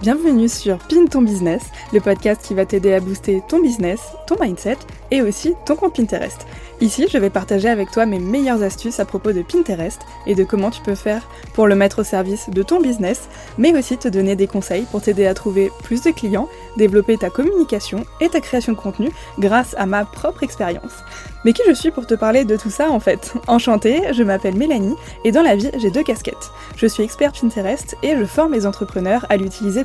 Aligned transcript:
Bienvenue 0.00 0.48
sur 0.48 0.78
Pin 0.78 1.04
ton 1.04 1.20
business, 1.20 1.60
le 1.92 2.00
podcast 2.00 2.40
qui 2.42 2.54
va 2.54 2.64
t'aider 2.64 2.94
à 2.94 3.00
booster 3.00 3.42
ton 3.46 3.60
business, 3.60 4.00
ton 4.26 4.36
mindset 4.40 4.78
et 5.10 5.20
aussi 5.20 5.52
ton 5.66 5.76
compte 5.76 5.94
Pinterest. 5.94 6.46
Ici, 6.80 7.06
je 7.10 7.18
vais 7.18 7.28
partager 7.28 7.68
avec 7.68 7.90
toi 7.90 8.06
mes 8.06 8.18
meilleures 8.18 8.62
astuces 8.62 8.98
à 9.00 9.04
propos 9.04 9.32
de 9.32 9.42
Pinterest 9.42 10.00
et 10.26 10.34
de 10.34 10.44
comment 10.44 10.70
tu 10.70 10.80
peux 10.80 10.94
faire 10.94 11.28
pour 11.52 11.66
le 11.66 11.74
mettre 11.74 11.98
au 11.98 12.04
service 12.04 12.48
de 12.48 12.62
ton 12.62 12.80
business, 12.80 13.28
mais 13.58 13.76
aussi 13.76 13.98
te 13.98 14.08
donner 14.08 14.36
des 14.36 14.46
conseils 14.46 14.86
pour 14.90 15.02
t'aider 15.02 15.26
à 15.26 15.34
trouver 15.34 15.70
plus 15.82 16.00
de 16.00 16.10
clients, 16.12 16.48
développer 16.78 17.18
ta 17.18 17.28
communication 17.28 18.06
et 18.22 18.30
ta 18.30 18.40
création 18.40 18.72
de 18.72 18.78
contenu 18.78 19.10
grâce 19.38 19.74
à 19.76 19.84
ma 19.84 20.06
propre 20.06 20.42
expérience. 20.42 20.94
Mais 21.44 21.52
qui 21.52 21.62
je 21.68 21.74
suis 21.74 21.90
pour 21.90 22.06
te 22.06 22.14
parler 22.14 22.46
de 22.46 22.56
tout 22.56 22.70
ça 22.70 22.90
en 22.90 23.00
fait? 23.00 23.34
Enchantée, 23.48 24.00
je 24.14 24.22
m'appelle 24.22 24.56
Mélanie 24.56 24.96
et 25.24 25.32
dans 25.32 25.42
la 25.42 25.56
vie 25.56 25.70
j'ai 25.76 25.90
deux 25.90 26.02
casquettes. 26.02 26.50
Je 26.76 26.86
suis 26.86 27.02
experte 27.02 27.38
Pinterest 27.38 27.96
et 28.02 28.16
je 28.16 28.24
forme 28.24 28.54
les 28.54 28.66
entrepreneurs 28.66 29.26
à 29.28 29.36
l'utiliser 29.36 29.84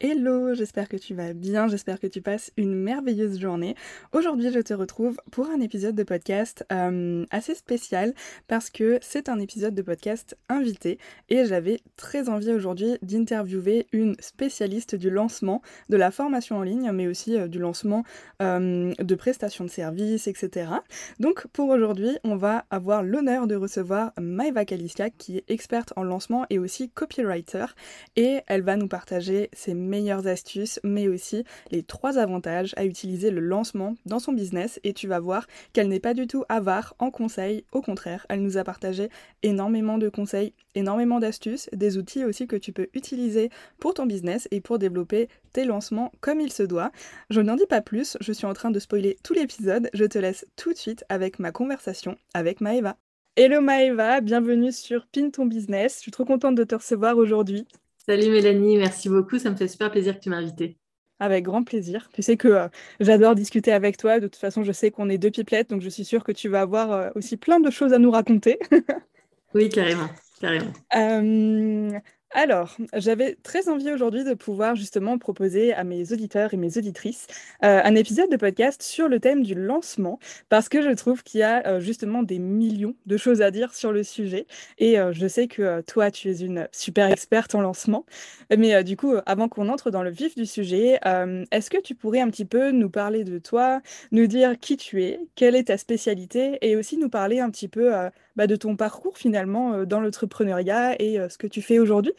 Hello, 0.00 0.54
j'espère 0.54 0.88
que 0.88 0.96
tu 0.96 1.14
vas 1.14 1.34
bien, 1.34 1.68
j'espère 1.68 2.00
que 2.00 2.08
tu 2.08 2.20
passes 2.20 2.50
une 2.56 2.74
merveilleuse 2.74 3.38
journée. 3.38 3.76
Aujourd'hui, 4.12 4.50
je 4.52 4.58
te 4.58 4.74
retrouve 4.74 5.18
pour 5.30 5.48
un 5.48 5.60
épisode 5.60 5.94
de 5.94 6.02
podcast 6.02 6.66
euh, 6.72 7.24
assez 7.30 7.54
spécial 7.54 8.12
parce 8.48 8.70
que 8.70 8.98
c'est 9.02 9.28
un 9.28 9.38
épisode 9.38 9.72
de 9.72 9.82
podcast 9.82 10.36
invité 10.48 10.98
et 11.28 11.44
j'avais 11.44 11.78
très 11.96 12.28
envie 12.28 12.50
aujourd'hui 12.50 12.98
d'interviewer 13.02 13.86
une 13.92 14.16
spécialiste 14.18 14.96
du 14.96 15.10
lancement 15.10 15.62
de 15.88 15.96
la 15.96 16.10
formation 16.10 16.56
en 16.56 16.62
ligne, 16.62 16.90
mais 16.90 17.06
aussi 17.06 17.38
euh, 17.38 17.46
du 17.46 17.60
lancement 17.60 18.02
euh, 18.42 18.92
de 18.98 19.14
prestations 19.14 19.64
de 19.64 19.70
services, 19.70 20.26
etc. 20.26 20.72
Donc 21.20 21.46
pour 21.52 21.68
aujourd'hui, 21.68 22.18
on 22.24 22.34
va 22.34 22.64
avoir 22.68 23.04
l'honneur 23.04 23.46
de 23.46 23.54
recevoir 23.54 24.12
Maëva 24.20 24.64
Kaliska 24.64 25.10
qui 25.10 25.38
est 25.38 25.44
experte 25.48 25.92
en 25.94 26.02
lancement 26.02 26.46
et 26.50 26.58
aussi 26.58 26.90
copywriter 26.90 27.66
et 28.16 28.40
elle 28.48 28.62
va 28.62 28.76
nous 28.76 28.88
partager 28.88 29.50
ses 29.52 29.84
astuces, 30.26 30.80
mais 30.84 31.08
aussi 31.08 31.44
les 31.70 31.82
trois 31.82 32.18
avantages 32.18 32.74
à 32.76 32.84
utiliser 32.84 33.30
le 33.30 33.40
lancement 33.40 33.94
dans 34.06 34.18
son 34.18 34.32
business. 34.32 34.80
Et 34.84 34.92
tu 34.92 35.08
vas 35.08 35.20
voir 35.20 35.46
qu'elle 35.72 35.88
n'est 35.88 36.00
pas 36.00 36.14
du 36.14 36.26
tout 36.26 36.44
avare 36.48 36.94
en 36.98 37.10
conseils. 37.10 37.64
Au 37.72 37.80
contraire, 37.80 38.26
elle 38.28 38.42
nous 38.42 38.56
a 38.56 38.64
partagé 38.64 39.08
énormément 39.42 39.98
de 39.98 40.08
conseils, 40.08 40.54
énormément 40.74 41.20
d'astuces, 41.20 41.68
des 41.72 41.98
outils 41.98 42.24
aussi 42.24 42.46
que 42.46 42.56
tu 42.56 42.72
peux 42.72 42.88
utiliser 42.94 43.50
pour 43.78 43.94
ton 43.94 44.06
business 44.06 44.48
et 44.50 44.60
pour 44.60 44.78
développer 44.78 45.28
tes 45.52 45.64
lancements 45.64 46.12
comme 46.20 46.40
il 46.40 46.52
se 46.52 46.62
doit. 46.62 46.90
Je 47.30 47.40
n'en 47.40 47.56
dis 47.56 47.66
pas 47.66 47.80
plus, 47.80 48.16
je 48.20 48.32
suis 48.32 48.46
en 48.46 48.54
train 48.54 48.70
de 48.70 48.78
spoiler 48.78 49.16
tout 49.22 49.34
l'épisode. 49.34 49.90
Je 49.94 50.04
te 50.04 50.18
laisse 50.18 50.46
tout 50.56 50.72
de 50.72 50.78
suite 50.78 51.04
avec 51.08 51.38
ma 51.38 51.52
conversation 51.52 52.16
avec 52.34 52.60
Maeva. 52.60 52.96
Hello 53.36 53.60
Maeva, 53.60 54.20
bienvenue 54.20 54.70
sur 54.70 55.06
Pin 55.06 55.30
ton 55.30 55.46
business. 55.46 55.96
Je 55.96 56.00
suis 56.02 56.12
trop 56.12 56.24
contente 56.24 56.54
de 56.54 56.62
te 56.62 56.76
recevoir 56.76 57.16
aujourd'hui. 57.16 57.66
Salut 58.06 58.30
Mélanie, 58.30 58.76
merci 58.76 59.08
beaucoup. 59.08 59.38
Ça 59.38 59.50
me 59.50 59.56
fait 59.56 59.66
super 59.66 59.90
plaisir 59.90 60.14
que 60.14 60.20
tu 60.20 60.28
m'invites. 60.28 60.76
Avec 61.20 61.44
grand 61.44 61.64
plaisir. 61.64 62.10
Tu 62.12 62.20
sais 62.20 62.36
que 62.36 62.48
euh, 62.48 62.68
j'adore 63.00 63.34
discuter 63.34 63.72
avec 63.72 63.96
toi. 63.96 64.20
De 64.20 64.26
toute 64.26 64.36
façon, 64.36 64.62
je 64.62 64.72
sais 64.72 64.90
qu'on 64.90 65.08
est 65.08 65.16
deux 65.16 65.30
pipelettes, 65.30 65.70
donc 65.70 65.80
je 65.80 65.88
suis 65.88 66.04
sûre 66.04 66.22
que 66.22 66.32
tu 66.32 66.50
vas 66.50 66.60
avoir 66.60 66.92
euh, 66.92 67.10
aussi 67.14 67.38
plein 67.38 67.60
de 67.60 67.70
choses 67.70 67.94
à 67.94 67.98
nous 67.98 68.10
raconter. 68.10 68.58
oui, 69.54 69.70
carrément. 69.70 70.08
carrément. 70.38 70.72
Euh, 70.94 71.98
alors, 72.34 72.76
j'avais 72.94 73.36
très 73.44 73.68
envie 73.68 73.92
aujourd'hui 73.92 74.24
de 74.24 74.34
pouvoir 74.34 74.74
justement 74.74 75.18
proposer 75.18 75.72
à 75.72 75.84
mes 75.84 76.12
auditeurs 76.12 76.52
et 76.52 76.56
mes 76.56 76.76
auditrices 76.76 77.28
euh, 77.62 77.80
un 77.84 77.94
épisode 77.94 78.28
de 78.28 78.36
podcast 78.36 78.82
sur 78.82 79.08
le 79.08 79.20
thème 79.20 79.44
du 79.44 79.54
lancement, 79.54 80.18
parce 80.48 80.68
que 80.68 80.82
je 80.82 80.90
trouve 80.90 81.22
qu'il 81.22 81.38
y 81.38 81.42
a 81.44 81.64
euh, 81.64 81.78
justement 81.78 82.24
des 82.24 82.40
millions 82.40 82.96
de 83.06 83.16
choses 83.16 83.40
à 83.40 83.52
dire 83.52 83.72
sur 83.72 83.92
le 83.92 84.02
sujet. 84.02 84.48
Et 84.78 84.98
euh, 84.98 85.12
je 85.12 85.28
sais 85.28 85.46
que 85.46 85.80
toi, 85.82 86.10
tu 86.10 86.28
es 86.28 86.40
une 86.40 86.66
super 86.72 87.08
experte 87.08 87.54
en 87.54 87.60
lancement. 87.60 88.04
Mais 88.56 88.82
du 88.82 88.96
coup, 88.96 89.14
avant 89.26 89.48
qu'on 89.48 89.68
entre 89.68 89.92
dans 89.92 90.02
le 90.02 90.10
vif 90.10 90.34
du 90.34 90.44
sujet, 90.44 90.98
est-ce 91.50 91.70
que 91.70 91.80
tu 91.80 91.94
pourrais 91.94 92.20
un 92.20 92.30
petit 92.30 92.44
peu 92.44 92.72
nous 92.72 92.90
parler 92.90 93.22
de 93.22 93.38
toi, 93.38 93.80
nous 94.10 94.26
dire 94.26 94.58
qui 94.58 94.76
tu 94.76 95.04
es, 95.04 95.20
quelle 95.36 95.54
est 95.54 95.64
ta 95.64 95.78
spécialité, 95.78 96.58
et 96.62 96.76
aussi 96.76 96.96
nous 96.98 97.08
parler 97.08 97.40
un 97.40 97.50
petit 97.50 97.68
peu 97.68 97.92
bah, 98.36 98.46
de 98.46 98.56
ton 98.56 98.76
parcours 98.76 99.18
finalement 99.18 99.84
dans 99.84 100.00
l'entrepreneuriat 100.00 101.00
et 101.00 101.18
ce 101.28 101.38
que 101.38 101.46
tu 101.46 101.62
fais 101.62 101.78
aujourd'hui 101.78 102.14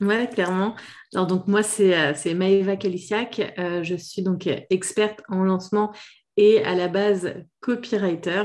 oui, 0.00 0.28
clairement. 0.28 0.76
Alors, 1.12 1.26
donc, 1.26 1.48
moi, 1.48 1.62
c'est 1.62 1.96
euh, 1.96 2.34
Maëva 2.34 2.76
Kalisiak. 2.76 3.54
Euh, 3.58 3.82
je 3.82 3.96
suis 3.96 4.22
donc 4.22 4.48
experte 4.70 5.22
en 5.28 5.42
lancement 5.42 5.92
et 6.36 6.62
à 6.62 6.76
la 6.76 6.86
base 6.86 7.34
copywriter. 7.60 8.44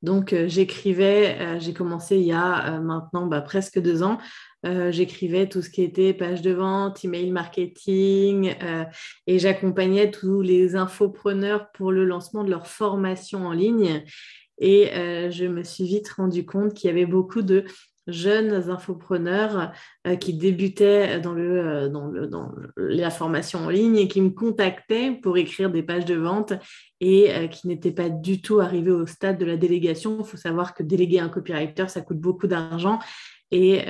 Donc, 0.00 0.32
euh, 0.32 0.48
j'écrivais, 0.48 1.60
j'ai 1.60 1.74
commencé 1.74 2.16
il 2.16 2.26
y 2.26 2.32
a 2.32 2.80
maintenant 2.80 3.26
bah, 3.26 3.42
presque 3.42 3.78
deux 3.78 4.02
ans. 4.02 4.16
j'écrivais 4.64 5.46
tout 5.48 5.60
ce 5.60 5.68
qui 5.68 5.82
était 5.82 6.14
page 6.14 6.40
de 6.40 6.52
vente, 6.52 7.04
email 7.04 7.30
marketing 7.30 8.54
et 9.26 9.38
j'accompagnais 9.38 10.10
tous 10.10 10.40
les 10.40 10.76
infopreneurs 10.76 11.70
pour 11.72 11.92
le 11.92 12.04
lancement 12.04 12.42
de 12.42 12.50
leur 12.50 12.66
formation 12.66 13.46
en 13.46 13.52
ligne. 13.52 14.02
Et 14.58 14.90
je 15.30 15.44
me 15.44 15.62
suis 15.62 15.84
vite 15.84 16.08
rendu 16.10 16.46
compte 16.46 16.74
qu'il 16.74 16.88
y 16.88 16.92
avait 16.92 17.06
beaucoup 17.06 17.42
de 17.42 17.64
jeunes 18.06 18.70
infopreneurs 18.70 19.72
euh, 20.06 20.16
qui 20.16 20.34
débutaient 20.34 21.20
dans, 21.20 21.32
le, 21.32 21.58
euh, 21.58 21.88
dans, 21.88 22.06
le, 22.06 22.26
dans 22.26 22.52
la 22.76 23.10
formation 23.10 23.60
en 23.60 23.68
ligne 23.68 23.96
et 23.96 24.08
qui 24.08 24.20
me 24.20 24.30
contactaient 24.30 25.10
pour 25.10 25.36
écrire 25.36 25.70
des 25.70 25.82
pages 25.82 26.04
de 26.04 26.14
vente 26.14 26.52
et 27.00 27.34
euh, 27.34 27.48
qui 27.48 27.66
n'étaient 27.66 27.92
pas 27.92 28.08
du 28.08 28.40
tout 28.40 28.60
arrivés 28.60 28.92
au 28.92 29.06
stade 29.06 29.38
de 29.38 29.44
la 29.44 29.56
délégation. 29.56 30.18
Il 30.20 30.26
faut 30.26 30.36
savoir 30.36 30.74
que 30.74 30.82
déléguer 30.82 31.18
un 31.18 31.28
copywriter, 31.28 31.88
ça 31.88 32.00
coûte 32.00 32.18
beaucoup 32.20 32.46
d'argent 32.46 32.98
et 33.50 33.84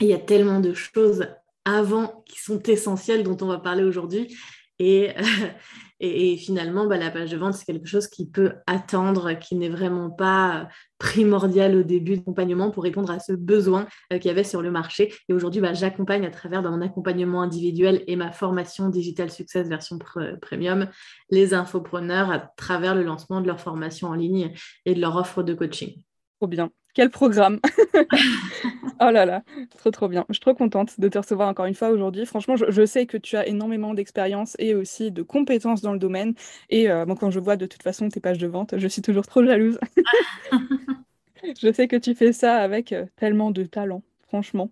il 0.00 0.06
y 0.06 0.12
a 0.12 0.18
tellement 0.18 0.58
de 0.58 0.74
choses 0.74 1.26
avant 1.64 2.24
qui 2.26 2.40
sont 2.40 2.60
essentielles 2.64 3.22
dont 3.22 3.36
on 3.40 3.46
va 3.46 3.58
parler 3.58 3.84
aujourd'hui. 3.84 4.36
Et, 4.80 5.10
et, 6.00 6.36
finalement, 6.36 6.86
bah, 6.86 6.98
la 6.98 7.10
page 7.10 7.30
de 7.30 7.36
vente, 7.36 7.54
c'est 7.54 7.64
quelque 7.64 7.86
chose 7.86 8.06
qui 8.06 8.28
peut 8.28 8.54
attendre, 8.66 9.32
qui 9.38 9.56
n'est 9.56 9.70
vraiment 9.70 10.10
pas 10.10 10.68
primordial 10.98 11.76
au 11.76 11.82
début 11.82 12.16
d'accompagnement 12.16 12.70
pour 12.70 12.82
répondre 12.82 13.10
à 13.10 13.18
ce 13.18 13.32
besoin 13.32 13.86
euh, 14.12 14.18
qu'il 14.18 14.28
y 14.28 14.30
avait 14.30 14.44
sur 14.44 14.60
le 14.60 14.70
marché. 14.70 15.14
Et 15.28 15.32
aujourd'hui, 15.32 15.60
bah, 15.60 15.72
j'accompagne 15.72 16.26
à 16.26 16.30
travers 16.30 16.62
mon 16.62 16.82
accompagnement 16.82 17.40
individuel 17.42 18.04
et 18.06 18.16
ma 18.16 18.30
formation 18.30 18.88
Digital 18.90 19.30
Success 19.30 19.68
version 19.68 19.98
premium 20.40 20.88
les 21.30 21.54
infopreneurs 21.54 22.30
à 22.30 22.38
travers 22.38 22.94
le 22.94 23.02
lancement 23.02 23.40
de 23.40 23.46
leur 23.46 23.60
formation 23.60 24.08
en 24.08 24.14
ligne 24.14 24.52
et 24.84 24.94
de 24.94 25.00
leur 25.00 25.16
offre 25.16 25.42
de 25.42 25.54
coaching. 25.54 26.02
Trop 26.38 26.48
bien. 26.48 26.70
Quel 26.94 27.10
programme 27.10 27.60
Oh 29.00 29.10
là 29.10 29.26
là, 29.26 29.42
trop 29.76 29.90
trop 29.90 30.08
bien. 30.08 30.24
Je 30.28 30.34
suis 30.34 30.40
trop 30.40 30.54
contente 30.54 30.98
de 30.98 31.08
te 31.08 31.18
recevoir 31.18 31.48
encore 31.48 31.66
une 31.66 31.74
fois 31.74 31.90
aujourd'hui. 31.90 32.24
Franchement, 32.24 32.56
je, 32.56 32.86
sais 32.86 33.04
que 33.04 33.18
tu 33.18 33.36
as 33.36 33.46
énormément 33.46 33.92
d'expérience 33.92 34.56
et 34.58 34.74
aussi 34.74 35.10
de 35.10 35.22
compétences 35.22 35.82
dans 35.82 35.92
le 35.92 35.98
domaine. 35.98 36.34
Et 36.70 36.90
euh, 36.90 37.04
quand 37.18 37.30
je 37.30 37.38
vois 37.38 37.56
de 37.56 37.66
toute 37.66 37.82
façon 37.82 38.08
tes 38.08 38.20
pages 38.20 38.38
de 38.38 38.46
vente, 38.46 38.74
je 38.78 38.88
suis 38.88 39.02
toujours 39.02 39.26
trop 39.26 39.44
jalouse. 39.44 39.78
je 41.60 41.72
sais 41.72 41.88
que 41.88 41.96
tu 41.96 42.14
fais 42.14 42.32
ça 42.32 42.56
avec 42.56 42.92
euh, 42.92 43.04
tellement 43.16 43.50
de 43.50 43.64
talent, 43.64 44.02
franchement. 44.28 44.70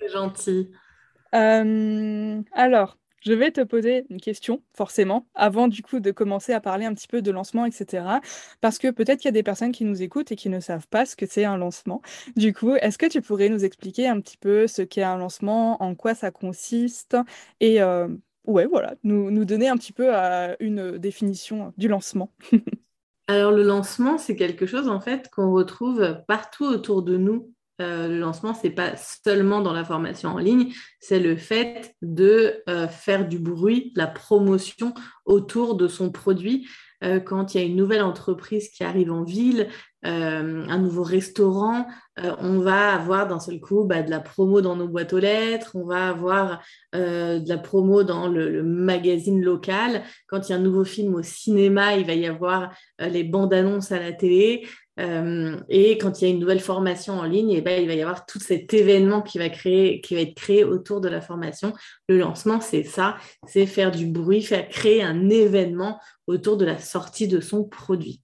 C'est 0.00 0.10
gentil. 0.12 0.70
Euh, 1.34 2.40
alors, 2.52 2.96
je 3.24 3.32
vais 3.32 3.50
te 3.50 3.62
poser 3.62 4.06
une 4.10 4.20
question, 4.20 4.62
forcément, 4.74 5.26
avant 5.34 5.68
du 5.68 5.82
coup 5.82 6.00
de 6.00 6.10
commencer 6.10 6.52
à 6.52 6.60
parler 6.60 6.84
un 6.84 6.94
petit 6.94 7.08
peu 7.08 7.22
de 7.22 7.30
lancement, 7.30 7.64
etc. 7.64 8.04
Parce 8.60 8.78
que 8.78 8.90
peut-être 8.90 9.20
qu'il 9.20 9.28
y 9.28 9.30
a 9.30 9.32
des 9.32 9.42
personnes 9.42 9.72
qui 9.72 9.84
nous 9.84 10.02
écoutent 10.02 10.30
et 10.32 10.36
qui 10.36 10.50
ne 10.50 10.60
savent 10.60 10.88
pas 10.88 11.06
ce 11.06 11.16
que 11.16 11.26
c'est 11.26 11.44
un 11.44 11.56
lancement. 11.56 12.02
Du 12.36 12.52
coup, 12.52 12.74
est-ce 12.74 12.98
que 12.98 13.06
tu 13.06 13.22
pourrais 13.22 13.48
nous 13.48 13.64
expliquer 13.64 14.08
un 14.08 14.20
petit 14.20 14.36
peu 14.36 14.66
ce 14.66 14.82
qu'est 14.82 15.02
un 15.02 15.16
lancement, 15.16 15.82
en 15.82 15.94
quoi 15.94 16.14
ça 16.14 16.30
consiste 16.30 17.16
et 17.60 17.80
euh, 17.80 18.08
ouais, 18.44 18.66
voilà, 18.66 18.94
nous, 19.04 19.30
nous 19.30 19.44
donner 19.44 19.68
un 19.68 19.76
petit 19.76 19.92
peu 19.92 20.14
euh, 20.14 20.54
une 20.60 20.98
définition 20.98 21.72
du 21.76 21.88
lancement? 21.88 22.30
Alors 23.26 23.52
le 23.52 23.62
lancement, 23.62 24.18
c'est 24.18 24.36
quelque 24.36 24.66
chose 24.66 24.88
en 24.88 25.00
fait 25.00 25.30
qu'on 25.30 25.50
retrouve 25.50 26.22
partout 26.28 26.66
autour 26.66 27.02
de 27.02 27.16
nous 27.16 27.54
euh, 27.80 28.08
le 28.08 28.18
lancement, 28.18 28.54
c'est 28.54 28.70
pas 28.70 28.96
seulement 28.96 29.60
dans 29.60 29.72
la 29.72 29.84
formation 29.84 30.30
en 30.30 30.38
ligne, 30.38 30.72
c'est 31.00 31.18
le 31.18 31.36
fait 31.36 31.94
de 32.02 32.62
euh, 32.68 32.86
faire 32.86 33.26
du 33.26 33.38
bruit, 33.38 33.92
la 33.96 34.06
promotion 34.06 34.94
autour 35.24 35.74
de 35.74 35.88
son 35.88 36.10
produit. 36.10 36.68
Euh, 37.02 37.20
quand 37.20 37.54
il 37.54 37.60
y 37.60 37.64
a 37.64 37.66
une 37.66 37.76
nouvelle 37.76 38.02
entreprise 38.02 38.68
qui 38.68 38.84
arrive 38.84 39.10
en 39.10 39.24
ville, 39.24 39.68
un 40.04 40.78
nouveau 40.78 41.02
restaurant, 41.02 41.86
on 42.16 42.58
va 42.58 42.92
avoir 42.92 43.26
d'un 43.26 43.40
seul 43.40 43.58
coup 43.58 43.84
bah, 43.84 44.02
de 44.02 44.10
la 44.10 44.20
promo 44.20 44.60
dans 44.60 44.76
nos 44.76 44.86
boîtes 44.86 45.12
aux 45.14 45.18
lettres, 45.18 45.70
on 45.74 45.84
va 45.84 46.10
avoir 46.10 46.62
de 46.92 47.48
la 47.48 47.58
promo 47.58 48.02
dans 48.02 48.28
le, 48.28 48.62
magazine 48.62 49.42
local. 49.42 50.02
Quand 50.26 50.48
il 50.48 50.52
y 50.52 50.54
a 50.54 50.58
un 50.58 50.62
nouveau 50.62 50.84
film 50.84 51.14
au 51.14 51.22
cinéma, 51.22 51.96
il 51.96 52.06
va 52.06 52.12
y 52.12 52.26
avoir 52.26 52.74
les 53.00 53.24
bandes 53.24 53.54
annonces 53.54 53.92
à 53.92 53.98
la 53.98 54.12
télé. 54.12 54.66
Euh, 55.00 55.58
et 55.68 55.98
quand 55.98 56.20
il 56.20 56.24
y 56.24 56.26
a 56.28 56.30
une 56.30 56.40
nouvelle 56.40 56.60
formation 56.60 57.14
en 57.14 57.24
ligne, 57.24 57.50
eh 57.50 57.60
ben, 57.60 57.82
il 57.82 57.88
va 57.88 57.94
y 57.94 58.02
avoir 58.02 58.26
tout 58.26 58.38
cet 58.38 58.72
événement 58.74 59.22
qui 59.22 59.38
va, 59.38 59.48
qui 59.48 60.14
va 60.14 60.20
être 60.20 60.34
créé 60.34 60.64
autour 60.64 61.00
de 61.00 61.08
la 61.08 61.20
formation. 61.20 61.72
Le 62.08 62.18
lancement, 62.18 62.60
c'est 62.60 62.84
ça, 62.84 63.16
c'est 63.46 63.66
faire 63.66 63.90
du 63.90 64.06
bruit, 64.06 64.42
faire 64.42 64.68
créer 64.68 65.02
un 65.02 65.28
événement 65.30 66.00
autour 66.26 66.56
de 66.56 66.64
la 66.64 66.78
sortie 66.78 67.28
de 67.28 67.40
son 67.40 67.64
produit. 67.64 68.23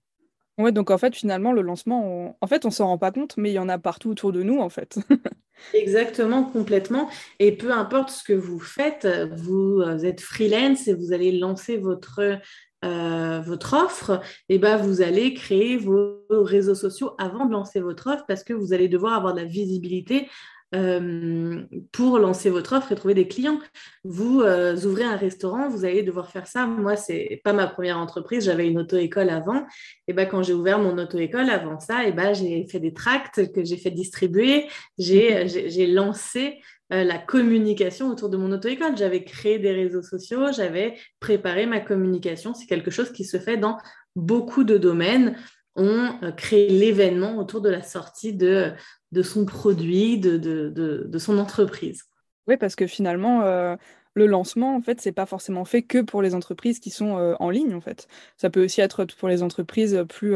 Ouais, 0.61 0.71
donc 0.71 0.91
en 0.91 0.97
fait, 0.97 1.15
finalement, 1.15 1.51
le 1.51 1.61
lancement, 1.61 2.37
en 2.39 2.47
fait, 2.47 2.65
on 2.65 2.71
s'en 2.71 2.87
rend 2.87 2.97
pas 2.97 3.11
compte, 3.11 3.35
mais 3.37 3.51
il 3.51 3.53
y 3.55 3.59
en 3.59 3.69
a 3.69 3.77
partout 3.77 4.09
autour 4.11 4.31
de 4.31 4.43
nous, 4.43 4.59
en 4.59 4.69
fait. 4.69 4.99
Exactement, 5.73 6.43
complètement. 6.43 7.09
Et 7.39 7.51
peu 7.51 7.71
importe 7.71 8.09
ce 8.09 8.23
que 8.23 8.33
vous 8.33 8.59
faites, 8.59 9.07
vous 9.35 9.81
êtes 10.03 10.21
freelance 10.21 10.87
et 10.87 10.93
vous 10.93 11.13
allez 11.13 11.31
lancer 11.37 11.77
votre 11.77 12.39
euh, 12.83 13.41
votre 13.41 13.75
offre, 13.75 14.21
et 14.49 14.55
eh 14.55 14.57
ben, 14.57 14.75
vous 14.75 15.01
allez 15.03 15.35
créer 15.35 15.77
vos 15.77 16.17
réseaux 16.31 16.73
sociaux 16.73 17.11
avant 17.19 17.45
de 17.45 17.51
lancer 17.51 17.79
votre 17.79 18.07
offre 18.07 18.25
parce 18.27 18.43
que 18.43 18.53
vous 18.53 18.73
allez 18.73 18.87
devoir 18.87 19.13
avoir 19.13 19.35
de 19.35 19.41
la 19.41 19.45
visibilité 19.45 20.27
euh, 20.73 21.63
pour 21.91 22.17
lancer 22.17 22.49
votre 22.49 22.73
offre 22.73 22.93
et 22.93 22.95
trouver 22.95 23.13
des 23.13 23.27
clients. 23.27 23.59
Vous 24.05 24.39
euh, 24.39 24.77
ouvrez 24.85 25.03
un 25.03 25.17
restaurant, 25.17 25.67
vous 25.67 25.83
allez 25.83 26.01
devoir 26.01 26.31
faire 26.31 26.47
ça. 26.47 26.65
Moi, 26.65 26.95
c'est 26.95 27.41
pas 27.43 27.51
ma 27.51 27.67
première 27.67 27.97
entreprise, 27.97 28.45
j'avais 28.45 28.69
une 28.69 28.79
auto-école 28.79 29.29
avant. 29.29 29.65
Et 30.07 30.13
ben, 30.13 30.25
quand 30.25 30.43
j'ai 30.43 30.53
ouvert 30.53 30.79
mon 30.79 30.97
auto-école 30.97 31.49
avant 31.49 31.81
ça, 31.81 32.05
et 32.07 32.13
ben, 32.13 32.33
j'ai 32.33 32.65
fait 32.67 32.79
des 32.79 32.93
tracts 32.93 33.51
que 33.51 33.65
j'ai 33.65 33.75
fait 33.75 33.91
distribuer, 33.91 34.67
j'ai 34.97 35.87
lancé 35.87 36.61
euh, 36.93 37.03
la 37.03 37.17
communication 37.17 38.09
autour 38.09 38.29
de 38.29 38.37
mon 38.37 38.53
auto-école. 38.53 38.95
J'avais 38.95 39.25
créé 39.25 39.59
des 39.59 39.73
réseaux 39.73 40.03
sociaux, 40.03 40.53
j'avais 40.55 40.95
préparé 41.19 41.65
ma 41.65 41.81
communication. 41.81 42.53
C'est 42.53 42.67
quelque 42.67 42.91
chose 42.91 43.11
qui 43.11 43.25
se 43.25 43.39
fait 43.39 43.57
dans 43.57 43.77
beaucoup 44.15 44.63
de 44.63 44.77
domaines. 44.77 45.35
On 45.75 46.17
crée 46.35 46.67
l'événement 46.67 47.37
autour 47.37 47.61
de 47.61 47.69
la 47.69 47.81
sortie 47.81 48.33
de, 48.33 48.73
de 49.11 49.21
son 49.21 49.45
produit, 49.45 50.17
de, 50.17 50.37
de, 50.37 51.17
son 51.17 51.37
entreprise. 51.37 52.03
Oui, 52.47 52.57
parce 52.57 52.75
que 52.75 52.87
finalement, 52.87 53.43
euh, 53.43 53.75
le 54.13 54.25
lancement, 54.25 54.75
en 54.75 54.81
fait, 54.81 55.01
c'est 55.01 55.11
pas 55.11 55.25
forcément 55.25 55.65
fait 55.65 55.83
que 55.83 56.01
pour 56.01 56.21
les 56.21 56.35
entreprises 56.35 56.79
qui 56.79 56.89
sont 56.89 57.35
en 57.39 57.49
ligne, 57.49 57.73
en 57.73 57.81
fait. 57.81 58.07
Ça 58.37 58.49
peut 58.49 58.63
aussi 58.63 58.81
être 58.81 59.05
pour 59.05 59.29
les 59.29 59.43
entreprises 59.43 60.03
plus, 60.09 60.35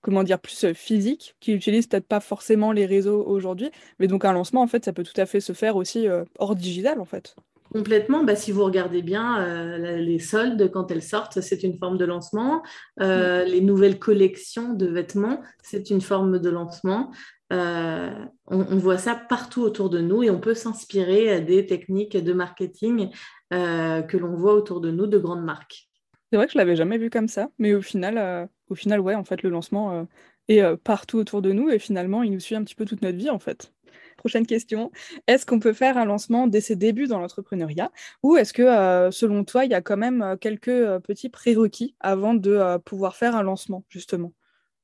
comment 0.00 0.22
dire, 0.22 0.38
plus 0.38 0.64
euh, 0.64 0.74
physique, 0.74 1.36
qui 1.40 1.52
utilisent 1.52 1.86
peut-être 1.86 2.06
pas 2.06 2.20
forcément 2.20 2.72
les 2.72 2.86
réseaux 2.86 3.24
aujourd'hui. 3.26 3.70
Mais 3.98 4.06
donc 4.06 4.24
un 4.24 4.32
lancement, 4.32 4.62
en 4.62 4.66
fait, 4.66 4.84
ça 4.84 4.92
peut 4.92 5.04
tout 5.04 5.18
à 5.18 5.26
fait 5.26 5.40
se 5.40 5.52
faire 5.52 5.76
aussi 5.76 6.08
euh, 6.08 6.24
hors 6.38 6.56
digital, 6.56 7.00
en 7.00 7.04
fait. 7.04 7.34
Complètement. 7.72 8.24
Bah, 8.24 8.34
si 8.34 8.50
vous 8.50 8.64
regardez 8.64 9.00
bien 9.00 9.40
euh, 9.40 9.96
les 9.98 10.18
soldes, 10.18 10.70
quand 10.72 10.90
elles 10.90 11.02
sortent, 11.02 11.40
c'est 11.40 11.62
une 11.62 11.78
forme 11.78 11.98
de 11.98 12.04
lancement. 12.04 12.62
Les 12.98 13.60
nouvelles 13.60 13.98
collections 13.98 14.72
de 14.72 14.86
vêtements, 14.86 15.40
c'est 15.62 15.90
une 15.90 16.00
forme 16.00 16.40
de 16.40 16.50
lancement. 16.50 17.12
On, 17.50 18.30
on, 18.48 18.76
voit 18.76 18.98
ça 18.98 19.14
partout 19.14 19.62
autour 19.62 19.90
de 19.90 20.00
nous 20.00 20.22
et 20.22 20.30
on 20.30 20.40
peut 20.40 20.54
s'inspirer 20.54 21.40
des 21.40 21.66
techniques 21.66 22.16
de 22.16 22.32
marketing 22.32 23.10
que 23.50 24.16
l'on 24.16 24.36
voit 24.36 24.54
autour 24.54 24.80
de 24.80 24.90
nous 24.90 25.06
de 25.06 25.18
grandes 25.18 25.44
marques. 25.44 25.90
C'est 26.30 26.36
vrai 26.36 26.46
que 26.46 26.52
je 26.52 26.58
l'avais 26.58 26.76
jamais 26.76 26.98
vu 26.98 27.10
comme 27.10 27.26
ça, 27.26 27.50
mais 27.58 27.74
au 27.74 27.82
final, 27.82 28.16
euh, 28.16 28.46
au 28.68 28.76
final, 28.76 29.00
ouais, 29.00 29.16
en 29.16 29.24
fait, 29.24 29.42
le 29.42 29.50
lancement 29.50 29.92
euh, 29.92 30.04
est 30.48 30.60
euh, 30.60 30.76
partout 30.76 31.18
autour 31.18 31.42
de 31.42 31.50
nous 31.50 31.70
et 31.70 31.80
finalement, 31.80 32.22
il 32.22 32.30
nous 32.30 32.38
suit 32.38 32.54
un 32.54 32.62
petit 32.62 32.76
peu 32.76 32.84
toute 32.84 33.02
notre 33.02 33.18
vie, 33.18 33.30
en 33.30 33.40
fait. 33.40 33.72
Prochaine 34.16 34.46
question. 34.46 34.92
Est-ce 35.26 35.44
qu'on 35.44 35.58
peut 35.58 35.72
faire 35.72 35.98
un 35.98 36.04
lancement 36.04 36.46
dès 36.46 36.60
ses 36.60 36.76
débuts 36.76 37.08
dans 37.08 37.18
l'entrepreneuriat 37.18 37.90
ou 38.22 38.36
est-ce 38.36 38.52
que, 38.52 39.10
selon 39.10 39.44
toi, 39.44 39.64
il 39.64 39.70
y 39.70 39.74
a 39.74 39.80
quand 39.80 39.96
même 39.96 40.36
quelques 40.38 40.98
petits 41.00 41.30
prérequis 41.30 41.96
avant 42.00 42.34
de 42.34 42.76
pouvoir 42.84 43.16
faire 43.16 43.34
un 43.34 43.42
lancement, 43.42 43.82
justement? 43.88 44.32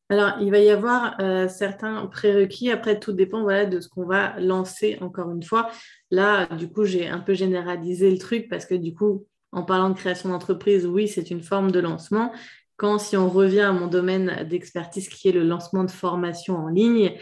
Alors, 0.08 0.35
il 0.41 0.53
va 0.53 0.61
y 0.61 0.70
avoir 0.70 1.17
certains 1.49 2.06
prérequis. 2.06 2.70
Après, 2.70 3.00
tout 3.00 3.12
dépend 3.12 3.43
de 3.43 3.81
ce 3.81 3.88
qu'on 3.88 4.06
va 4.06 4.38
lancer, 4.38 4.99
encore 5.00 5.32
une 5.32 5.43
fois. 5.43 5.69
Là, 6.12 6.47
du 6.47 6.69
coup, 6.69 6.85
j'ai 6.85 7.08
un 7.08 7.19
peu 7.19 7.35
généralisé 7.35 8.08
le 8.08 8.19
truc 8.19 8.49
parce 8.49 8.67
que, 8.67 8.76
du 8.76 8.94
coup, 8.94 9.26
en 9.50 9.64
parlant 9.64 9.91
de 9.91 9.94
création 9.94 10.29
d'entreprise, 10.29 10.87
oui, 10.87 11.08
c'est 11.08 11.31
une 11.31 11.43
forme 11.43 11.73
de 11.73 11.81
lancement. 11.81 12.32
Quand, 12.76 12.99
si 12.99 13.17
on 13.17 13.29
revient 13.29 13.62
à 13.62 13.73
mon 13.73 13.88
domaine 13.88 14.47
d'expertise 14.49 15.08
qui 15.08 15.29
est 15.29 15.32
le 15.32 15.43
lancement 15.43 15.82
de 15.82 15.91
formation 15.91 16.56
en 16.56 16.69
ligne, 16.69 17.17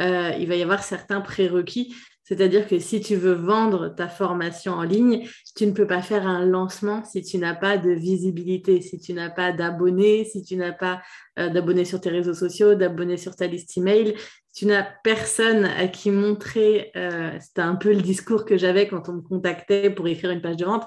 euh, 0.00 0.30
il 0.38 0.46
va 0.46 0.54
y 0.54 0.62
avoir 0.62 0.82
certains 0.84 1.20
prérequis. 1.20 1.94
C'est-à-dire 2.28 2.68
que 2.68 2.78
si 2.78 3.00
tu 3.00 3.16
veux 3.16 3.32
vendre 3.32 3.88
ta 3.88 4.06
formation 4.06 4.74
en 4.74 4.82
ligne, 4.82 5.26
tu 5.56 5.64
ne 5.64 5.72
peux 5.72 5.86
pas 5.86 6.02
faire 6.02 6.26
un 6.26 6.44
lancement 6.44 7.02
si 7.02 7.22
tu 7.22 7.38
n'as 7.38 7.54
pas 7.54 7.78
de 7.78 7.90
visibilité, 7.90 8.82
si 8.82 8.98
tu 8.98 9.14
n'as 9.14 9.30
pas 9.30 9.50
d'abonnés, 9.50 10.26
si 10.26 10.42
tu 10.42 10.56
n'as 10.56 10.72
pas 10.72 11.00
euh, 11.38 11.48
d'abonnés 11.48 11.86
sur 11.86 12.02
tes 12.02 12.10
réseaux 12.10 12.34
sociaux, 12.34 12.74
d'abonnés 12.74 13.16
sur 13.16 13.34
ta 13.34 13.46
liste 13.46 13.78
email, 13.78 14.14
si 14.52 14.60
tu 14.60 14.66
n'as 14.66 14.82
personne 14.82 15.64
à 15.64 15.88
qui 15.88 16.10
montrer, 16.10 16.90
euh, 16.96 17.30
c'était 17.40 17.62
un 17.62 17.76
peu 17.76 17.94
le 17.94 18.02
discours 18.02 18.44
que 18.44 18.58
j'avais 18.58 18.88
quand 18.88 19.08
on 19.08 19.14
me 19.14 19.22
contactait 19.22 19.88
pour 19.88 20.06
écrire 20.06 20.30
une 20.30 20.42
page 20.42 20.58
de 20.58 20.66
vente, 20.66 20.84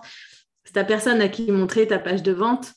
si 0.63 0.73
tu 0.73 0.85
personne 0.85 1.21
à 1.21 1.27
qui 1.27 1.51
montrer 1.51 1.87
ta 1.87 1.97
page 1.97 2.21
de 2.21 2.33
vente, 2.33 2.71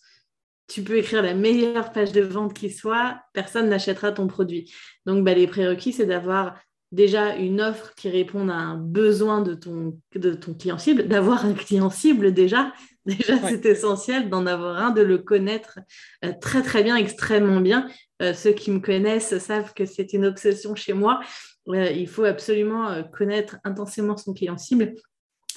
tu 0.69 0.83
peux 0.83 0.97
écrire 0.97 1.21
la 1.21 1.35
meilleure 1.35 1.93
page 1.93 2.13
de 2.13 2.23
vente 2.23 2.55
qui 2.55 2.71
soit, 2.71 3.21
personne 3.35 3.69
n'achètera 3.69 4.13
ton 4.13 4.27
produit. 4.27 4.73
Donc, 5.05 5.23
bah, 5.23 5.35
les 5.35 5.47
prérequis, 5.47 5.93
c'est 5.93 6.07
d'avoir 6.07 6.55
déjà 6.93 7.37
une 7.37 7.61
offre 7.61 7.95
qui 7.95 8.09
réponde 8.09 8.51
à 8.51 8.55
un 8.55 8.77
besoin 8.77 9.43
de 9.43 9.55
ton, 9.55 9.99
de 10.15 10.35
ton 10.35 10.55
client 10.55 10.79
cible, 10.79 11.09
d'avoir 11.09 11.45
un 11.45 11.55
client 11.55 11.91
cible 11.91 12.33
déjà. 12.33 12.73
Déjà, 13.07 13.37
c'est 13.47 13.67
essentiel 13.67 14.31
d'en 14.31 14.47
avoir 14.47 14.79
un, 14.79 14.91
de 14.91 15.03
le 15.03 15.19
connaître 15.19 15.79
euh, 16.25 16.33
très, 16.41 16.63
très 16.63 16.83
bien, 16.83 16.97
extrêmement 16.97 17.61
bien. 17.61 17.87
Euh, 18.23 18.33
ceux 18.33 18.53
qui 18.53 18.71
me 18.71 18.81
connaissent 18.81 19.37
savent 19.37 19.75
que 19.75 19.85
c'est 19.85 20.15
une 20.15 20.25
obsession 20.25 20.75
chez 20.75 20.95
moi. 20.95 21.21
Euh, 21.69 21.91
il 21.91 22.09
faut 22.09 22.25
absolument 22.25 23.05
connaître 23.13 23.59
intensément 23.63 24.17
son 24.17 24.33
client 24.33 24.57
cible 24.57 24.95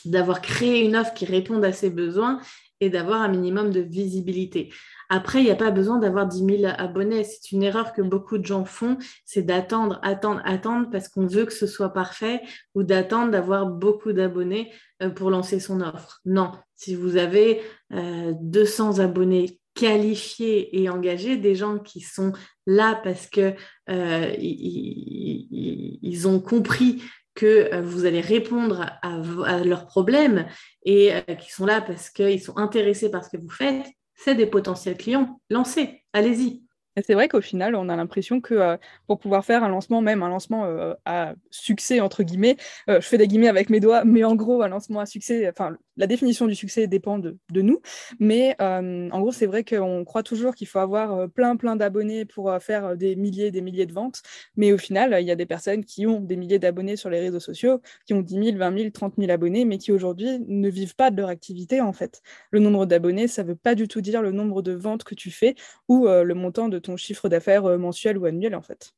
d'avoir 0.03 0.41
créé 0.41 0.83
une 0.83 0.97
offre 0.97 1.13
qui 1.13 1.23
réponde 1.23 1.63
à 1.63 1.71
ses 1.71 1.89
besoins 1.89 2.41
et 2.81 2.89
d'avoir 2.89 3.21
un 3.21 3.29
minimum 3.29 3.71
de 3.71 3.79
visibilité. 3.79 4.69
Après, 5.09 5.39
il 5.39 5.45
n'y 5.45 5.51
a 5.51 5.55
pas 5.55 5.71
besoin 5.71 5.99
d'avoir 5.99 6.27
10 6.27 6.59
000 6.61 6.73
abonnés. 6.77 7.23
C'est 7.23 7.51
une 7.51 7.63
erreur 7.63 7.93
que 7.93 8.01
beaucoup 8.01 8.37
de 8.37 8.45
gens 8.45 8.65
font, 8.65 8.97
c'est 9.25 9.43
d'attendre, 9.43 9.99
attendre, 10.03 10.41
attendre 10.43 10.89
parce 10.91 11.07
qu'on 11.07 11.27
veut 11.27 11.45
que 11.45 11.53
ce 11.53 11.67
soit 11.67 11.93
parfait 11.93 12.41
ou 12.75 12.83
d'attendre 12.83 13.31
d'avoir 13.31 13.67
beaucoup 13.67 14.11
d'abonnés 14.11 14.71
euh, 15.01 15.09
pour 15.09 15.29
lancer 15.29 15.59
son 15.59 15.81
offre. 15.81 16.19
Non, 16.25 16.51
si 16.75 16.95
vous 16.95 17.17
avez 17.17 17.61
200 17.91 18.99
euh, 18.99 19.03
abonnés 19.03 19.59
qualifiés 19.73 20.81
et 20.81 20.89
engagés, 20.89 21.37
des 21.37 21.55
gens 21.55 21.77
qui 21.77 22.01
sont 22.01 22.33
là 22.65 22.99
parce 23.03 23.27
que 23.27 23.53
euh, 23.89 24.35
ils, 24.39 26.27
ont 26.27 26.39
compris 26.39 27.03
que 27.35 27.79
vous 27.81 28.05
allez 28.05 28.21
répondre 28.21 28.87
à, 29.03 29.63
leurs 29.63 29.85
problèmes 29.85 30.47
et 30.83 31.11
qui 31.39 31.51
sont 31.51 31.67
là 31.67 31.79
parce 31.79 32.09
qu'ils 32.09 32.41
sont 32.41 32.57
intéressés 32.57 33.11
par 33.11 33.23
ce 33.23 33.29
que 33.29 33.37
vous 33.37 33.51
faites, 33.51 33.85
c'est 34.17 34.35
des 34.35 34.45
potentiels 34.45 34.97
clients. 34.97 35.39
Lancez, 35.49 36.03
allez-y 36.13 36.67
c'est 37.05 37.13
vrai 37.13 37.27
qu'au 37.27 37.41
final, 37.41 37.75
on 37.75 37.89
a 37.89 37.95
l'impression 37.95 38.41
que 38.41 38.55
euh, 38.55 38.77
pour 39.05 39.19
pouvoir 39.19 39.45
faire 39.45 39.63
un 39.63 39.69
lancement, 39.69 40.01
même 40.01 40.23
un 40.23 40.29
lancement 40.29 40.65
euh, 40.65 40.93
à 41.05 41.35
succès, 41.51 41.99
entre 41.99 42.23
guillemets, 42.23 42.57
euh, 42.89 42.99
je 43.01 43.07
fais 43.07 43.17
des 43.17 43.27
guillemets 43.27 43.47
avec 43.49 43.69
mes 43.69 43.79
doigts, 43.79 44.03
mais 44.03 44.23
en 44.23 44.35
gros, 44.35 44.61
un 44.63 44.67
lancement 44.67 44.99
à 44.99 45.05
succès, 45.05 45.51
la 45.97 46.07
définition 46.07 46.47
du 46.47 46.55
succès 46.55 46.87
dépend 46.87 47.19
de, 47.19 47.37
nous. 47.53 47.81
Mais 48.19 48.55
en 48.59 49.19
gros, 49.19 49.31
c'est 49.31 49.45
vrai 49.45 49.63
qu'on 49.63 50.05
croit 50.05 50.23
toujours 50.23 50.55
qu'il 50.55 50.67
faut 50.67 50.79
avoir 50.79 51.29
plein, 51.29 51.55
plein 51.55 51.75
d'abonnés 51.75 52.25
pour 52.25 52.55
faire 52.61 52.95
des 52.95 53.15
milliers, 53.15 53.51
des 53.51 53.61
milliers 53.61 53.85
de 53.85 53.93
ventes. 53.93 54.21
Mais 54.55 54.71
au 54.71 54.77
final, 54.77 55.15
il 55.19 55.27
y 55.27 55.31
a 55.31 55.35
des 55.35 55.45
personnes 55.45 55.83
qui 55.83 56.05
ont 56.05 56.19
des 56.19 56.35
milliers 56.35 56.59
d'abonnés 56.59 56.95
sur 56.95 57.09
les 57.09 57.19
réseaux 57.19 57.39
sociaux, 57.39 57.81
qui 58.05 58.13
ont 58.13 58.21
10 58.21 58.33
000, 58.51 58.57
20 58.57 58.77
000, 58.77 58.89
30 58.91 59.13
000 59.17 59.31
abonnés, 59.31 59.65
mais 59.65 59.77
qui 59.77 59.91
aujourd'hui 59.91 60.39
ne 60.47 60.69
vivent 60.69 60.95
pas 60.95 61.11
de 61.11 61.17
leur 61.17 61.29
activité, 61.29 61.81
en 61.81 61.93
fait. 61.93 62.21
Le 62.51 62.59
nombre 62.59 62.85
d'abonnés, 62.85 63.27
ça 63.27 63.43
ne 63.43 63.49
veut 63.49 63.55
pas 63.55 63.75
du 63.75 63.87
tout 63.87 64.01
dire 64.01 64.21
le 64.21 64.31
nombre 64.31 64.61
de 64.61 64.73
ventes 64.73 65.03
que 65.03 65.15
tu 65.15 65.31
fais 65.31 65.55
ou 65.87 66.07
le 66.07 66.33
montant 66.33 66.69
de 66.69 66.79
ton 66.79 66.97
chiffre 66.97 67.29
d'affaires 67.29 67.65
euh, 67.65 67.77
mensuel 67.77 68.17
ou 68.17 68.25
annuel 68.25 68.55
en 68.55 68.61
fait. 68.61 68.93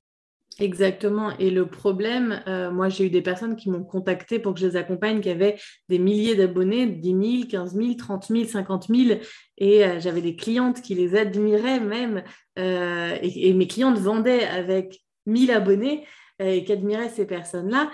Exactement. 0.60 1.38
Et 1.38 1.50
le 1.52 1.68
problème, 1.68 2.44
euh, 2.48 2.70
moi 2.70 2.90
j'ai 2.90 3.06
eu 3.06 3.10
des 3.10 3.22
personnes 3.22 3.56
qui 3.56 3.70
m'ont 3.70 3.84
contacté 3.84 4.40
pour 4.40 4.54
que 4.54 4.60
je 4.60 4.68
les 4.68 4.76
accompagne, 4.76 5.22
qui 5.22 5.30
avaient 5.30 5.58
des 5.88 6.00
milliers 6.00 6.36
d'abonnés, 6.36 6.86
10 6.86 7.10
000, 7.10 7.48
15 7.50 7.76
000, 7.76 7.94
30 7.94 8.26
000, 8.28 8.44
50 8.46 8.88
000. 8.90 9.20
Et 9.58 9.86
euh, 9.86 10.00
j'avais 10.00 10.22
des 10.22 10.36
clientes 10.36 10.82
qui 10.82 10.96
les 10.96 11.16
admiraient 11.16 11.80
même. 11.80 12.24
et, 12.58 13.54
mes 13.54 13.68
clientes 13.68 13.98
vendaient 13.98 14.44
avec 14.44 15.00
1000 15.26 15.52
abonnés 15.52 16.06
et 16.40 16.64
qui 16.66 16.72
admiraient 16.74 17.10
ces 17.10 17.26
personnes-là 17.26 17.90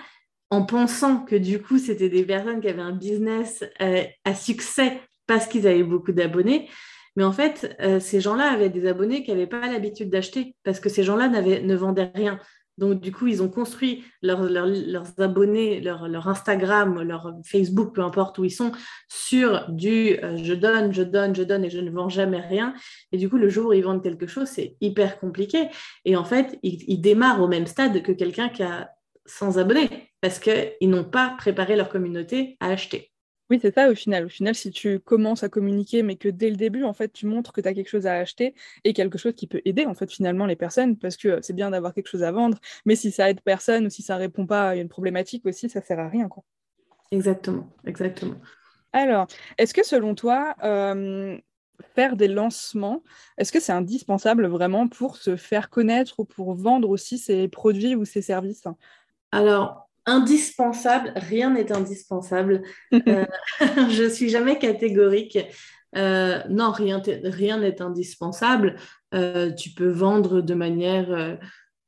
en 0.50 0.64
pensant 0.64 1.24
que 1.24 1.36
du 1.36 1.62
coup 1.62 1.78
c'était 1.78 2.08
des 2.08 2.24
personnes 2.24 2.60
qui 2.60 2.68
avaient 2.68 2.82
un 2.82 2.96
business 2.96 3.64
à 4.24 4.34
succès 4.34 5.00
parce 5.28 5.46
qu'ils 5.46 5.68
avaient 5.68 5.84
beaucoup 5.84 6.12
d'abonnés. 6.12 6.68
Mais 7.16 7.24
en 7.24 7.32
fait, 7.32 7.76
ces 8.00 8.20
gens-là 8.20 8.52
avaient 8.52 8.68
des 8.68 8.86
abonnés 8.86 9.24
qui 9.24 9.30
n'avaient 9.30 9.46
pas 9.46 9.66
l'habitude 9.66 10.10
d'acheter 10.10 10.54
parce 10.64 10.80
que 10.80 10.88
ces 10.88 11.02
gens-là 11.02 11.28
ne 11.28 11.74
vendaient 11.74 12.12
rien. 12.14 12.38
Donc, 12.78 13.00
du 13.00 13.10
coup, 13.10 13.26
ils 13.26 13.42
ont 13.42 13.48
construit 13.48 14.04
leurs 14.20 14.44
abonnés, 15.18 15.80
leur, 15.80 16.28
Instagram, 16.28 17.02
leur 17.02 17.32
Facebook, 17.44 17.94
peu 17.94 18.02
importe 18.02 18.38
où 18.38 18.44
ils 18.44 18.50
sont, 18.50 18.72
sur 19.08 19.66
du 19.70 20.18
euh, 20.22 20.36
je 20.36 20.52
donne, 20.52 20.92
je 20.92 21.02
donne, 21.02 21.34
je 21.34 21.42
donne 21.42 21.64
et 21.64 21.70
je 21.70 21.80
ne 21.80 21.90
vends 21.90 22.10
jamais 22.10 22.40
rien. 22.40 22.74
Et 23.12 23.16
du 23.16 23.30
coup, 23.30 23.38
le 23.38 23.48
jour 23.48 23.68
où 23.68 23.72
ils 23.72 23.82
vendent 23.82 24.02
quelque 24.02 24.26
chose, 24.26 24.48
c'est 24.48 24.76
hyper 24.82 25.18
compliqué. 25.18 25.68
Et 26.04 26.16
en 26.16 26.24
fait, 26.24 26.58
ils, 26.62 27.00
démarrent 27.00 27.40
au 27.40 27.48
même 27.48 27.66
stade 27.66 28.02
que 28.02 28.12
quelqu'un 28.12 28.50
qui 28.50 28.62
a 28.62 28.90
100 29.24 29.56
abonnés 29.56 29.88
parce 30.20 30.38
qu'ils 30.38 30.90
n'ont 30.90 31.04
pas 31.04 31.34
préparé 31.38 31.76
leur 31.76 31.88
communauté 31.88 32.56
à 32.60 32.68
acheter. 32.68 33.10
Oui, 33.48 33.58
c'est 33.62 33.72
ça 33.74 33.88
au 33.88 33.94
final. 33.94 34.24
Au 34.26 34.28
final, 34.28 34.54
si 34.56 34.70
tu 34.72 34.98
commences 34.98 35.44
à 35.44 35.48
communiquer, 35.48 36.02
mais 36.02 36.16
que 36.16 36.28
dès 36.28 36.50
le 36.50 36.56
début, 36.56 36.82
en 36.82 36.92
fait, 36.92 37.12
tu 37.12 37.26
montres 37.26 37.52
que 37.52 37.60
tu 37.60 37.68
as 37.68 37.74
quelque 37.74 37.88
chose 37.88 38.06
à 38.06 38.14
acheter 38.14 38.54
et 38.84 38.92
quelque 38.92 39.18
chose 39.18 39.34
qui 39.34 39.46
peut 39.46 39.62
aider, 39.64 39.86
en 39.86 39.94
fait, 39.94 40.10
finalement, 40.10 40.46
les 40.46 40.56
personnes, 40.56 40.96
parce 40.96 41.16
que 41.16 41.40
c'est 41.42 41.52
bien 41.52 41.70
d'avoir 41.70 41.94
quelque 41.94 42.08
chose 42.08 42.24
à 42.24 42.32
vendre, 42.32 42.58
mais 42.86 42.96
si 42.96 43.12
ça 43.12 43.30
aide 43.30 43.40
personne 43.40 43.86
ou 43.86 43.90
si 43.90 44.02
ça 44.02 44.16
répond 44.16 44.46
pas 44.46 44.70
à 44.70 44.76
une 44.76 44.88
problématique 44.88 45.46
aussi, 45.46 45.68
ça 45.68 45.80
sert 45.80 46.00
à 46.00 46.08
rien, 46.08 46.28
quoi. 46.28 46.42
Exactement, 47.12 47.68
exactement. 47.86 48.34
Alors, 48.92 49.26
est-ce 49.58 49.74
que 49.74 49.84
selon 49.84 50.14
toi, 50.14 50.56
euh, 50.64 51.38
faire 51.94 52.16
des 52.16 52.28
lancements, 52.28 53.02
est-ce 53.38 53.52
que 53.52 53.60
c'est 53.60 53.72
indispensable 53.72 54.46
vraiment 54.46 54.88
pour 54.88 55.16
se 55.16 55.36
faire 55.36 55.70
connaître 55.70 56.18
ou 56.20 56.24
pour 56.24 56.54
vendre 56.54 56.88
aussi 56.90 57.18
ses 57.18 57.46
produits 57.48 57.94
ou 57.94 58.04
ses 58.04 58.22
services? 58.22 58.64
Alors, 59.32 59.85
indispensable, 60.06 61.12
rien 61.16 61.50
n'est 61.50 61.72
indispensable. 61.72 62.62
Euh, 63.08 63.26
je 63.90 64.04
ne 64.04 64.08
suis 64.08 64.28
jamais 64.28 64.58
catégorique. 64.58 65.38
Euh, 65.96 66.40
non, 66.48 66.72
rien 66.72 67.00
n'est 67.58 67.82
indispensable. 67.82 68.76
Euh, 69.14 69.52
tu 69.52 69.70
peux 69.70 69.88
vendre 69.88 70.40
de 70.40 70.54
manière 70.54 71.38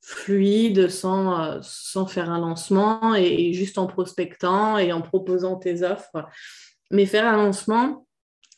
fluide 0.00 0.88
sans, 0.88 1.60
sans 1.62 2.06
faire 2.06 2.30
un 2.30 2.38
lancement 2.38 3.14
et, 3.14 3.52
juste 3.52 3.78
en 3.78 3.86
prospectant 3.86 4.78
et 4.78 4.92
en 4.92 5.02
proposant 5.02 5.56
tes 5.56 5.82
offres. 5.82 6.26
Mais 6.90 7.06
faire 7.06 7.26
un 7.26 7.36
lancement, 7.36 8.06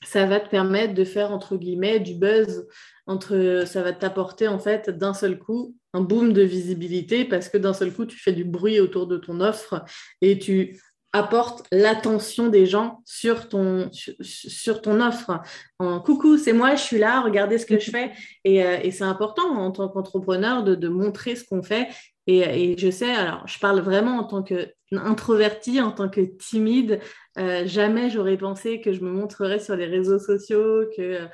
ça 0.04 0.26
va 0.26 0.40
te 0.40 0.48
permettre 0.48 0.94
de 0.94 1.04
faire 1.04 1.32
entre 1.32 1.56
guillemets 1.56 2.00
du 2.00 2.14
buzz 2.14 2.66
entre 3.06 3.64
ça 3.66 3.82
va 3.82 3.92
t'apporter 3.92 4.48
en 4.48 4.58
fait 4.58 4.88
d'un 4.90 5.14
seul 5.14 5.38
coup 5.38 5.74
un 5.94 6.00
boom 6.00 6.32
de 6.32 6.42
visibilité 6.42 7.24
parce 7.24 7.48
que 7.48 7.58
d'un 7.58 7.74
seul 7.74 7.92
coup 7.92 8.06
tu 8.06 8.18
fais 8.18 8.32
du 8.32 8.44
bruit 8.44 8.80
autour 8.80 9.06
de 9.06 9.16
ton 9.16 9.40
offre 9.40 9.84
et 10.20 10.38
tu 10.38 10.80
apportes 11.12 11.66
l'attention 11.72 12.48
des 12.48 12.66
gens 12.66 13.02
sur 13.04 13.48
ton, 13.48 13.90
sur, 14.20 14.80
ton 14.80 15.00
offre. 15.00 15.40
En, 15.78 16.00
Coucou, 16.00 16.38
c'est 16.38 16.52
moi, 16.52 16.76
je 16.76 16.82
suis 16.82 16.98
là, 16.98 17.20
regardez 17.20 17.58
ce 17.58 17.66
que 17.66 17.78
je 17.78 17.90
fais. 17.90 18.12
Et, 18.44 18.64
euh, 18.64 18.78
c'est 18.90 19.04
important 19.04 19.56
en 19.56 19.70
tant 19.72 19.88
qu'entrepreneur 19.88 20.62
de, 20.62 20.88
montrer 20.88 21.34
ce 21.36 21.44
qu'on 21.44 21.62
fait. 21.62 21.88
Et, 22.26 22.38
et, 22.72 22.78
je 22.78 22.90
sais, 22.90 23.10
alors 23.10 23.46
je 23.46 23.58
parle 23.58 23.80
vraiment 23.80 24.18
en 24.18 24.24
tant 24.24 24.42
qu'introvertie, 24.42 25.80
en 25.80 25.90
tant 25.90 26.08
que 26.08 26.20
timide. 26.20 27.00
Euh, 27.38 27.66
jamais 27.66 28.10
j'aurais 28.10 28.36
pensé 28.36 28.80
que 28.80 28.92
je 28.92 29.00
me 29.00 29.10
montrerais 29.10 29.58
sur 29.58 29.74
les 29.76 29.86
réseaux 29.86 30.18
sociaux, 30.18 30.84
que, 30.96 31.26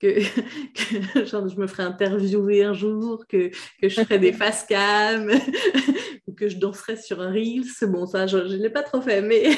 que, 0.00 0.20
je 1.24 1.60
me 1.60 1.66
ferais 1.66 1.84
interviewer 1.84 2.64
un 2.64 2.74
jour, 2.74 3.24
que, 3.28 3.50
que 3.80 3.88
je 3.88 4.00
ferais 4.02 4.18
des 4.18 4.32
face 4.34 4.64
cam, 4.64 5.30
ou 6.26 6.34
que 6.34 6.48
je 6.48 6.58
danserais 6.58 6.96
sur 6.96 7.20
un 7.20 7.30
Reels. 7.30 7.64
Bon, 7.82 8.06
ça, 8.06 8.26
je 8.26 8.38
ne 8.38 8.56
l'ai 8.56 8.70
pas 8.70 8.82
trop 8.82 9.00
fait, 9.00 9.22
mais, 9.22 9.56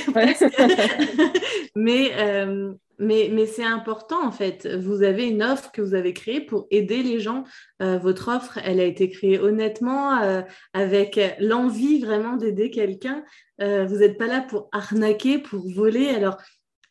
mais, 1.74 2.12
euh, 2.16 2.72
mais, 2.98 3.46
c'est 3.46 3.64
important 3.64 4.26
en 4.26 4.32
fait. 4.32 4.66
Vous 4.76 5.02
avez 5.02 5.28
une 5.28 5.42
offre 5.42 5.70
que 5.72 5.82
vous 5.82 5.94
avez 5.94 6.12
créée 6.12 6.40
pour 6.40 6.66
aider 6.70 7.02
les 7.02 7.20
gens. 7.20 7.44
Euh, 7.82 7.98
votre 7.98 8.28
offre, 8.28 8.58
elle 8.64 8.80
a 8.80 8.84
été 8.84 9.08
créée 9.10 9.38
honnêtement, 9.38 10.20
euh, 10.22 10.42
avec 10.72 11.20
l'envie 11.38 12.00
vraiment 12.00 12.36
d'aider 12.36 12.70
quelqu'un. 12.70 13.24
vous 13.58 13.96
n'êtes 13.96 14.18
pas 14.18 14.26
là 14.26 14.40
pour 14.40 14.68
arnaquer, 14.72 15.38
pour 15.38 15.68
voler. 15.68 16.08
Alors, 16.08 16.36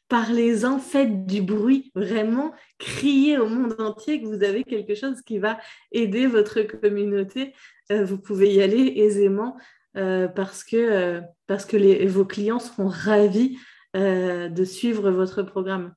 parlez-en, 0.08 0.80
faites 0.80 1.26
du 1.26 1.42
bruit, 1.42 1.92
vraiment, 1.96 2.54
criez 2.78 3.38
au 3.38 3.48
monde 3.48 3.76
entier 3.80 4.22
que 4.22 4.28
vous 4.28 4.44
avez 4.44 4.64
quelque 4.64 4.96
chose 4.96 5.22
qui 5.22 5.40
va 5.40 5.60
aider 5.92 6.28
votre 6.28 6.62
communauté. 6.62 7.54
Euh, 7.92 8.06
vous 8.06 8.18
pouvez 8.18 8.54
y 8.54 8.62
aller 8.62 8.94
aisément 8.98 9.58
euh, 9.98 10.28
euh, 10.28 11.22
parce 11.48 11.66
que 11.66 12.08
vos 12.08 12.26
clients 12.26 12.60
seront 12.60 12.88
ravis 12.88 13.58
de 13.96 14.64
suivre 14.64 15.10
votre 15.12 15.42
programme. 15.42 15.94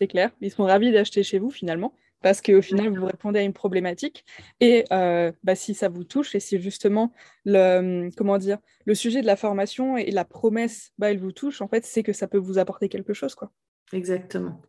C'est 0.00 0.08
clair, 0.08 0.30
ils 0.40 0.50
seront 0.50 0.64
ravis 0.64 0.92
d'acheter 0.92 1.22
chez 1.22 1.38
vous 1.38 1.50
finalement 1.50 1.94
parce 2.22 2.42
qu'au 2.42 2.62
final, 2.62 2.96
vous 2.96 3.06
répondez 3.06 3.40
à 3.40 3.42
une 3.42 3.52
problématique. 3.52 4.24
Et 4.60 4.84
euh, 4.92 5.32
bah, 5.42 5.54
si 5.54 5.74
ça 5.74 5.88
vous 5.88 6.04
touche, 6.04 6.34
et 6.34 6.40
si 6.40 6.60
justement 6.60 7.12
le, 7.44 8.10
comment 8.16 8.38
dire, 8.38 8.58
le 8.84 8.94
sujet 8.94 9.22
de 9.22 9.26
la 9.26 9.36
formation 9.36 9.96
et 9.96 10.10
la 10.10 10.24
promesse, 10.24 10.92
bah, 10.98 11.10
elle 11.10 11.18
vous 11.18 11.32
touche, 11.32 11.60
en 11.62 11.68
fait, 11.68 11.84
c'est 11.84 12.02
que 12.02 12.12
ça 12.12 12.26
peut 12.26 12.38
vous 12.38 12.58
apporter 12.58 12.88
quelque 12.88 13.14
chose. 13.14 13.34
Quoi. 13.34 13.50
Exactement. 13.92 14.60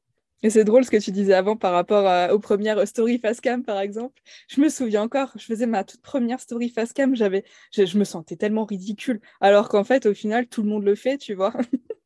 Et 0.44 0.50
c'est 0.50 0.63
drôle 0.63 0.84
ce 0.84 0.89
que 0.89 0.98
tu 0.98 1.12
disais 1.12 1.34
avant 1.34 1.56
par 1.56 1.72
rapport 1.72 2.34
aux 2.34 2.39
premières 2.39 2.88
stories 2.88 3.20
Facecam, 3.20 3.63
par 3.63 3.80
exemple. 3.80 4.20
Je 4.48 4.60
me 4.60 4.70
souviens 4.70 5.03
encore, 5.03 5.32
je 5.38 5.46
faisais 5.46 5.68
ma 5.68 5.84
toute 5.84 6.01
première 6.01 6.39
story 6.39 6.70
Facecam, 6.70 7.15
j'avais, 7.15 7.44
je, 7.72 7.86
je 7.86 7.98
me 8.00 8.03
sentais 8.03 8.38
tellement 8.38 8.65
ridicule. 8.65 9.22
Alors 9.39 9.70
qu'en 9.70 9.84
fait, 9.84 10.08
au 10.08 10.15
final, 10.15 10.48
tout 10.48 10.63
le 10.63 10.70
monde 10.70 10.84
le 10.84 10.96
fait, 10.96 11.18
tu 11.18 11.36
vois. 11.36 11.53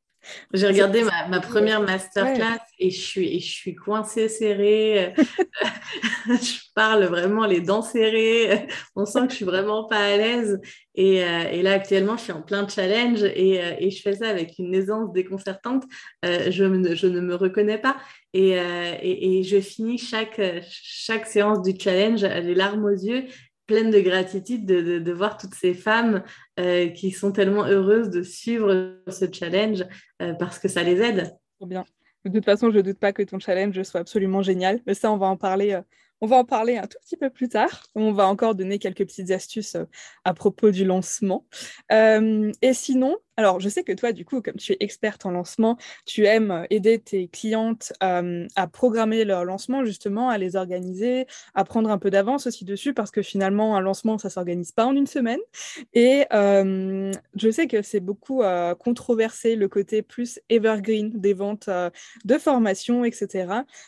J'ai 0.53 0.67
regardé 0.67 1.03
ma, 1.29 1.39
première 1.39 1.81
masterclass 1.81 2.59
et 2.79 2.89
je 2.89 2.99
suis, 2.99 3.35
et 3.35 3.39
je 3.39 3.51
suis 3.51 3.75
coincée 3.75 4.29
serrée. 4.29 5.13
je 6.27 6.59
parle 6.73 7.05
vraiment 7.05 7.45
les 7.45 7.61
dents 7.61 7.81
serrées. 7.81 8.67
On 8.95 9.05
sent 9.05 9.27
que 9.27 9.31
je 9.31 9.35
suis 9.37 9.45
vraiment 9.45 9.85
pas 9.85 9.99
à 9.99 10.17
l'aise. 10.17 10.59
Et, 10.95 11.23
euh, 11.23 11.61
là, 11.61 11.73
actuellement, 11.73 12.17
je 12.17 12.23
suis 12.23 12.31
en 12.31 12.41
plein 12.41 12.67
challenge 12.67 13.23
et, 13.23 13.61
euh, 13.61 13.73
et, 13.79 13.91
je 13.91 14.01
fais 14.01 14.15
ça 14.15 14.29
avec 14.29 14.57
une 14.59 14.73
aisance 14.73 15.11
déconcertante. 15.13 15.83
Euh, 16.23 16.51
je, 16.51 16.95
je, 16.95 17.07
ne 17.07 17.19
me 17.19 17.35
reconnais 17.35 17.77
pas. 17.77 17.97
Et, 18.33 18.51
et, 18.51 19.43
je 19.43 19.61
finis 19.61 19.97
chaque, 19.97 20.41
chaque 20.69 21.25
séance 21.25 21.61
du 21.61 21.79
challenge 21.79 22.23
les 22.23 22.53
larmes 22.53 22.83
aux 22.83 22.89
yeux 22.89 23.25
pleine 23.65 23.91
de 23.91 23.99
gratitude 23.99 24.65
de, 24.65 24.99
de, 24.99 25.11
voir 25.11 25.37
toutes 25.37 25.55
ces 25.55 25.73
femmes 25.73 26.23
euh, 26.59 26.89
qui 26.89 27.11
sont 27.11 27.31
tellement 27.31 27.65
heureuses 27.65 28.09
de 28.09 28.23
suivre 28.23 28.97
ce 29.07 29.25
challenge 29.31 29.85
euh, 30.21 30.33
parce 30.33 30.59
que 30.59 30.67
ça 30.67 30.83
les 30.83 31.01
aide. 31.01 31.35
bien. 31.61 31.85
De 32.25 32.31
toute 32.31 32.45
façon, 32.45 32.71
je 32.71 32.77
ne 32.77 32.81
doute 32.81 32.99
pas 32.99 33.13
que 33.13 33.21
ton 33.21 33.39
challenge 33.39 33.81
soit 33.83 34.01
absolument 34.01 34.41
génial. 34.41 34.81
Mais 34.87 34.95
ça, 34.95 35.11
on 35.11 35.17
va 35.17 35.27
en 35.27 35.37
parler 35.37 35.73
euh, 35.73 35.81
on 36.21 36.27
va 36.27 36.37
en 36.37 36.45
parler 36.45 36.77
un 36.77 36.87
tout 36.87 36.97
petit 37.01 37.17
peu 37.17 37.29
plus 37.29 37.49
tard. 37.49 37.87
On 37.93 38.13
va 38.13 38.25
encore 38.27 38.55
donner 38.55 38.79
quelques 38.79 39.05
petites 39.05 39.31
astuces 39.31 39.75
à 40.23 40.33
propos 40.33 40.71
du 40.71 40.85
lancement. 40.85 41.45
et 41.91 42.73
sinon, 42.73 43.17
alors, 43.37 43.59
je 43.59 43.67
sais 43.67 43.83
que 43.83 43.91
toi, 43.91 44.13
du 44.13 44.23
coup, 44.23 44.41
comme 44.41 44.55
tu 44.55 44.71
es 44.73 44.77
experte 44.79 45.25
en 45.25 45.31
lancement, 45.31 45.77
tu 46.05 46.25
aimes 46.25 46.51
euh, 46.51 46.65
aider 46.69 46.99
tes 46.99 47.27
clientes 47.27 47.91
euh, 48.01 48.47
à 48.55 48.67
programmer 48.67 49.25
leur 49.25 49.43
lancement, 49.43 49.83
justement, 49.83 50.29
à 50.29 50.37
les 50.37 50.55
organiser, 50.55 51.27
à 51.53 51.65
prendre 51.65 51.89
un 51.89 51.97
peu 51.97 52.09
d'avance 52.09 52.47
aussi 52.47 52.63
dessus, 52.63 52.93
parce 52.93 53.11
que 53.11 53.21
finalement, 53.21 53.75
un 53.75 53.81
lancement, 53.81 54.17
ça 54.17 54.29
ne 54.29 54.31
s'organise 54.31 54.71
pas 54.71 54.85
en 54.85 54.95
une 54.95 55.07
semaine. 55.07 55.39
Et 55.93 56.25
euh, 56.33 57.11
je 57.35 57.51
sais 57.51 57.67
que 57.67 57.81
c'est 57.81 57.99
beaucoup 57.99 58.43
controversé 58.79 59.55
le 59.55 59.67
côté 59.67 60.01
plus 60.01 60.39
evergreen 60.49 61.11
des 61.13 61.33
ventes 61.33 61.69
de 62.25 62.37
formation, 62.37 63.03
etc. 63.03 63.47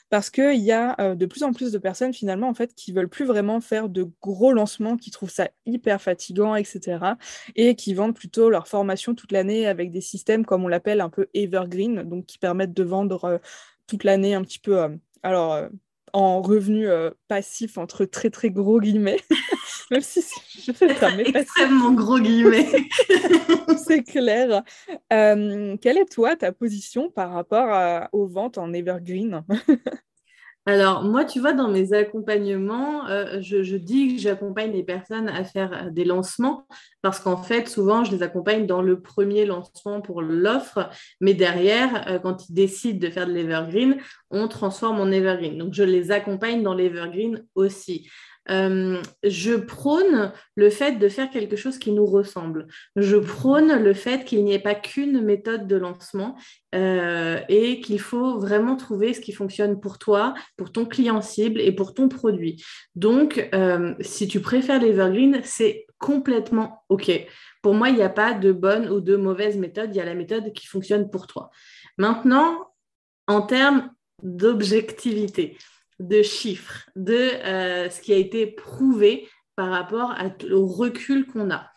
Parce 0.09 0.29
qu'il 0.29 0.59
y 0.59 0.71
a 0.71 1.15
de 1.15 1.25
plus 1.25 1.43
en 1.43 1.53
plus 1.53 1.71
de 1.71 1.77
personnes, 1.77 2.13
finalement, 2.13 2.49
en 2.49 2.53
fait, 2.53 2.73
qui 2.73 2.91
veulent 2.91 3.09
plus 3.09 3.25
vraiment 3.25 3.61
faire 3.61 3.89
de 3.89 4.09
gros 4.21 4.51
lancements, 4.53 4.97
qui 4.97 5.11
trouvent 5.11 5.29
ça 5.31 5.49
hyper 5.65 6.01
fatigant, 6.01 6.55
etc. 6.55 6.99
Et 7.55 7.75
qui 7.75 7.93
vendent 7.93 8.15
plutôt 8.15 8.49
leur 8.49 8.67
formation 8.67 9.15
toute 9.15 9.31
la 9.31 9.36
l'année 9.37 9.67
avec 9.67 9.91
des 9.91 10.01
systèmes, 10.01 10.45
comme 10.45 10.65
on 10.65 10.67
l'appelle, 10.67 10.99
un 10.99 11.09
peu 11.09 11.27
evergreen, 11.33 12.03
donc 12.03 12.25
qui 12.25 12.39
permettent 12.39 12.73
de 12.73 12.83
vendre 12.83 13.25
euh, 13.25 13.37
toute 13.85 14.03
l'année 14.03 14.33
un 14.33 14.41
petit 14.41 14.59
peu. 14.59 14.81
Euh, 14.81 14.89
alors, 15.21 15.53
euh, 15.53 15.69
en 16.13 16.41
revenu 16.41 16.87
passif 17.27 17.77
entre 17.77 18.05
très 18.05 18.29
très 18.29 18.49
gros 18.49 18.79
guillemets, 18.79 19.19
même 19.91 20.01
si 20.01 20.23
je 20.65 20.71
fais 20.71 20.95
ça, 20.95 21.09
mais 21.15 21.25
extrêmement 21.27 21.91
gros 21.91 22.17
guillemets. 22.17 22.65
c'est 23.85 24.03
clair. 24.03 24.63
quelle 25.09 25.97
est 25.97 26.11
toi 26.11 26.35
ta 26.37 26.53
position 26.53 27.11
par 27.11 27.33
rapport 27.33 28.07
aux 28.13 28.25
ventes 28.25 28.57
en 28.57 28.73
evergreen? 28.73 29.43
Alors, 30.67 31.01
moi, 31.01 31.23
tu 31.23 31.39
vois, 31.39 31.53
dans 31.53 31.69
mes 31.69 31.93
accompagnements, 31.93 33.07
euh, 33.07 33.39
je, 33.39 33.77
dis 33.77 34.17
que 34.17 34.21
j'accompagne 34.21 34.73
les 34.73 34.83
personnes 34.83 35.29
à 35.29 35.45
faire 35.45 35.71
euh, 35.71 35.89
des 35.89 36.03
lancements 36.03 36.67
parce 37.01 37.21
qu'en 37.21 37.37
fait, 37.37 37.69
souvent, 37.69 38.03
je 38.03 38.11
les 38.11 38.21
accompagne 38.21 38.67
dans 38.67 38.81
le 38.81 38.99
premier 38.99 39.45
lancement 39.45 40.01
pour 40.01 40.21
l'offre, 40.21 40.89
mais 41.21 41.33
derrière, 41.33 42.05
euh, 42.09 42.19
quand 42.19 42.49
ils 42.49 42.53
décident 42.53 42.99
de 42.99 43.09
faire 43.09 43.27
de 43.27 43.31
l'evergreen, 43.31 43.95
on 44.29 44.49
transforme 44.49 44.99
en 44.99 45.09
evergreen. 45.09 45.57
Donc, 45.57 45.73
je 45.73 45.83
les 45.83 46.11
accompagne 46.11 46.63
dans 46.63 46.73
l'evergreen 46.73 47.45
aussi. 47.55 48.09
Euh, 48.49 49.01
je 49.23 49.53
prône 49.53 50.31
le 50.55 50.69
fait 50.69 50.93
de 50.93 51.09
faire 51.09 51.29
quelque 51.29 51.55
chose 51.55 51.77
qui 51.77 51.91
nous 51.91 52.05
ressemble. 52.05 52.67
Je 52.95 53.17
prône 53.17 53.83
le 53.83 53.93
fait 53.93 54.25
qu'il 54.25 54.43
n'y 54.43 54.53
ait 54.53 54.59
pas 54.59 54.75
qu'une 54.75 55.21
méthode 55.21 55.67
de 55.67 55.75
lancement 55.75 56.37
euh, 56.75 57.39
et 57.49 57.81
qu'il 57.81 57.99
faut 57.99 58.39
vraiment 58.39 58.75
trouver 58.75 59.13
ce 59.13 59.21
qui 59.21 59.33
fonctionne 59.33 59.79
pour 59.79 59.97
toi, 59.97 60.33
pour 60.55 60.71
ton 60.71 60.85
client 60.85 61.21
cible 61.21 61.61
et 61.61 61.71
pour 61.71 61.93
ton 61.93 62.09
produit. 62.09 62.63
Donc, 62.95 63.49
euh, 63.53 63.93
si 63.99 64.27
tu 64.27 64.39
préfères 64.39 64.81
l'Evergreen, 64.81 65.41
c'est 65.43 65.85
complètement 65.97 66.83
OK. 66.89 67.11
Pour 67.61 67.73
moi, 67.73 67.89
il 67.89 67.95
n'y 67.95 68.03
a 68.03 68.09
pas 68.09 68.33
de 68.33 68.51
bonne 68.51 68.89
ou 68.89 69.01
de 69.01 69.15
mauvaise 69.15 69.57
méthode, 69.57 69.89
il 69.93 69.97
y 69.97 70.01
a 70.01 70.05
la 70.05 70.13
méthode 70.13 70.53
qui 70.53 70.67
fonctionne 70.67 71.09
pour 71.09 71.27
toi. 71.27 71.49
Maintenant, 71.97 72.67
en 73.27 73.41
termes 73.41 73.89
d'objectivité, 74.23 75.57
de 75.99 76.21
chiffres, 76.21 76.89
de 76.95 77.13
euh, 77.13 77.89
ce 77.89 78.01
qui 78.01 78.13
a 78.13 78.17
été 78.17 78.47
prouvé 78.47 79.27
par 79.55 79.69
rapport 79.69 80.15
au 80.51 80.65
recul 80.67 81.25
qu'on 81.25 81.49
a. 81.51 81.69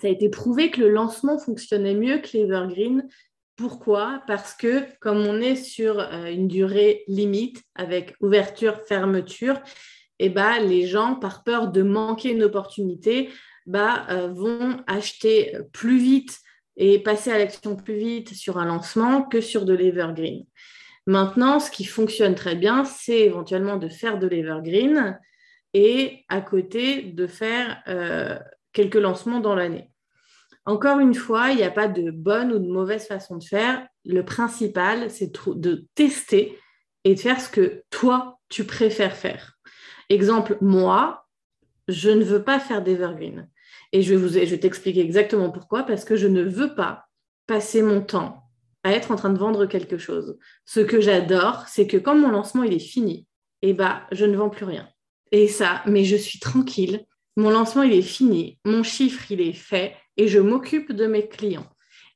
Ça 0.00 0.08
a 0.08 0.10
été 0.10 0.28
prouvé 0.28 0.70
que 0.70 0.80
le 0.80 0.90
lancement 0.90 1.38
fonctionnait 1.38 1.94
mieux 1.94 2.18
que 2.18 2.28
l'Evergreen. 2.34 3.08
Pourquoi? 3.56 4.22
Parce 4.26 4.54
que 4.54 4.84
comme 5.00 5.26
on 5.26 5.40
est 5.40 5.56
sur 5.56 5.98
euh, 5.98 6.26
une 6.26 6.48
durée 6.48 7.04
limite 7.08 7.62
avec 7.74 8.14
ouverture, 8.20 8.80
fermeture, 8.86 9.60
et 10.18 10.26
eh 10.26 10.30
ben, 10.30 10.60
les 10.60 10.86
gens, 10.86 11.14
par 11.14 11.44
peur 11.44 11.68
de 11.68 11.82
manquer 11.82 12.30
une 12.30 12.42
opportunité, 12.42 13.28
bah, 13.66 14.06
euh, 14.08 14.28
vont 14.28 14.82
acheter 14.86 15.58
plus 15.72 15.98
vite 15.98 16.38
et 16.76 16.98
passer 16.98 17.30
à 17.30 17.38
l'action 17.38 17.76
plus 17.76 17.96
vite 17.96 18.34
sur 18.34 18.58
un 18.58 18.64
lancement 18.64 19.24
que 19.24 19.42
sur 19.42 19.64
de 19.66 19.74
l'Evergreen. 19.74 20.44
Maintenant, 21.06 21.60
ce 21.60 21.70
qui 21.70 21.84
fonctionne 21.84 22.34
très 22.34 22.56
bien, 22.56 22.84
c'est 22.84 23.20
éventuellement 23.20 23.76
de 23.76 23.88
faire 23.88 24.18
de 24.18 24.26
l'Evergreen 24.26 25.18
et 25.72 26.24
à 26.28 26.40
côté 26.40 27.02
de 27.02 27.26
faire 27.26 27.80
euh, 27.86 28.38
quelques 28.72 28.96
lancements 28.96 29.40
dans 29.40 29.54
l'année. 29.54 29.90
Encore 30.64 30.98
une 30.98 31.14
fois, 31.14 31.50
il 31.50 31.58
n'y 31.58 31.62
a 31.62 31.70
pas 31.70 31.86
de 31.86 32.10
bonne 32.10 32.52
ou 32.52 32.58
de 32.58 32.66
mauvaise 32.66 33.06
façon 33.06 33.36
de 33.36 33.44
faire. 33.44 33.86
Le 34.04 34.24
principal, 34.24 35.10
c'est 35.10 35.32
de 35.46 35.86
tester 35.94 36.58
et 37.04 37.14
de 37.14 37.20
faire 37.20 37.40
ce 37.40 37.48
que 37.48 37.84
toi, 37.90 38.40
tu 38.48 38.64
préfères 38.64 39.14
faire. 39.14 39.56
Exemple, 40.08 40.58
moi, 40.60 41.26
je 41.86 42.10
ne 42.10 42.24
veux 42.24 42.42
pas 42.42 42.58
faire 42.58 42.82
d'Evergreen. 42.82 43.48
Et 43.92 44.02
je 44.02 44.14
vais, 44.14 44.44
je 44.44 44.50
vais 44.50 44.60
t'expliquer 44.60 45.02
exactement 45.02 45.50
pourquoi, 45.50 45.84
parce 45.84 46.04
que 46.04 46.16
je 46.16 46.26
ne 46.26 46.42
veux 46.42 46.74
pas 46.74 47.06
passer 47.46 47.80
mon 47.80 48.00
temps 48.00 48.45
être 48.92 49.10
en 49.10 49.16
train 49.16 49.30
de 49.30 49.38
vendre 49.38 49.66
quelque 49.66 49.98
chose. 49.98 50.38
Ce 50.64 50.80
que 50.80 51.00
j'adore, 51.00 51.64
c'est 51.68 51.86
que 51.86 51.96
quand 51.96 52.16
mon 52.16 52.30
lancement 52.30 52.62
il 52.62 52.72
est 52.72 52.78
fini, 52.78 53.26
eh 53.62 53.72
ben, 53.72 54.02
je 54.12 54.24
ne 54.24 54.36
vends 54.36 54.50
plus 54.50 54.64
rien. 54.64 54.88
Et 55.32 55.48
ça, 55.48 55.82
mais 55.86 56.04
je 56.04 56.16
suis 56.16 56.38
tranquille. 56.38 57.04
Mon 57.36 57.50
lancement 57.50 57.82
il 57.82 57.92
est 57.92 58.02
fini, 58.02 58.58
mon 58.64 58.82
chiffre 58.82 59.30
il 59.30 59.40
est 59.40 59.52
fait 59.52 59.94
et 60.16 60.28
je 60.28 60.38
m'occupe 60.38 60.92
de 60.92 61.06
mes 61.06 61.28
clients. 61.28 61.66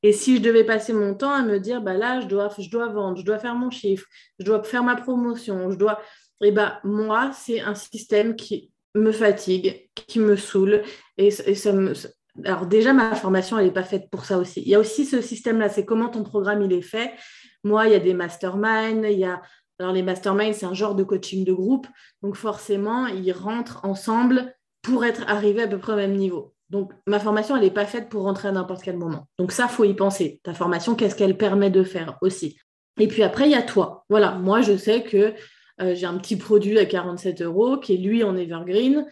Et 0.02 0.12
si 0.12 0.36
je 0.36 0.40
devais 0.40 0.64
passer 0.64 0.92
mon 0.94 1.14
temps 1.14 1.32
à 1.32 1.42
me 1.42 1.60
dire, 1.60 1.82
bah 1.82 1.94
là, 1.94 2.20
je 2.20 2.26
dois, 2.26 2.48
je 2.58 2.70
dois 2.70 2.88
vendre, 2.88 3.18
je 3.18 3.24
dois 3.24 3.38
faire 3.38 3.54
mon 3.54 3.70
chiffre, 3.70 4.06
je 4.38 4.44
dois 4.46 4.62
faire 4.62 4.82
ma 4.82 4.96
promotion, 4.96 5.70
je 5.70 5.76
dois, 5.76 6.00
eh 6.42 6.52
ben, 6.52 6.78
moi, 6.84 7.32
c'est 7.34 7.60
un 7.60 7.74
système 7.74 8.34
qui 8.34 8.70
me 8.94 9.12
fatigue, 9.12 9.90
qui 9.94 10.18
me 10.18 10.36
saoule 10.36 10.82
et, 11.18 11.30
ça 11.30 11.72
me, 11.72 11.92
alors 12.44 12.66
déjà, 12.66 12.92
ma 12.92 13.14
formation, 13.14 13.59
elle 13.59 13.66
n'est 13.66 13.73
pas 13.73 13.82
faite 13.82 14.11
pour 14.11 14.25
ça 14.25 14.38
aussi. 14.38 14.62
Il 14.62 14.68
y 14.68 14.75
a 14.75 14.78
aussi 14.78 15.04
ce 15.04 15.20
système-là, 15.20 15.68
c'est 15.68 15.85
comment 15.85 16.09
ton 16.09 16.23
programme, 16.23 16.62
il 16.62 16.73
est 16.73 16.82
fait. 16.82 17.12
Moi, 17.64 17.87
il 17.87 17.92
y 17.92 17.97
a 17.97 18.00
des 18.00 18.14
masterminds, 18.14 19.06
il 19.06 19.18
y 19.18 19.25
a... 19.25 19.42
Alors 19.78 19.92
les 19.92 20.02
masterminds, 20.02 20.52
c'est 20.52 20.66
un 20.66 20.75
genre 20.75 20.94
de 20.94 21.04
coaching 21.04 21.44
de 21.44 21.52
groupe. 21.52 21.87
Donc 22.23 22.37
forcément, 22.37 23.06
ils 23.06 23.32
rentrent 23.32 23.85
ensemble 23.85 24.54
pour 24.82 25.04
être 25.04 25.25
arrivés 25.26 25.62
à 25.62 25.68
peu 25.68 25.78
près 25.78 25.94
au 25.94 25.97
même 25.97 26.16
niveau. 26.16 26.54
Donc 26.68 26.92
ma 27.06 27.18
formation, 27.18 27.56
elle 27.56 27.62
n'est 27.62 27.70
pas 27.70 27.87
faite 27.87 28.09
pour 28.09 28.25
rentrer 28.25 28.49
à 28.49 28.52
n'importe 28.52 28.82
quel 28.82 28.97
moment. 28.97 29.26
Donc 29.38 29.52
ça, 29.52 29.68
faut 29.68 29.85
y 29.85 29.94
penser. 29.94 30.40
Ta 30.44 30.52
formation, 30.54 30.94
qu'est-ce 30.94 31.16
qu'elle 31.16 31.37
permet 31.37 31.70
de 31.70 31.82
faire 31.82 32.18
aussi? 32.20 32.59
Et 32.99 33.09
puis 33.09 33.23
après, 33.23 33.47
il 33.47 33.52
y 33.52 33.56
a 33.56 33.62
toi. 33.62 34.04
Voilà, 34.11 34.32
moi, 34.32 34.61
je 34.61 34.76
sais 34.76 35.02
que 35.02 35.35
euh, 35.80 35.94
j'ai 35.94 36.06
un 36.06 36.18
petit 36.18 36.37
produit 36.37 36.78
à 36.78 36.85
47 36.85 37.42
euros 37.42 37.78
qui 37.78 37.94
est 37.94 37.97
lui 37.97 38.23
en 38.23 38.37
evergreen 38.37 39.06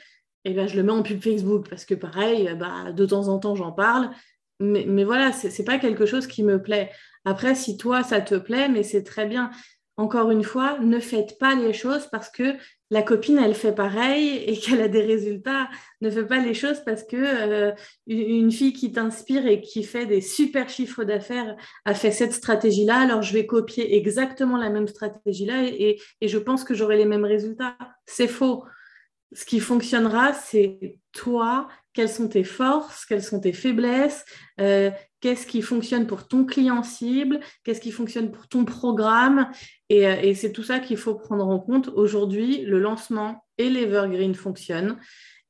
et 0.44 0.54
ben, 0.54 0.68
je 0.68 0.76
le 0.76 0.82
mets 0.82 0.92
en 0.92 1.02
pub 1.02 1.22
Facebook 1.22 1.68
parce 1.68 1.84
que 1.84 1.94
pareil, 1.94 2.50
bah, 2.58 2.92
de 2.92 3.06
temps 3.06 3.28
en 3.28 3.38
temps, 3.38 3.54
j'en 3.54 3.72
parle. 3.72 4.10
Mais, 4.60 5.04
voilà, 5.04 5.32
ce 5.32 5.46
n'est 5.46 5.64
pas 5.64 5.78
quelque 5.78 6.06
chose 6.06 6.26
qui 6.26 6.42
me 6.42 6.60
plaît. 6.60 6.90
Après, 7.24 7.54
si 7.54 7.76
toi, 7.76 8.02
ça 8.02 8.20
te 8.20 8.34
plaît, 8.34 8.68
mais 8.68 8.82
c'est 8.82 9.04
très 9.04 9.26
bien. 9.26 9.50
Encore 9.96 10.30
une 10.30 10.44
fois, 10.44 10.78
ne 10.80 11.00
faites 11.00 11.38
pas 11.38 11.54
les 11.54 11.72
choses 11.72 12.08
parce 12.10 12.28
que 12.30 12.54
la 12.90 13.02
copine, 13.02 13.38
elle 13.38 13.54
fait 13.54 13.74
pareil 13.74 14.42
et 14.46 14.56
qu'elle 14.58 14.80
a 14.80 14.88
des 14.88 15.02
résultats. 15.02 15.68
Ne 16.00 16.10
faites 16.10 16.28
pas 16.28 16.38
les 16.38 16.54
choses 16.54 16.80
parce 16.84 17.04
que 17.04 17.16
euh, 17.16 17.72
une 18.06 18.50
fille 18.50 18.72
qui 18.72 18.90
t'inspire 18.90 19.46
et 19.46 19.60
qui 19.60 19.84
fait 19.84 20.06
des 20.06 20.20
super 20.20 20.68
chiffres 20.68 21.04
d'affaires 21.04 21.56
a 21.84 21.94
fait 21.94 22.12
cette 22.12 22.32
stratégie-là, 22.32 23.00
alors 23.00 23.22
je 23.22 23.34
vais 23.34 23.46
copier 23.46 23.96
exactement 23.96 24.56
la 24.56 24.70
même 24.70 24.88
stratégie-là 24.88 25.64
et 25.64 25.98
je 26.22 26.38
pense 26.38 26.64
que 26.64 26.74
j'aurai 26.74 26.96
les 26.96 27.04
mêmes 27.04 27.24
résultats. 27.24 27.76
C'est 28.06 28.28
faux 28.28 28.64
ce 29.32 29.44
qui 29.44 29.60
fonctionnera, 29.60 30.32
c'est 30.32 30.98
toi, 31.12 31.68
quelles 31.92 32.08
sont 32.08 32.28
tes 32.28 32.44
forces, 32.44 33.04
quelles 33.04 33.22
sont 33.22 33.40
tes 33.40 33.52
faiblesses, 33.52 34.24
euh, 34.60 34.90
qu'est-ce 35.20 35.46
qui 35.46 35.62
fonctionne 35.62 36.06
pour 36.06 36.28
ton 36.28 36.44
client 36.44 36.82
cible, 36.82 37.40
qu'est-ce 37.64 37.80
qui 37.80 37.90
fonctionne 37.90 38.30
pour 38.30 38.48
ton 38.48 38.64
programme. 38.64 39.50
Euh, 39.92 40.20
et, 40.22 40.34
c'est 40.34 40.52
tout 40.52 40.62
ça 40.62 40.78
qu'il 40.78 40.96
faut 40.96 41.14
prendre 41.14 41.46
en 41.46 41.58
compte. 41.58 41.88
Aujourd'hui, 41.88 42.62
le 42.62 42.78
lancement 42.78 43.44
et 43.58 43.68
l'Evergreen 43.68 44.34
fonctionnent. 44.34 44.96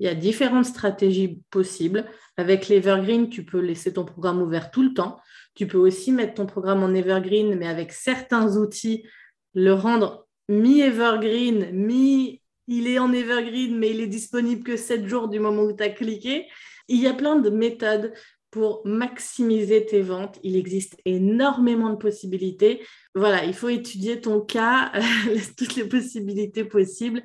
Il 0.01 0.07
y 0.07 0.09
a 0.09 0.15
différentes 0.15 0.65
stratégies 0.65 1.43
possibles. 1.51 2.07
Avec 2.37 2.69
l'Evergreen, 2.69 3.29
tu 3.29 3.45
peux 3.45 3.61
laisser 3.61 3.93
ton 3.93 4.05
programme 4.05 4.41
ouvert 4.41 4.71
tout 4.71 4.83
le 4.83 4.95
temps. 4.95 5.19
Tu 5.55 5.67
peux 5.67 5.79
aussi 5.79 6.13
mettre 6.13 6.35
ton 6.35 6.47
programme 6.47 6.83
en 6.83 6.95
Evergreen, 6.95 7.57
mais 7.57 7.67
avec 7.67 7.93
certains 7.93 8.57
outils, 8.57 9.05
le 9.55 9.73
rendre 9.73 10.29
mi-Evergreen, 10.49 11.71
mi 11.73 12.41
il 12.69 12.87
est 12.87 12.99
en 12.99 13.13
evergreen, 13.13 13.77
mais 13.77 13.91
il 13.91 14.01
est 14.01 14.07
disponible 14.07 14.63
que 14.63 14.77
7 14.77 15.07
jours 15.07 15.29
du 15.29 15.41
moment 15.41 15.63
où 15.63 15.73
tu 15.73 15.83
as 15.83 15.89
cliqué. 15.89 16.47
Il 16.87 17.01
y 17.01 17.07
a 17.07 17.15
plein 17.15 17.37
de 17.37 17.51
méthodes 17.51 18.13
pour 18.51 18.83
maximiser 18.87 19.85
tes 19.85 20.01
ventes. 20.01 20.39
Il 20.43 20.57
existe 20.57 20.97
énormément 21.05 21.91
de 21.91 21.97
possibilités. 21.97 22.83
Voilà, 23.15 23.45
il 23.45 23.55
faut 23.55 23.69
étudier 23.69 24.21
ton 24.21 24.41
cas, 24.41 24.93
toutes 25.57 25.77
les 25.77 25.89
possibilités 25.89 26.65
possibles, 26.65 27.23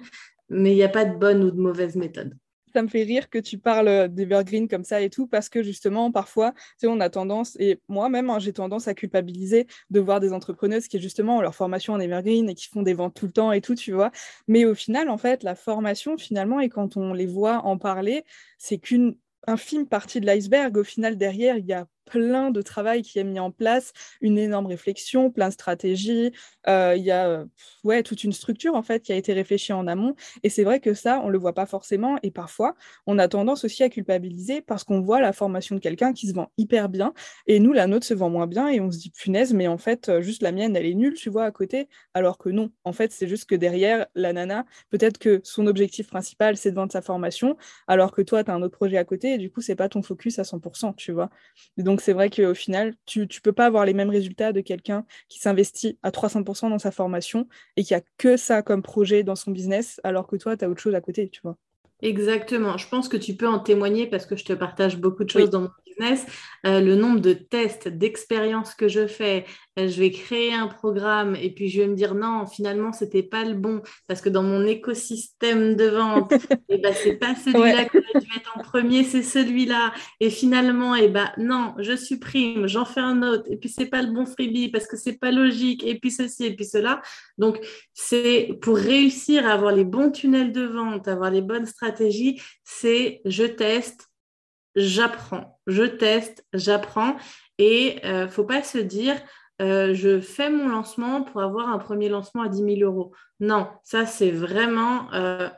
mais 0.49 0.71
il 0.71 0.75
n'y 0.75 0.83
a 0.83 0.89
pas 0.89 1.05
de 1.05 1.17
bonne 1.17 1.43
ou 1.43 1.51
de 1.51 1.59
mauvaise 1.59 1.95
méthode 1.95 2.33
ça 2.73 2.81
me 2.81 2.87
fait 2.87 3.03
rire 3.03 3.29
que 3.29 3.37
tu 3.37 3.57
parles 3.57 4.09
d'Evergreen 4.09 4.67
comme 4.67 4.83
ça 4.83 5.01
et 5.01 5.09
tout, 5.09 5.27
parce 5.27 5.49
que 5.49 5.63
justement, 5.63 6.11
parfois, 6.11 6.51
tu 6.53 6.59
sais, 6.79 6.87
on 6.87 6.99
a 6.99 7.09
tendance, 7.09 7.55
et 7.59 7.79
moi-même, 7.87 8.29
hein, 8.29 8.39
j'ai 8.39 8.53
tendance 8.53 8.87
à 8.87 8.93
culpabiliser 8.93 9.67
de 9.89 9.99
voir 9.99 10.19
des 10.19 10.33
entrepreneuses 10.33 10.87
qui, 10.87 10.99
justement, 10.99 11.37
ont 11.37 11.41
leur 11.41 11.55
formation 11.55 11.93
en 11.93 11.99
Evergreen 11.99 12.49
et 12.49 12.55
qui 12.55 12.67
font 12.67 12.81
des 12.81 12.93
ventes 12.93 13.13
tout 13.15 13.27
le 13.27 13.31
temps 13.31 13.51
et 13.51 13.61
tout, 13.61 13.75
tu 13.75 13.91
vois. 13.93 14.11
Mais 14.47 14.65
au 14.65 14.75
final, 14.75 15.09
en 15.09 15.17
fait, 15.17 15.43
la 15.43 15.55
formation, 15.55 16.17
finalement, 16.17 16.59
et 16.59 16.69
quand 16.69 16.97
on 16.97 17.13
les 17.13 17.27
voit 17.27 17.59
en 17.65 17.77
parler, 17.77 18.23
c'est 18.57 18.77
qu'une 18.77 19.15
infime 19.47 19.87
partie 19.87 20.19
de 20.21 20.25
l'iceberg. 20.25 20.77
Au 20.77 20.83
final, 20.83 21.17
derrière, 21.17 21.57
il 21.57 21.65
y 21.65 21.73
a 21.73 21.87
plein 22.05 22.51
de 22.51 22.61
travail 22.61 23.01
qui 23.01 23.19
est 23.19 23.23
mis 23.23 23.39
en 23.39 23.51
place, 23.51 23.93
une 24.21 24.37
énorme 24.37 24.67
réflexion, 24.67 25.31
plein 25.31 25.49
de 25.49 25.53
stratégies. 25.53 26.31
Euh, 26.67 26.95
il 26.97 27.03
y 27.03 27.11
a 27.11 27.45
ouais, 27.83 28.03
toute 28.03 28.23
une 28.23 28.33
structure 28.33 28.75
en 28.75 28.83
fait 28.83 29.01
qui 29.01 29.13
a 29.13 29.15
été 29.15 29.33
réfléchie 29.33 29.73
en 29.73 29.87
amont. 29.87 30.15
Et 30.43 30.49
c'est 30.49 30.63
vrai 30.63 30.79
que 30.79 30.93
ça, 30.93 31.21
on 31.23 31.29
le 31.29 31.37
voit 31.37 31.53
pas 31.53 31.65
forcément. 31.65 32.17
Et 32.23 32.31
parfois, 32.31 32.75
on 33.07 33.19
a 33.19 33.27
tendance 33.27 33.63
aussi 33.65 33.83
à 33.83 33.89
culpabiliser 33.89 34.61
parce 34.61 34.83
qu'on 34.83 35.01
voit 35.01 35.21
la 35.21 35.33
formation 35.33 35.75
de 35.75 35.81
quelqu'un 35.81 36.13
qui 36.13 36.27
se 36.27 36.33
vend 36.33 36.51
hyper 36.57 36.89
bien 36.89 37.13
et 37.47 37.59
nous, 37.59 37.73
la 37.73 37.87
nôtre 37.87 38.05
se 38.05 38.13
vend 38.13 38.29
moins 38.29 38.47
bien 38.47 38.67
et 38.69 38.79
on 38.79 38.91
se 38.91 38.97
dit 38.97 39.09
punaise, 39.11 39.53
mais 39.53 39.67
en 39.67 39.77
fait, 39.77 40.09
euh, 40.09 40.21
juste 40.21 40.41
la 40.41 40.51
mienne, 40.51 40.75
elle 40.75 40.85
est 40.85 40.93
nulle, 40.93 41.13
tu 41.15 41.29
vois, 41.29 41.45
à 41.45 41.51
côté. 41.51 41.89
Alors 42.13 42.37
que 42.37 42.49
non, 42.49 42.71
en 42.83 42.93
fait, 42.93 43.11
c'est 43.11 43.27
juste 43.27 43.49
que 43.49 43.55
derrière, 43.55 44.07
la 44.15 44.33
nana, 44.33 44.65
peut-être 44.89 45.17
que 45.17 45.41
son 45.43 45.67
objectif 45.67 46.07
principal, 46.07 46.57
c'est 46.57 46.71
de 46.71 46.75
vendre 46.75 46.91
sa 46.91 47.01
formation, 47.01 47.57
alors 47.87 48.11
que 48.11 48.21
toi, 48.21 48.43
tu 48.43 48.51
as 48.51 48.53
un 48.53 48.61
autre 48.61 48.75
projet 48.77 48.97
à 48.97 49.03
côté 49.03 49.33
et 49.33 49.37
du 49.37 49.51
coup, 49.51 49.61
c'est 49.61 49.75
pas 49.75 49.89
ton 49.89 50.01
focus 50.01 50.39
à 50.39 50.43
100%, 50.43 50.93
tu 50.95 51.11
vois. 51.11 51.29
donc, 51.77 51.92
donc 51.93 52.01
c'est 52.01 52.13
vrai 52.13 52.31
qu'au 52.31 52.55
final, 52.55 52.95
tu 53.05 53.19
ne 53.19 53.39
peux 53.43 53.51
pas 53.51 53.67
avoir 53.67 53.85
les 53.85 53.93
mêmes 53.93 54.09
résultats 54.09 54.51
de 54.51 54.61
quelqu'un 54.61 55.05
qui 55.29 55.37
s'investit 55.37 55.99
à 56.01 56.09
300% 56.09 56.71
dans 56.71 56.79
sa 56.79 56.89
formation 56.89 57.47
et 57.77 57.83
qui 57.83 57.93
a 57.93 58.01
que 58.17 58.35
ça 58.35 58.63
comme 58.63 58.81
projet 58.81 59.21
dans 59.21 59.35
son 59.35 59.51
business, 59.51 60.01
alors 60.03 60.25
que 60.25 60.35
toi, 60.35 60.57
tu 60.57 60.65
as 60.65 60.69
autre 60.69 60.81
chose 60.81 60.95
à 60.95 61.01
côté, 61.01 61.29
tu 61.29 61.41
vois. 61.43 61.55
Exactement. 62.01 62.79
Je 62.79 62.89
pense 62.89 63.09
que 63.09 63.17
tu 63.17 63.35
peux 63.35 63.47
en 63.47 63.59
témoigner 63.59 64.07
parce 64.07 64.25
que 64.25 64.35
je 64.35 64.43
te 64.43 64.53
partage 64.53 64.97
beaucoup 64.97 65.23
de 65.23 65.29
choses 65.29 65.51
dans 65.51 65.61
mon 65.61 65.69
business, 65.93 66.25
euh, 66.65 66.79
le 66.81 66.95
nombre 66.95 67.19
de 67.19 67.33
tests, 67.33 67.87
d'expériences 67.87 68.75
que 68.75 68.87
je 68.87 69.07
fais, 69.07 69.45
euh, 69.79 69.87
je 69.87 69.99
vais 69.99 70.11
créer 70.11 70.53
un 70.53 70.67
programme 70.67 71.35
et 71.35 71.49
puis 71.49 71.69
je 71.69 71.81
vais 71.81 71.87
me 71.87 71.95
dire 71.95 72.15
non, 72.15 72.45
finalement, 72.45 72.93
ce 72.93 73.03
n'était 73.03 73.23
pas 73.23 73.43
le 73.43 73.55
bon 73.55 73.81
parce 74.07 74.21
que 74.21 74.29
dans 74.29 74.43
mon 74.43 74.65
écosystème 74.65 75.75
de 75.75 75.85
vente, 75.85 76.31
et 76.31 76.37
eh 76.69 76.77
ben, 76.77 76.93
c'est 76.93 77.15
pas 77.15 77.35
celui-là 77.35 77.85
que 77.85 77.99
je 78.13 78.19
vais 78.19 78.25
mettre 78.35 78.57
en 78.57 78.61
premier, 78.61 79.03
c'est 79.03 79.23
celui-là. 79.23 79.93
Et 80.19 80.29
finalement, 80.29 80.95
et 80.95 81.05
eh 81.05 81.07
ben, 81.07 81.31
non, 81.37 81.73
je 81.79 81.95
supprime, 81.95 82.67
j'en 82.67 82.85
fais 82.85 83.01
un 83.01 83.23
autre 83.23 83.43
et 83.49 83.57
puis 83.57 83.69
c'est 83.69 83.87
pas 83.87 84.01
le 84.01 84.11
bon 84.11 84.25
freebie 84.25 84.69
parce 84.69 84.87
que 84.87 84.97
c'est 84.97 85.19
pas 85.19 85.31
logique 85.31 85.83
et 85.83 85.99
puis 85.99 86.11
ceci 86.11 86.45
et 86.45 86.55
puis 86.55 86.65
cela. 86.65 87.01
Donc, 87.37 87.59
c'est 87.93 88.57
pour 88.61 88.77
réussir 88.77 89.47
à 89.47 89.53
avoir 89.53 89.73
les 89.73 89.85
bons 89.85 90.11
tunnels 90.11 90.51
de 90.51 90.63
vente, 90.63 91.07
avoir 91.07 91.31
les 91.31 91.41
bonnes 91.41 91.65
stratégies, 91.65 92.41
c'est 92.63 93.21
je 93.25 93.43
teste, 93.43 94.09
j'apprends, 94.75 95.59
je 95.67 95.83
teste, 95.83 96.45
j'apprends. 96.53 97.15
Et 97.59 97.99
ne 98.03 98.09
euh, 98.09 98.27
faut 98.27 98.43
pas 98.43 98.63
se 98.63 98.77
dire, 98.77 99.15
euh, 99.61 99.93
je 99.93 100.19
fais 100.19 100.49
mon 100.49 100.67
lancement 100.67 101.21
pour 101.21 101.41
avoir 101.41 101.69
un 101.69 101.77
premier 101.77 102.09
lancement 102.09 102.43
à 102.43 102.49
10 102.49 102.77
000 102.77 102.91
euros. 102.91 103.13
Non, 103.39 103.67
ça 103.83 104.05
c'est 104.05 104.31
vraiment 104.31 105.11
euh, 105.13 105.49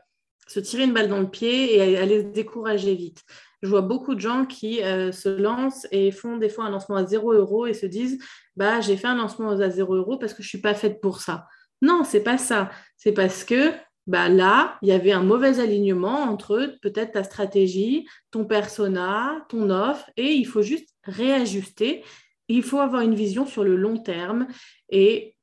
se 0.47 0.59
tirer 0.59 0.83
une 0.83 0.93
balle 0.93 1.07
dans 1.07 1.19
le 1.19 1.29
pied 1.29 1.77
et 1.77 1.97
aller 1.97 2.21
se 2.21 2.27
décourager 2.27 2.95
vite. 2.95 3.23
Je 3.61 3.69
vois 3.69 3.81
beaucoup 3.81 4.13
de 4.13 4.19
gens 4.19 4.45
qui 4.45 4.75
se 4.77 5.41
lancent 5.41 5.87
et 5.89 6.11
font 6.11 6.37
des 6.37 6.49
fois 6.49 6.65
un 6.65 6.69
lancement 6.69 6.97
à 6.97 7.05
0 7.05 7.33
euros 7.33 7.65
et 7.65 7.73
se 7.73 7.87
disent 7.87 8.19
bah, 8.55 8.79
j'ai 8.79 8.95
fait 8.95 9.07
un 9.07 9.15
lancement 9.15 9.51
à 9.51 9.69
0 9.69 9.95
euros 9.95 10.17
parce 10.19 10.33
que 10.33 10.43
je 10.43 10.47
ne 10.47 10.49
suis 10.49 10.61
pas 10.61 10.75
faite 10.75 11.01
pour 11.01 11.19
ça. 11.19 11.47
Non, 11.81 12.03
c'est 12.03 12.21
pas 12.21 12.37
ça. 12.37 12.69
C'est 12.95 13.13
parce 13.13 13.43
que 13.43 13.71
bah 14.07 14.29
là, 14.29 14.77
il 14.81 14.89
y 14.89 14.91
avait 14.91 15.11
un 15.11 15.23
mauvais 15.23 15.59
alignement 15.59 16.23
entre 16.23 16.77
peut-être 16.81 17.13
ta 17.13 17.23
stratégie, 17.23 18.07
ton 18.31 18.45
persona, 18.45 19.45
ton 19.49 19.69
offre, 19.69 20.09
et 20.15 20.31
il 20.33 20.45
faut 20.45 20.61
juste 20.61 20.89
réajuster. 21.03 22.03
Il 22.47 22.61
faut 22.61 22.79
avoir 22.79 23.01
une 23.01 23.15
vision 23.15 23.45
sur 23.47 23.63
le 23.63 23.75
long 23.75 23.97
terme 23.97 24.47
et 24.89 25.35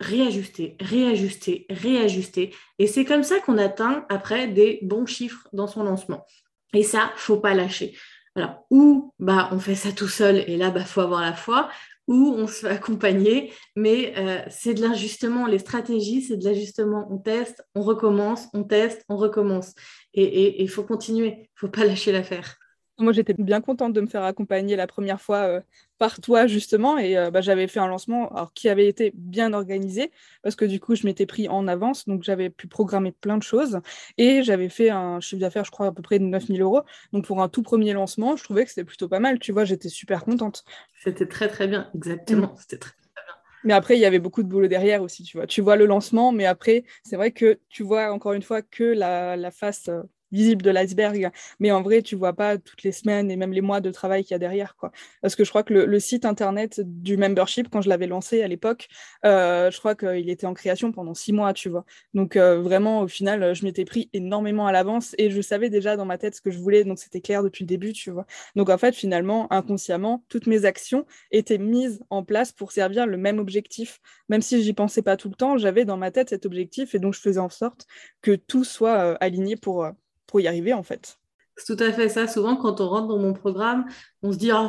réajuster, 0.00 0.76
réajuster, 0.80 1.66
réajuster. 1.70 2.54
Et 2.78 2.86
c'est 2.86 3.04
comme 3.04 3.22
ça 3.22 3.40
qu'on 3.40 3.58
atteint 3.58 4.06
après 4.08 4.48
des 4.48 4.78
bons 4.82 5.06
chiffres 5.06 5.48
dans 5.52 5.66
son 5.66 5.84
lancement. 5.84 6.24
Et 6.72 6.82
ça, 6.82 7.12
faut 7.16 7.38
pas 7.38 7.54
lâcher. 7.54 7.96
Alors, 8.34 8.66
ou 8.70 9.14
bah, 9.18 9.48
on 9.52 9.58
fait 9.58 9.74
ça 9.74 9.92
tout 9.92 10.08
seul 10.08 10.44
et 10.46 10.56
là, 10.56 10.70
bah, 10.70 10.84
faut 10.84 11.00
avoir 11.00 11.22
la 11.22 11.32
foi, 11.32 11.70
où 12.06 12.34
on 12.36 12.46
se 12.46 12.66
fait 12.66 12.68
accompagner, 12.68 13.52
mais 13.74 14.14
euh, 14.16 14.40
c'est 14.48 14.74
de 14.74 14.82
l'ajustement. 14.82 15.46
Les 15.46 15.58
stratégies, 15.58 16.22
c'est 16.22 16.36
de 16.36 16.44
l'ajustement. 16.44 17.08
On 17.10 17.18
teste, 17.18 17.64
on 17.74 17.82
recommence, 17.82 18.46
on 18.54 18.64
teste, 18.64 19.04
on 19.08 19.16
recommence. 19.16 19.74
Et 20.14 20.62
il 20.62 20.68
faut 20.70 20.84
continuer, 20.84 21.26
il 21.26 21.40
ne 21.40 21.46
faut 21.56 21.68
pas 21.68 21.84
lâcher 21.84 22.12
l'affaire. 22.12 22.56
Moi, 22.98 23.12
j'étais 23.12 23.34
bien 23.34 23.60
contente 23.60 23.92
de 23.92 24.00
me 24.00 24.06
faire 24.06 24.24
accompagner 24.24 24.74
la 24.74 24.86
première 24.86 25.20
fois 25.20 25.38
euh, 25.42 25.60
par 25.98 26.18
toi, 26.20 26.46
justement. 26.46 26.96
Et 26.96 27.18
euh, 27.18 27.30
bah, 27.30 27.42
j'avais 27.42 27.68
fait 27.68 27.78
un 27.78 27.88
lancement 27.88 28.30
alors, 28.30 28.54
qui 28.54 28.70
avait 28.70 28.86
été 28.86 29.12
bien 29.14 29.52
organisé 29.52 30.10
parce 30.42 30.56
que 30.56 30.64
du 30.64 30.80
coup, 30.80 30.94
je 30.94 31.06
m'étais 31.06 31.26
pris 31.26 31.46
en 31.48 31.68
avance. 31.68 32.06
Donc, 32.06 32.22
j'avais 32.22 32.48
pu 32.48 32.68
programmer 32.68 33.12
plein 33.12 33.36
de 33.36 33.42
choses. 33.42 33.80
Et 34.16 34.42
j'avais 34.42 34.70
fait 34.70 34.88
un 34.88 35.20
chiffre 35.20 35.40
d'affaires, 35.40 35.64
je 35.64 35.70
crois, 35.70 35.88
à 35.88 35.92
peu 35.92 36.00
près 36.00 36.18
de 36.18 36.24
9000 36.24 36.62
euros. 36.62 36.82
Donc, 37.12 37.26
pour 37.26 37.42
un 37.42 37.50
tout 37.50 37.62
premier 37.62 37.92
lancement, 37.92 38.34
je 38.34 38.44
trouvais 38.44 38.64
que 38.64 38.70
c'était 38.70 38.84
plutôt 38.84 39.08
pas 39.08 39.20
mal. 39.20 39.38
Tu 39.40 39.52
vois, 39.52 39.66
j'étais 39.66 39.90
super 39.90 40.24
contente. 40.24 40.64
C'était 41.04 41.26
très, 41.26 41.48
très 41.48 41.68
bien. 41.68 41.90
Exactement. 41.94 42.46
Mm. 42.54 42.56
C'était 42.60 42.78
très, 42.78 42.92
très 42.92 43.24
bien. 43.26 43.34
Mais 43.64 43.74
après, 43.74 43.98
il 43.98 44.00
y 44.00 44.06
avait 44.06 44.20
beaucoup 44.20 44.42
de 44.42 44.48
boulot 44.48 44.68
derrière 44.68 45.02
aussi, 45.02 45.22
tu 45.22 45.36
vois. 45.36 45.46
Tu 45.46 45.60
vois 45.60 45.76
le 45.76 45.84
lancement, 45.84 46.32
mais 46.32 46.46
après, 46.46 46.84
c'est 47.04 47.16
vrai 47.16 47.30
que 47.30 47.58
tu 47.68 47.82
vois 47.82 48.10
encore 48.10 48.32
une 48.32 48.42
fois 48.42 48.62
que 48.62 48.84
la, 48.84 49.36
la 49.36 49.50
face 49.50 49.88
euh, 49.88 50.02
visible 50.32 50.62
de 50.62 50.70
l'iceberg, 50.70 51.30
mais 51.60 51.70
en 51.70 51.82
vrai, 51.82 52.02
tu 52.02 52.16
vois 52.16 52.32
pas 52.32 52.58
toutes 52.58 52.82
les 52.82 52.92
semaines 52.92 53.30
et 53.30 53.36
même 53.36 53.52
les 53.52 53.60
mois 53.60 53.80
de 53.80 53.90
travail 53.90 54.22
qu'il 54.24 54.32
y 54.32 54.34
a 54.34 54.38
derrière, 54.38 54.76
quoi. 54.76 54.92
Parce 55.22 55.36
que 55.36 55.44
je 55.44 55.50
crois 55.50 55.62
que 55.62 55.74
le, 55.74 56.00
site 56.00 56.24
internet 56.24 56.80
du 56.84 57.16
membership, 57.16 57.68
quand 57.70 57.80
je 57.80 57.88
l'avais 57.88 58.06
lancé 58.06 58.42
à 58.42 58.48
l'époque, 58.48 58.88
euh, 59.24 59.70
je 59.70 59.78
crois 59.78 59.94
qu'il 59.94 60.28
était 60.30 60.46
en 60.46 60.54
création 60.54 60.92
pendant 60.92 61.14
six 61.14 61.32
mois, 61.32 61.52
tu 61.52 61.68
vois. 61.68 61.84
Donc 62.14 62.36
euh, 62.36 62.60
vraiment, 62.60 63.00
au 63.00 63.08
final, 63.08 63.54
je 63.54 63.64
m'étais 63.64 63.84
pris 63.84 64.10
énormément 64.12 64.66
à 64.66 64.72
l'avance 64.72 65.14
et 65.18 65.30
je 65.30 65.40
savais 65.40 65.70
déjà 65.70 65.96
dans 65.96 66.04
ma 66.04 66.18
tête 66.18 66.36
ce 66.36 66.40
que 66.40 66.50
je 66.50 66.58
voulais, 66.58 66.84
donc 66.84 66.98
c'était 66.98 67.20
clair 67.20 67.42
depuis 67.42 67.64
le 67.64 67.68
début, 67.68 67.92
tu 67.92 68.10
vois. 68.10 68.26
Donc 68.54 68.68
en 68.70 68.78
fait, 68.78 68.94
finalement, 68.94 69.52
inconsciemment, 69.52 70.24
toutes 70.28 70.46
mes 70.46 70.64
actions 70.64 71.06
étaient 71.30 71.58
mises 71.58 72.00
en 72.10 72.24
place 72.24 72.52
pour 72.52 72.72
servir 72.72 73.06
le 73.06 73.16
même 73.16 73.38
objectif, 73.38 74.00
même 74.28 74.42
si 74.42 74.62
j'y 74.62 74.72
pensais 74.72 75.02
pas 75.02 75.16
tout 75.16 75.28
le 75.28 75.34
temps, 75.34 75.56
j'avais 75.58 75.84
dans 75.84 75.96
ma 75.96 76.10
tête 76.10 76.30
cet 76.30 76.46
objectif 76.46 76.94
et 76.94 76.98
donc 76.98 77.14
je 77.14 77.20
faisais 77.20 77.40
en 77.40 77.48
sorte 77.48 77.86
que 78.22 78.34
tout 78.34 78.64
soit 78.64 78.98
euh, 78.98 79.16
aligné 79.20 79.56
pour 79.56 79.86
pour 80.26 80.40
y 80.40 80.48
arriver 80.48 80.72
en 80.72 80.82
fait. 80.82 81.18
C'est 81.56 81.76
tout 81.76 81.82
à 81.82 81.92
fait 81.92 82.08
ça. 82.08 82.28
Souvent, 82.28 82.56
quand 82.56 82.80
on 82.80 82.88
rentre 82.88 83.08
dans 83.08 83.18
mon 83.18 83.32
programme, 83.32 83.86
on 84.22 84.32
se 84.32 84.36
dit 84.36 84.50
oh, 84.52 84.68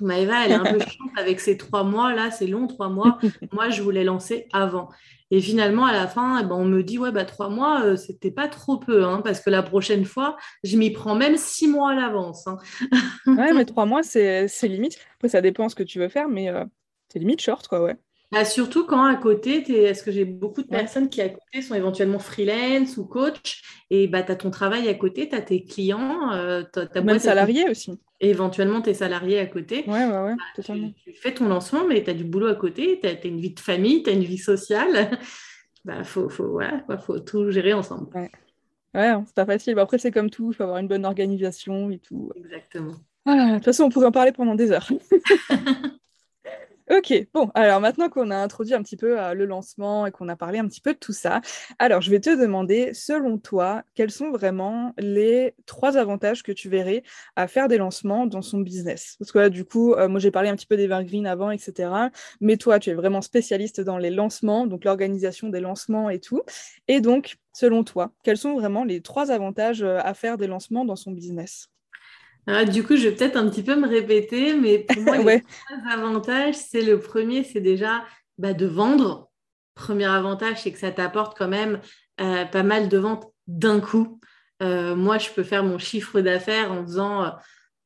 Maëva, 0.00 0.44
elle 0.44 0.52
est 0.52 0.54
un 0.54 0.64
peu 0.64 0.78
chiante 0.78 1.10
avec 1.18 1.40
ces 1.40 1.56
trois 1.56 1.84
mois 1.84 2.14
là, 2.14 2.30
c'est 2.30 2.46
long, 2.46 2.66
trois 2.66 2.88
mois. 2.88 3.18
Moi, 3.52 3.70
je 3.70 3.82
voulais 3.82 4.04
lancer 4.04 4.46
avant. 4.52 4.88
Et 5.30 5.40
finalement, 5.40 5.86
à 5.86 5.92
la 5.92 6.06
fin, 6.06 6.40
eh 6.40 6.44
ben, 6.44 6.54
on 6.54 6.64
me 6.64 6.82
dit 6.82 6.98
ouais, 6.98 7.10
bah, 7.10 7.24
trois 7.24 7.48
mois, 7.48 7.82
euh, 7.82 7.96
c'était 7.96 8.30
pas 8.30 8.46
trop 8.46 8.78
peu, 8.78 9.04
hein, 9.04 9.20
parce 9.24 9.40
que 9.40 9.50
la 9.50 9.62
prochaine 9.62 10.04
fois, 10.04 10.36
je 10.62 10.76
m'y 10.76 10.90
prends 10.92 11.16
même 11.16 11.36
six 11.36 11.66
mois 11.66 11.90
à 11.90 11.94
l'avance. 11.94 12.46
Hein. 12.46 12.58
ouais, 13.26 13.52
mais 13.52 13.64
trois 13.64 13.86
mois, 13.86 14.02
c'est 14.02 14.46
limite. 14.62 14.98
Après, 15.16 15.28
ça 15.28 15.40
dépend 15.40 15.68
ce 15.68 15.74
que 15.74 15.82
tu 15.82 15.98
veux 15.98 16.08
faire, 16.08 16.28
mais 16.28 16.50
euh, 16.50 16.64
c'est 17.08 17.18
limite 17.18 17.40
short, 17.40 17.66
quoi, 17.66 17.82
ouais. 17.82 17.96
Bah, 18.34 18.44
surtout 18.44 18.84
quand 18.84 19.04
à 19.04 19.14
côté, 19.14 19.58
est-ce 19.84 20.02
que 20.02 20.10
j'ai 20.10 20.24
beaucoup 20.24 20.62
de 20.62 20.66
personnes 20.66 21.08
qui 21.08 21.20
à 21.20 21.28
côté 21.28 21.62
sont 21.62 21.76
éventuellement 21.76 22.18
freelance 22.18 22.96
ou 22.96 23.04
coach 23.04 23.62
et 23.90 24.08
bah, 24.08 24.24
tu 24.24 24.32
as 24.32 24.36
ton 24.36 24.50
travail 24.50 24.88
à 24.88 24.94
côté, 24.94 25.28
tu 25.28 25.36
as 25.36 25.40
tes 25.40 25.64
clients, 25.64 26.32
euh, 26.32 26.64
tu 26.72 26.80
as 26.80 27.00
Même 27.00 27.20
salarié 27.20 27.70
aussi. 27.70 27.96
éventuellement 28.18 28.82
tes 28.82 28.94
salariés 28.94 29.38
à 29.38 29.46
côté. 29.46 29.84
Ouais, 29.86 30.04
ouais, 30.04 30.22
ouais, 30.24 30.34
bah, 30.34 30.64
tu, 30.64 31.12
fais 31.12 31.32
ton 31.32 31.46
lancement, 31.46 31.86
mais 31.86 32.02
tu 32.02 32.10
as 32.10 32.14
du 32.14 32.24
boulot 32.24 32.48
à 32.48 32.56
côté, 32.56 32.98
tu 33.00 33.08
as, 33.08 33.24
une 33.24 33.40
vie 33.40 33.54
de 33.54 33.60
famille, 33.60 34.02
tu 34.02 34.10
as 34.10 34.14
une 34.14 34.24
vie 34.24 34.38
sociale. 34.38 35.16
bah, 35.84 36.02
faut, 36.02 36.28
faut, 36.28 36.60
faut 37.06 37.20
tout 37.20 37.52
gérer 37.52 37.72
ensemble. 37.72 38.08
Ouais, 38.16 38.30
ouais 38.94 39.14
c'est 39.26 39.34
pas 39.34 39.46
facile. 39.46 39.78
après, 39.78 39.98
c'est 39.98 40.10
comme 40.10 40.30
tout, 40.30 40.50
il 40.50 40.56
faut 40.56 40.64
avoir 40.64 40.78
une 40.78 40.88
bonne 40.88 41.04
organisation 41.04 41.88
et 41.92 41.98
tout. 41.98 42.32
Exactement. 42.34 42.94
de 43.26 43.54
toute 43.54 43.64
façon, 43.64 43.84
on 43.84 43.90
pourrait 43.90 44.06
en 44.06 44.12
parler 44.12 44.32
pendant 44.32 44.56
des 44.56 44.72
heures. 44.72 44.90
Ok, 46.90 47.14
bon, 47.32 47.50
alors 47.54 47.80
maintenant 47.80 48.10
qu'on 48.10 48.30
a 48.30 48.36
introduit 48.36 48.74
un 48.74 48.82
petit 48.82 48.98
peu 48.98 49.18
euh, 49.18 49.32
le 49.32 49.46
lancement 49.46 50.04
et 50.06 50.10
qu'on 50.10 50.28
a 50.28 50.36
parlé 50.36 50.58
un 50.58 50.68
petit 50.68 50.82
peu 50.82 50.92
de 50.92 50.98
tout 50.98 51.14
ça, 51.14 51.40
alors 51.78 52.02
je 52.02 52.10
vais 52.10 52.20
te 52.20 52.28
demander, 52.38 52.92
selon 52.92 53.38
toi, 53.38 53.84
quels 53.94 54.10
sont 54.10 54.30
vraiment 54.30 54.92
les 54.98 55.54
trois 55.64 55.96
avantages 55.96 56.42
que 56.42 56.52
tu 56.52 56.68
verrais 56.68 57.02
à 57.36 57.48
faire 57.48 57.68
des 57.68 57.78
lancements 57.78 58.26
dans 58.26 58.42
son 58.42 58.60
business? 58.60 59.16
Parce 59.18 59.32
que 59.32 59.38
là, 59.38 59.48
du 59.48 59.64
coup, 59.64 59.94
euh, 59.94 60.08
moi 60.08 60.20
j'ai 60.20 60.30
parlé 60.30 60.50
un 60.50 60.56
petit 60.56 60.66
peu 60.66 60.76
d'Evergreen 60.76 61.26
avant, 61.26 61.50
etc. 61.50 62.10
Mais 62.42 62.58
toi, 62.58 62.78
tu 62.78 62.90
es 62.90 62.94
vraiment 62.94 63.22
spécialiste 63.22 63.80
dans 63.80 63.96
les 63.96 64.10
lancements, 64.10 64.66
donc 64.66 64.84
l'organisation 64.84 65.48
des 65.48 65.60
lancements 65.60 66.10
et 66.10 66.20
tout. 66.20 66.42
Et 66.88 67.00
donc, 67.00 67.36
selon 67.54 67.82
toi, 67.84 68.12
quels 68.24 68.36
sont 68.36 68.54
vraiment 68.58 68.84
les 68.84 69.00
trois 69.00 69.30
avantages 69.30 69.82
euh, 69.82 70.00
à 70.02 70.12
faire 70.12 70.36
des 70.36 70.46
lancements 70.46 70.84
dans 70.84 70.96
son 70.96 71.12
business? 71.12 71.70
Ah, 72.46 72.64
du 72.64 72.84
coup, 72.84 72.96
je 72.96 73.08
vais 73.08 73.14
peut-être 73.14 73.36
un 73.36 73.48
petit 73.48 73.62
peu 73.62 73.76
me 73.76 73.88
répéter, 73.88 74.54
mais 74.54 74.78
pour 74.78 75.02
moi, 75.02 75.16
les 75.18 75.42
trois 75.42 75.92
avantages, 75.92 76.54
c'est 76.54 76.82
le 76.82 77.00
premier, 77.00 77.44
c'est 77.44 77.60
déjà 77.60 78.04
bah, 78.38 78.52
de 78.52 78.66
vendre. 78.66 79.30
Premier 79.74 80.04
avantage, 80.04 80.62
c'est 80.62 80.72
que 80.72 80.78
ça 80.78 80.92
t'apporte 80.92 81.36
quand 81.36 81.48
même 81.48 81.80
euh, 82.20 82.44
pas 82.44 82.62
mal 82.62 82.88
de 82.88 82.98
ventes 82.98 83.32
d'un 83.46 83.80
coup. 83.80 84.20
Euh, 84.62 84.94
moi, 84.94 85.18
je 85.18 85.30
peux 85.30 85.42
faire 85.42 85.64
mon 85.64 85.78
chiffre 85.78 86.20
d'affaires 86.20 86.70
en 86.70 86.82
faisant 86.82 87.32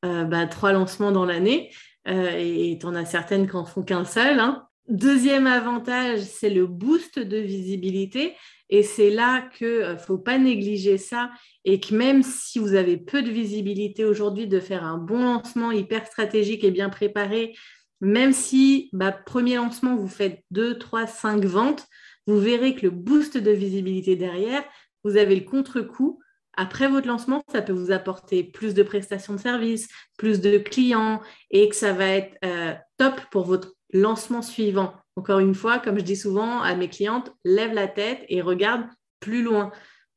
euh, 0.05 0.23
bah, 0.25 0.45
trois 0.45 0.71
lancements 0.71 1.11
dans 1.11 1.25
l'année, 1.25 1.73
et 2.05 2.77
tu 2.79 2.85
en 2.85 2.95
as 2.95 3.05
certaines 3.05 3.47
qui 3.47 3.55
n'en 3.55 3.65
font 3.65 3.83
qu'un 3.83 4.05
seul. 4.05 4.39
Hein. 4.39 4.67
Deuxième 4.89 5.45
avantage, 5.45 6.21
c'est 6.21 6.49
le 6.49 6.65
boost 6.65 7.19
de 7.19 7.37
visibilité. 7.37 8.35
Et 8.69 8.81
c'est 8.81 9.11
là 9.11 9.47
qu'il 9.55 9.67
ne 9.67 9.81
euh, 9.81 9.97
faut 9.97 10.17
pas 10.17 10.39
négliger 10.39 10.97
ça 10.97 11.29
et 11.63 11.79
que 11.79 11.93
même 11.93 12.23
si 12.23 12.57
vous 12.57 12.73
avez 12.73 12.97
peu 12.97 13.21
de 13.21 13.29
visibilité 13.29 14.03
aujourd'hui, 14.03 14.47
de 14.47 14.59
faire 14.59 14.83
un 14.83 14.97
bon 14.97 15.23
lancement 15.23 15.71
hyper 15.71 16.07
stratégique 16.07 16.63
et 16.63 16.71
bien 16.71 16.89
préparé, 16.89 17.55
même 18.01 18.33
si, 18.33 18.89
bah, 18.91 19.11
premier 19.11 19.57
lancement, 19.57 19.95
vous 19.95 20.07
faites 20.07 20.43
2, 20.51 20.79
3, 20.79 21.05
5 21.05 21.45
ventes, 21.45 21.85
vous 22.25 22.39
verrez 22.39 22.73
que 22.73 22.87
le 22.87 22.91
boost 22.91 23.37
de 23.37 23.51
visibilité 23.51 24.15
derrière, 24.15 24.63
vous 25.03 25.17
avez 25.17 25.35
le 25.35 25.45
contre-coup. 25.45 26.19
Après 26.57 26.87
votre 26.87 27.07
lancement, 27.07 27.43
ça 27.51 27.61
peut 27.61 27.73
vous 27.73 27.91
apporter 27.91 28.43
plus 28.43 28.73
de 28.73 28.81
prestations 28.83 29.33
de 29.33 29.39
services, 29.39 29.87
plus 30.17 30.41
de 30.41 30.57
clients 30.57 31.21
et 31.51 31.69
que 31.69 31.75
ça 31.75 31.93
va 31.93 32.07
être 32.07 32.35
euh, 32.43 32.73
top 32.97 33.21
pour 33.31 33.45
votre 33.45 33.75
lancement 33.91 34.41
suivant. 34.41 34.93
Encore 35.15 35.39
une 35.39 35.55
fois, 35.55 35.79
comme 35.79 35.99
je 35.99 36.03
dis 36.03 36.15
souvent 36.15 36.61
à 36.61 36.75
mes 36.75 36.89
clientes, 36.89 37.31
lève 37.43 37.73
la 37.73 37.87
tête 37.87 38.23
et 38.29 38.41
regarde 38.41 38.83
plus 39.19 39.43
loin. 39.43 39.71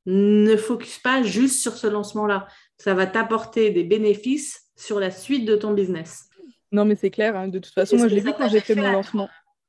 Ne 0.06 0.56
focus 0.56 0.98
pas 0.98 1.22
juste 1.22 1.60
sur 1.60 1.76
ce 1.76 1.86
lancement-là. 1.86 2.46
Ça 2.78 2.94
va 2.94 3.06
t'apporter 3.06 3.70
des 3.70 3.84
bénéfices 3.84 4.68
sur 4.76 5.00
la 5.00 5.10
suite 5.10 5.44
de 5.44 5.56
ton 5.56 5.72
business. 5.72 6.28
Non, 6.72 6.84
mais 6.84 6.96
c'est 6.96 7.10
clair. 7.10 7.36
Hein. 7.36 7.48
De 7.48 7.58
toute 7.58 7.74
façon, 7.74 7.96
moi, 7.96 8.08
je 8.08 8.14
l'ai 8.14 8.20
vu 8.20 8.32
quand 8.32 8.48
j'ai 8.48 8.60
fait 8.60 8.74
mon 8.74 8.90
lancement. 8.90 9.28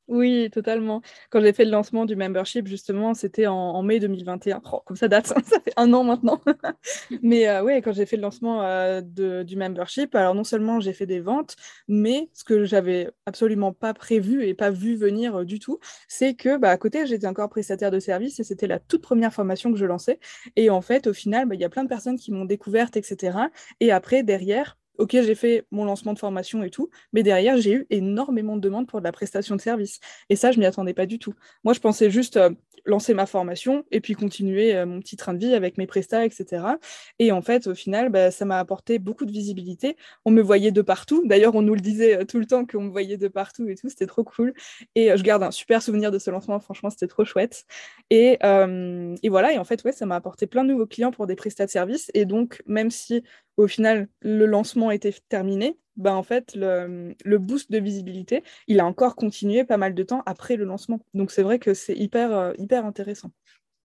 Oui, 0.09 0.49
totalement. 0.51 1.01
Quand 1.29 1.39
j'ai 1.39 1.53
fait 1.53 1.63
le 1.63 1.71
lancement 1.71 2.05
du 2.05 2.17
membership, 2.17 2.67
justement, 2.67 3.13
c'était 3.13 3.47
en, 3.47 3.81
mai 3.83 3.99
2021. 3.99 4.61
comme 4.85 4.97
ça 4.97 5.07
date, 5.07 5.27
ça 5.45 5.59
fait 5.61 5.71
un 5.77 5.93
an 5.93 6.03
maintenant. 6.03 6.41
mais 7.21 7.47
euh, 7.47 7.63
oui, 7.63 7.81
quand 7.81 7.93
j'ai 7.93 8.05
fait 8.05 8.17
le 8.17 8.21
lancement 8.21 8.63
euh, 8.63 9.01
du 9.01 9.55
membership, 9.55 10.13
alors 10.15 10.35
non 10.35 10.43
seulement 10.43 10.81
j'ai 10.81 10.91
fait 10.91 11.05
des 11.05 11.21
ventes, 11.21 11.55
mais 11.87 12.29
ce 12.33 12.43
que 12.43 12.65
j'avais 12.65 13.11
absolument 13.25 13.71
pas 13.71 13.93
prévu 13.93 14.45
et 14.45 14.53
pas 14.53 14.71
vu 14.71 14.95
venir 14.97 15.37
euh, 15.37 15.45
du 15.45 15.59
tout, 15.59 15.79
c'est 16.09 16.33
que 16.33 16.57
bah, 16.57 16.71
à 16.71 16.77
côté, 16.77 17.05
j'étais 17.07 17.27
encore 17.27 17.49
prestataire 17.49 17.91
de 17.91 17.99
service 17.99 18.41
et 18.41 18.43
c'était 18.43 18.67
la 18.67 18.79
toute 18.79 19.01
première 19.01 19.33
formation 19.33 19.71
que 19.71 19.77
je 19.77 19.85
lançais. 19.85 20.19
Et 20.57 20.69
en 20.69 20.81
fait, 20.81 21.07
au 21.07 21.13
final, 21.13 21.47
bah, 21.47 21.55
il 21.55 21.61
y 21.61 21.65
a 21.65 21.69
plein 21.69 21.83
de 21.83 21.89
personnes 21.89 22.17
qui 22.17 22.31
m'ont 22.33 22.45
découverte, 22.45 22.97
etc. 22.97 23.37
Et 23.79 23.91
après, 23.91 24.23
derrière, 24.23 24.77
ok, 24.97 25.11
j'ai 25.11 25.35
fait 25.35 25.65
mon 25.71 25.85
lancement 25.85 26.13
de 26.13 26.19
formation 26.19 26.63
et 26.63 26.69
tout, 26.69 26.89
mais 27.13 27.23
derrière, 27.23 27.57
j'ai 27.57 27.73
eu 27.73 27.87
énormément 27.89 28.55
de 28.55 28.61
demandes 28.61 28.87
pour 28.87 28.99
de 28.99 29.03
la 29.03 29.11
prestation 29.11 29.55
de 29.55 29.61
service. 29.61 29.99
Et 30.29 30.35
ça, 30.35 30.51
je 30.51 30.59
m'y 30.59 30.65
attendais 30.65 30.93
pas 30.93 31.05
du 31.05 31.19
tout. 31.19 31.33
Moi, 31.63 31.73
je 31.73 31.79
pensais 31.79 32.09
juste 32.09 32.37
euh, 32.37 32.51
lancer 32.85 33.13
ma 33.13 33.25
formation 33.25 33.85
et 33.91 34.01
puis 34.01 34.13
continuer 34.13 34.75
euh, 34.75 34.85
mon 34.85 34.99
petit 34.99 35.15
train 35.15 35.33
de 35.33 35.39
vie 35.39 35.53
avec 35.53 35.77
mes 35.77 35.87
prestats, 35.87 36.25
etc. 36.25 36.65
Et 37.19 37.31
en 37.31 37.41
fait, 37.41 37.67
au 37.67 37.75
final, 37.75 38.09
bah, 38.09 38.31
ça 38.31 38.45
m'a 38.45 38.59
apporté 38.59 38.99
beaucoup 38.99 39.25
de 39.25 39.31
visibilité. 39.31 39.95
On 40.25 40.31
me 40.31 40.41
voyait 40.41 40.71
de 40.71 40.81
partout. 40.81 41.23
D'ailleurs, 41.25 41.55
on 41.55 41.61
nous 41.61 41.75
le 41.75 41.81
disait 41.81 42.17
euh, 42.17 42.25
tout 42.25 42.39
le 42.39 42.45
temps 42.45 42.65
qu'on 42.65 42.83
me 42.83 42.89
voyait 42.89 43.17
de 43.17 43.27
partout 43.27 43.67
et 43.67 43.75
tout. 43.75 43.89
C'était 43.89 44.07
trop 44.07 44.23
cool. 44.23 44.53
Et 44.95 45.15
je 45.15 45.23
garde 45.23 45.43
un 45.43 45.51
super 45.51 45.81
souvenir 45.81 46.11
de 46.11 46.19
ce 46.19 46.29
lancement. 46.31 46.59
Franchement, 46.59 46.89
c'était 46.89 47.07
trop 47.07 47.25
chouette. 47.25 47.65
Et, 48.09 48.39
et, 48.43 49.29
voilà. 49.29 49.53
Et 49.53 49.57
en 49.57 49.63
fait, 49.63 49.83
ouais, 49.83 49.91
ça 49.91 50.05
m'a 50.05 50.15
apporté 50.15 50.47
plein 50.47 50.63
de 50.63 50.69
nouveaux 50.69 50.85
clients 50.85 51.11
pour 51.11 51.27
des 51.27 51.35
prestats 51.35 51.65
de 51.65 51.71
service. 51.71 52.11
Et 52.13 52.25
donc, 52.25 52.61
même 52.65 52.91
si 52.91 53.23
au 53.57 53.67
final, 53.67 54.07
le 54.21 54.45
lancement 54.45 54.91
était 54.91 55.13
terminé, 55.29 55.77
ben 55.95 56.13
en 56.15 56.23
fait, 56.23 56.55
le, 56.55 57.13
le, 57.23 57.37
boost 57.37 57.71
de 57.71 57.77
visibilité, 57.79 58.43
il 58.67 58.79
a 58.79 58.85
encore 58.85 59.15
continué 59.15 59.63
pas 59.63 59.77
mal 59.77 59.93
de 59.93 60.03
temps 60.03 60.23
après 60.25 60.55
le 60.55 60.65
lancement. 60.65 60.99
Donc 61.13 61.31
c'est 61.31 61.43
vrai 61.43 61.59
que 61.59 61.73
c'est 61.73 61.95
hyper, 61.95 62.35
euh, 62.35 62.53
hyper 62.57 62.85
intéressant. 62.85 63.31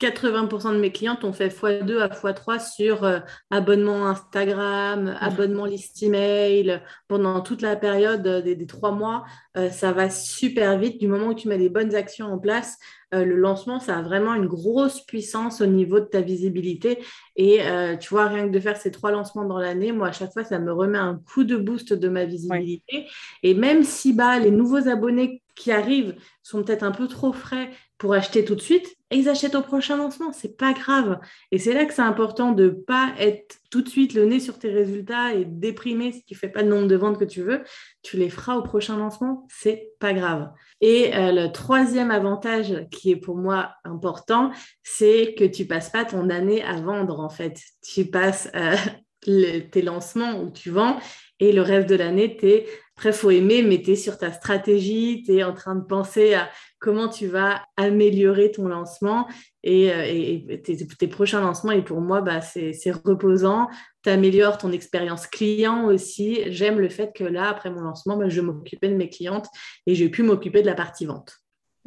80% 0.02 0.74
de 0.74 0.80
mes 0.80 0.92
clients 0.92 1.18
ont 1.24 1.32
fait 1.32 1.48
x2 1.48 2.02
à 2.02 2.10
x3 2.10 2.74
sur 2.74 3.06
euh, 3.06 3.20
abonnement 3.50 4.08
Instagram, 4.08 5.16
abonnement 5.22 5.66
liste 5.66 6.04
email. 6.04 6.82
Pendant 7.08 7.40
toute 7.42 7.62
la 7.62 7.78
période 7.78 8.28
des, 8.44 8.68
trois 8.68 8.92
mois, 8.92 9.24
euh, 9.56 9.70
ça 9.70 9.94
va 9.94 10.10
super 10.10 10.78
vite. 10.78 11.00
Du 11.00 11.08
moment 11.08 11.28
où 11.28 11.34
tu 11.34 11.48
mets 11.48 11.58
les 11.58 11.70
bonnes 11.70 11.96
actions 11.96 12.28
en 12.28 12.38
place, 12.38 12.78
euh, 13.05 13.05
le 13.24 13.36
lancement, 13.36 13.80
ça 13.80 13.98
a 13.98 14.02
vraiment 14.02 14.34
une 14.34 14.48
grosse 14.48 15.02
puissance 15.02 15.62
au 15.62 15.66
niveau 15.66 16.00
de 16.00 16.06
ta 16.06 16.22
visibilité. 16.22 17.00
Et 17.36 17.60
tu 18.00 18.10
vois, 18.10 18.26
rien 18.28 18.48
que 18.48 18.54
de 18.54 18.60
faire 18.60 18.78
ces 18.78 18.92
trois 18.92 19.12
lancements 19.12 19.46
dans 19.46 19.60
l'année, 19.60 19.92
moi, 19.92 20.08
à 20.08 20.12
chaque 20.12 20.34
fois, 20.34 20.44
ça 20.44 20.60
me 20.60 20.74
remet 20.74 20.98
un 20.98 21.22
coup 21.32 21.44
de 21.44 21.56
boost 21.56 21.94
de 21.94 22.10
ma 22.10 22.26
visibilité. 22.26 23.08
Et 23.44 23.54
même 23.54 23.84
si 23.84 24.14
bah, 24.14 24.40
les 24.40 24.52
nouveaux 24.52 24.88
abonnés 24.88 25.42
qui 25.56 25.72
arrivent 25.72 26.16
sont 26.44 26.64
peut-être 26.64 26.84
un 26.84 26.92
peu 26.92 27.08
trop 27.08 27.32
frais 27.32 27.70
pour 27.98 28.14
acheter 28.14 28.44
tout 28.44 28.56
de 28.56 28.62
suite, 28.62 28.96
achètent 29.30 29.56
au 29.56 29.62
prochain 29.62 29.98
lancement. 29.98 30.32
C'est 30.32 30.58
pas 30.58 30.74
grave. 30.74 31.20
Et 31.52 31.60
c'est 31.60 31.74
là 31.74 31.86
que 31.86 31.94
c'est 31.94 32.02
important 32.02 32.52
de 32.52 32.70
pas 32.70 33.14
être 33.20 33.58
tout 33.72 33.82
de 33.82 33.90
suite 33.90 34.14
le 34.14 34.26
nez 34.26 34.40
sur 34.40 34.60
tes 34.60 34.70
résultats 34.70 35.34
et 35.34 35.46
déprimer 35.46 36.12
si 36.12 36.24
tu 36.24 36.36
fais 36.36 36.50
pas 36.50 36.62
le 36.62 36.70
nombre 36.70 36.88
de 36.88 36.96
ventes 36.96 37.20
que 37.20 37.26
tu 37.26 37.42
veux. 37.42 37.64
Tu 38.02 38.18
les 38.18 38.30
feras 38.30 38.56
au 38.56 38.62
prochain 38.62 38.98
lancement. 38.98 39.48
C'est 39.50 39.92
pas 40.00 40.14
grave. 40.14 40.52
Et 40.82 41.16
euh, 41.16 41.32
le 41.32 41.52
troisième 41.52 42.12
avantage 42.12 42.88
qui 42.92 43.12
est 43.12 43.16
pour 43.16 43.38
moi 43.38 43.72
important, 43.84 44.52
c'est 44.84 45.36
que 45.38 45.46
tu 45.46 45.66
passes 45.66 45.90
pas 45.90 46.06
ton 46.06 46.30
année 46.30 46.64
à 46.64 46.74
vendre 46.74 47.20
en 47.20 47.30
fait. 47.30 47.60
Tu 47.84 48.06
passes 48.06 48.50
euh, 48.56 48.76
tes 49.72 49.82
lancements 49.82 50.42
où 50.42 50.52
tu 50.52 50.70
vends 50.70 50.98
et 51.40 51.52
le 51.52 51.62
reste 51.62 51.90
de 51.90 51.96
l'année, 51.96 52.38
tu 52.38 52.48
es 52.48 52.66
après, 52.98 53.12
faut 53.12 53.30
aimer, 53.30 53.62
mais 53.62 53.82
tu 53.82 53.92
es 53.92 53.96
sur 53.98 54.18
ta 54.18 54.32
stratégie, 54.32 55.22
tu 55.26 55.34
es 55.34 55.44
en 55.44 55.54
train 55.54 55.76
de 55.76 55.84
penser 55.84 56.34
à 56.34 56.50
comment 56.86 57.10
tu 57.10 57.26
vas 57.26 57.64
améliorer 57.78 58.52
ton 58.52 58.68
lancement 58.68 59.28
et, 59.64 59.92
euh, 59.92 60.58
tes, 60.58 61.08
prochains 61.08 61.42
lancements. 61.42 61.72
Et 61.72 61.82
pour 61.82 62.00
moi, 62.00 62.22
bah, 62.22 62.42
c'est 62.42 62.92
reposant. 62.92 63.68
Tu 64.04 64.12
améliores 64.12 64.60
ton 64.60 64.72
expérience 64.72 65.26
client 65.26 65.88
aussi. 65.88 66.42
J'aime 66.52 66.80
le 66.80 66.90
fait 66.90 67.12
que 67.16 67.24
là, 67.24 67.50
après 67.50 67.72
mon 67.72 67.82
lancement, 67.82 68.18
bah, 68.18 68.30
je 68.30 68.40
m'occupais 68.40 68.90
de 68.90 68.94
mes 68.94 69.10
clientes 69.10 69.48
et 69.88 69.96
j'ai 69.96 70.10
pu 70.10 70.22
m'occuper 70.22 70.62
de 70.62 70.68
la 70.68 70.76
partie 70.76 71.08
vente 71.08 71.34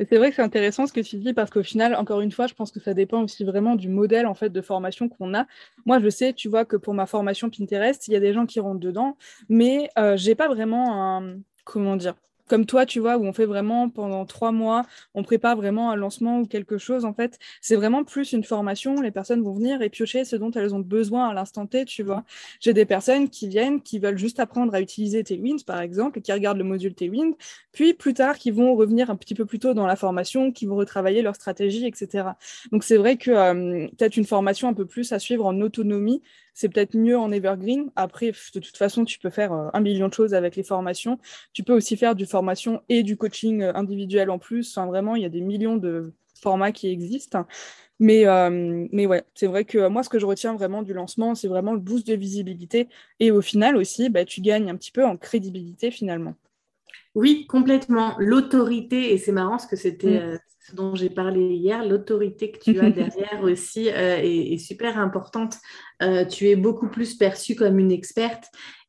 c'est 0.09 0.17
vrai 0.17 0.31
que 0.31 0.37
c'est 0.37 0.43
intéressant 0.43 0.87
ce 0.87 0.93
que 0.93 1.01
tu 1.01 1.17
dis 1.17 1.33
parce 1.33 1.51
qu'au 1.51 1.65
final, 1.65 1.97
encore 1.97 2.21
une 2.21 2.31
fois, 2.31 2.47
je 2.47 2.55
pense 2.55 2.71
que 2.71 2.79
ça 2.79 2.95
dépend 2.95 3.25
aussi 3.25 3.43
vraiment 3.43 3.75
du 3.75 3.89
modèle 3.89 4.29
en 4.29 4.35
fait 4.35 4.51
de 4.51 4.61
formation 4.61 5.09
qu'on 5.09 5.35
a. 5.35 5.45
Moi, 5.87 5.99
je 5.99 6.09
sais, 6.09 6.33
tu 6.33 6.49
vois, 6.49 6.65
que 6.65 6.77
pour 6.77 6.95
ma 6.95 7.05
formation 7.07 7.51
Pinterest, 7.51 8.07
il 8.07 8.13
y 8.13 8.17
a 8.17 8.21
des 8.21 8.33
gens 8.33 8.47
qui 8.47 8.61
rentrent 8.61 8.79
dedans, 8.79 9.17
mais 9.49 9.91
euh, 9.99 10.17
j'ai 10.17 10.37
pas 10.37 10.47
vraiment 10.47 11.17
un 11.19 11.39
comment 11.65 11.97
dire 11.97 12.15
comme 12.49 12.67
toi, 12.67 12.87
tu 12.87 13.01
vois, 13.01 13.17
où 13.17 13.25
on 13.25 13.33
fait 13.33 13.47
vraiment 13.47 13.89
pendant 13.89 14.25
trois 14.27 14.53
mois, 14.53 14.85
on 15.15 15.23
prépare 15.23 15.57
vraiment 15.57 15.91
un 15.91 15.97
lancement 15.97 16.41
ou 16.41 16.47
quelque 16.47 16.79
chose. 16.79 17.05
En 17.05 17.15
fait, 17.15 17.39
c'est 17.61 17.77
vraiment 17.77 18.05
plus 18.05 18.33
une 18.33 18.45
formation. 18.45 19.01
Les 19.01 19.11
personnes 19.11 19.43
vont 19.43 19.53
venir 19.53 19.83
et 19.83 19.91
piocher 19.91 20.25
ce 20.25 20.37
dont 20.37 20.51
elles 20.53 20.75
ont 20.75 20.81
besoin 20.81 21.29
à 21.29 21.35
l'instant 21.35 21.67
T, 21.67 21.85
tu 21.85 22.03
vois. 22.03 22.25
J'ai 22.61 22.73
des 22.73 22.85
personnes 22.85 23.29
qui 23.29 23.49
viennent, 23.49 23.81
qui 23.81 23.99
veulent 23.99 24.19
juste 24.19 24.41
apprendre 24.41 24.75
à 24.75 24.81
utiliser 24.81 25.23
Tailwind, 25.23 25.65
par 25.65 25.81
exemple, 25.81 26.21
qui 26.21 26.33
regardent 26.33 26.59
le 26.59 26.65
module 26.65 26.95
Tailwind, 26.95 27.35
puis 27.73 27.95
plus 27.95 28.15
tard, 28.15 28.39
qui 28.39 28.51
vont 28.51 28.75
revenir 28.75 29.11
un 29.11 29.17
petit 29.17 29.35
peu 29.35 29.45
plus 29.45 29.59
tôt 29.59 29.75
dans 29.75 29.87
la 29.87 29.97
formation, 29.97 30.51
qui 30.53 30.67
vont 30.67 30.77
retravailler 30.77 31.23
leur 31.23 31.35
stratégie, 31.35 31.87
etc. 31.87 32.31
Donc, 32.73 32.85
c'est 32.85 32.97
vrai 32.97 33.17
que 33.17 33.31
euh, 33.31 33.89
peut-être 33.97 34.17
une 34.17 34.25
formation 34.25 34.69
un 34.69 34.75
peu 34.75 34.87
plus 34.87 35.13
à 35.13 35.19
suivre 35.19 35.47
en 35.47 35.61
autonomie 35.61 36.23
c'est 36.55 36.69
peut-être 36.69 36.97
mieux 36.97 37.19
en 37.19 37.31
evergreen. 37.31 37.91
Après, 37.97 38.33
de 38.33 38.61
toute 38.61 38.77
façon, 38.77 39.05
tu 39.05 39.19
peux 39.19 39.31
faire 39.31 39.53
euh, 39.53 39.69
un 39.73 39.81
million 39.81 40.09
de 40.09 40.15
choses 40.15 40.35
avec 40.35 40.57
les 40.57 40.63
formations. 40.63 41.19
Tu 41.53 41.63
peux 41.63 41.73
aussi 41.73 41.97
faire 41.97 42.15
du 42.15 42.27
formation 42.27 42.83
et 42.89 43.03
du 43.03 43.17
coaching 43.17 43.63
euh, 43.63 43.73
individuel 43.75 44.31
en 44.31 44.39
plus. 44.39 44.77
Enfin, 44.77 44.87
vraiment, 44.87 45.17
il 45.17 45.23
y 45.23 45.27
a 45.27 45.31
des 45.31 45.41
millions 45.41 45.77
de 45.77 46.13
formats 46.41 46.73
qui 46.73 46.89
existent. 46.89 47.47
Mais, 48.01 48.27
euh, 48.27 48.87
mais 48.93 49.07
ouais, 49.07 49.25
c'est 49.35 49.49
vrai 49.49 49.65
que 49.65 49.89
moi, 49.89 50.03
ce 50.03 50.09
que 50.09 50.19
je 50.19 50.27
retiens 50.27 50.55
vraiment 50.55 50.83
du 50.83 50.93
lancement, 50.93 51.35
c'est 51.35 51.49
vraiment 51.49 51.73
le 51.73 51.81
boost 51.81 52.07
de 52.07 52.15
visibilité. 52.15 52.89
Et 53.19 53.31
au 53.31 53.41
final 53.41 53.77
aussi, 53.77 54.09
bah, 54.09 54.25
tu 54.25 54.41
gagnes 54.41 54.71
un 54.71 54.77
petit 54.77 54.93
peu 54.93 55.05
en 55.05 55.17
crédibilité 55.17 55.91
finalement. 55.91 56.35
Oui, 57.15 57.47
complètement. 57.49 58.15
L'autorité, 58.19 59.13
et 59.13 59.19
c'est 59.19 59.33
marrant 59.33 59.53
parce 59.53 59.67
que 59.67 59.77
c'était 59.77 60.21
mm. 60.21 60.39
Ce 60.69 60.75
dont 60.75 60.95
j'ai 60.95 61.11
parlé 61.11 61.55
hier, 61.55 61.85
l'autorité 61.85 62.51
que 62.51 62.59
tu 62.59 62.79
as 62.81 62.91
derrière 62.91 63.43
aussi 63.43 63.89
est, 63.89 64.59
super 64.59 64.99
importante. 64.99 65.57
Euh, 66.03 66.25
tu 66.25 66.49
es 66.49 66.57
beaucoup 66.57 66.89
plus 66.89 67.15
perçue 67.15 67.55
comme 67.55 67.79
une 67.79 67.93
experte. 67.93 68.45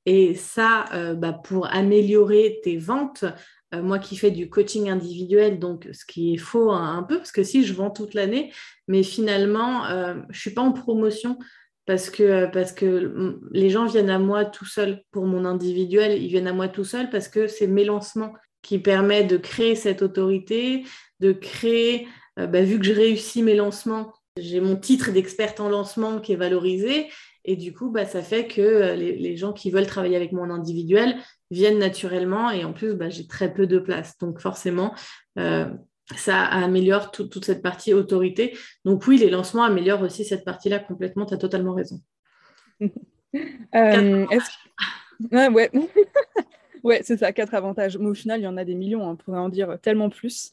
Et 0.06 0.34
ça, 0.34 0.86
euh, 0.94 1.13
bah, 1.13 1.34
pour 1.34 1.68
améliorer 1.68 2.60
tes 2.63 2.78
ventes, 2.78 3.26
euh, 3.74 3.82
moi 3.82 4.00
qui 4.00 4.18
fais 4.18 4.32
du 4.32 4.50
coaching 4.50 4.89
individuel, 4.89 5.60
donc 5.60 5.88
ce 5.92 6.06
qui 6.06 6.34
est 6.34 6.38
faux 6.38 6.72
un, 6.72 7.04
peu, 7.04 7.18
parce 7.18 7.32
que 7.32 7.44
si 7.44 7.63
je 7.63 7.74
vends 7.74 7.92
toute 7.92 8.13
l'année, 8.13 8.52
mais 8.88 9.04
finalement, 9.04 9.84
je 9.88 10.28
ne 10.28 10.34
suis 10.34 10.54
pas 10.54 10.62
en 10.62 10.72
promotion 10.72 11.38
parce 11.86 12.10
que, 12.10 12.48
parce 12.48 12.72
que 12.72 13.39
les 13.52 13.70
gens 13.70 13.86
viennent 13.86 14.10
à 14.10 14.20
moi 14.20 14.46
tout 14.46 14.65
seuls 14.65 15.04
pour 15.12 15.26
mon 15.26 15.46
individuel, 15.46 16.22
ils 16.22 16.30
viennent 16.30 16.48
à 16.48 16.54
moi 16.54 16.68
tout 16.68 16.84
seuls 16.84 17.10
parce 17.10 17.28
que 17.28 17.48
c'est 17.48 17.68
mes 17.68 17.86
lancements 17.86 18.34
qui 18.62 18.80
permettent 18.80 19.30
de 19.30 19.38
créer 19.38 19.76
cette 19.76 20.02
autorité, 20.02 20.84
de 21.19 21.32
créer, 21.32 22.08
bah, 22.38 22.62
vu 22.62 22.80
que 22.80 22.86
je 22.86 22.93
réussis 22.93 23.43
mes 23.43 23.56
lancements, 23.56 24.13
j'ai 24.38 24.60
mon 24.60 24.76
titre 24.76 25.12
d'experte 25.12 25.60
en 25.60 25.69
lancement 25.69 26.19
qui 26.19 26.34
est 26.34 26.38
valorisé. 26.38 27.08
Et 27.45 27.56
du 27.56 27.74
coup, 27.74 27.89
bah, 27.89 28.06
ça 28.06 28.22
fait 28.22 28.48
que 28.48 28.62
euh, 28.62 28.95
les, 28.95 29.38
gens 29.38 29.54
qui 29.54 29.72
veulent 29.72 29.88
travailler 29.88 30.15
avec 30.15 30.32
moi 30.32 30.45
en 30.45 30.50
individuel 30.50 31.17
viennent 31.52 31.80
naturellement. 31.80 32.52
Et 32.52 32.63
en 32.65 32.74
plus, 32.74 32.93
bah, 32.93 33.10
j'ai 33.10 33.28
très 33.28 33.54
peu 33.54 33.65
de 33.65 33.80
place. 33.80 34.17
Donc 34.17 34.39
forcément, 34.39 34.93
euh, 35.38 35.65
ça 36.15 36.43
améliore 36.43 37.12
toute 37.12 37.45
cette 37.45 37.62
partie 37.62 37.93
autorité. 37.93 38.58
Donc 38.86 39.06
oui, 39.08 39.17
les 39.17 39.30
lancements 39.30 39.63
améliorent 39.63 40.02
aussi 40.02 40.26
cette 40.26 40.45
partie-là 40.45 40.80
complètement. 40.80 41.26
Tu 41.26 41.34
as 41.34 41.38
totalement 41.38 41.74
raison. 41.74 42.02
euh, 43.76 44.26
ouais, 45.32 45.50
ouais. 45.50 45.72
c'est 47.02 47.18
ça, 47.18 47.32
quatre 47.34 47.54
avantages. 47.54 47.98
Mais 47.98 48.08
au 48.08 48.13
final, 48.13 48.39
il 48.39 48.44
y 48.44 48.48
en 48.48 48.58
a 48.58 48.65
des 48.65 48.76
millions, 48.76 49.08
hein, 49.08 49.12
on 49.12 49.15
pourrait 49.15 49.39
en 49.39 49.50
dire 49.50 49.78
tellement 49.82 50.10
plus. 50.10 50.52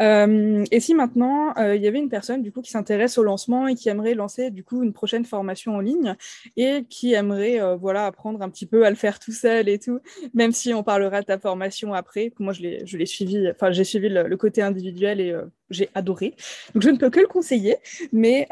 Euh, 0.00 0.64
et 0.72 0.80
si 0.80 0.94
maintenant 0.94 1.56
euh, 1.56 1.76
il 1.76 1.82
y 1.82 1.86
avait 1.86 2.00
une 2.00 2.08
personne 2.08 2.42
du 2.42 2.50
coup 2.50 2.62
qui 2.62 2.70
s'intéresse 2.72 3.16
au 3.16 3.22
lancement 3.22 3.68
et 3.68 3.76
qui 3.76 3.88
aimerait 3.88 4.14
lancer 4.14 4.50
du 4.50 4.64
coup 4.64 4.82
une 4.82 4.92
prochaine 4.92 5.24
formation 5.24 5.76
en 5.76 5.80
ligne 5.80 6.16
et 6.56 6.84
qui 6.90 7.12
aimerait 7.14 7.60
euh, 7.60 7.76
voilà 7.76 8.06
apprendre 8.06 8.42
un 8.42 8.50
petit 8.50 8.66
peu 8.66 8.84
à 8.84 8.90
le 8.90 8.96
faire 8.96 9.20
tout 9.20 9.30
seul 9.30 9.68
et 9.68 9.78
tout, 9.78 10.00
même 10.34 10.50
si 10.50 10.74
on 10.74 10.82
parlera 10.82 11.20
de 11.20 11.26
ta 11.26 11.38
formation 11.38 11.94
après, 11.94 12.32
moi 12.40 12.52
je 12.52 12.62
l'ai 12.62 12.86
je 12.86 12.96
l'ai 12.96 13.06
suivi, 13.06 13.48
enfin 13.48 13.70
j'ai 13.70 13.84
suivi 13.84 14.08
le, 14.08 14.36
côté 14.36 14.62
individuel 14.62 15.20
et 15.20 15.32
j'ai 15.70 15.88
adoré, 15.94 16.34
donc 16.74 16.82
je 16.82 16.90
ne 16.90 16.98
peux 16.98 17.08
que 17.08 17.20
le 17.20 17.28
conseiller. 17.28 17.76
Mais 18.12 18.48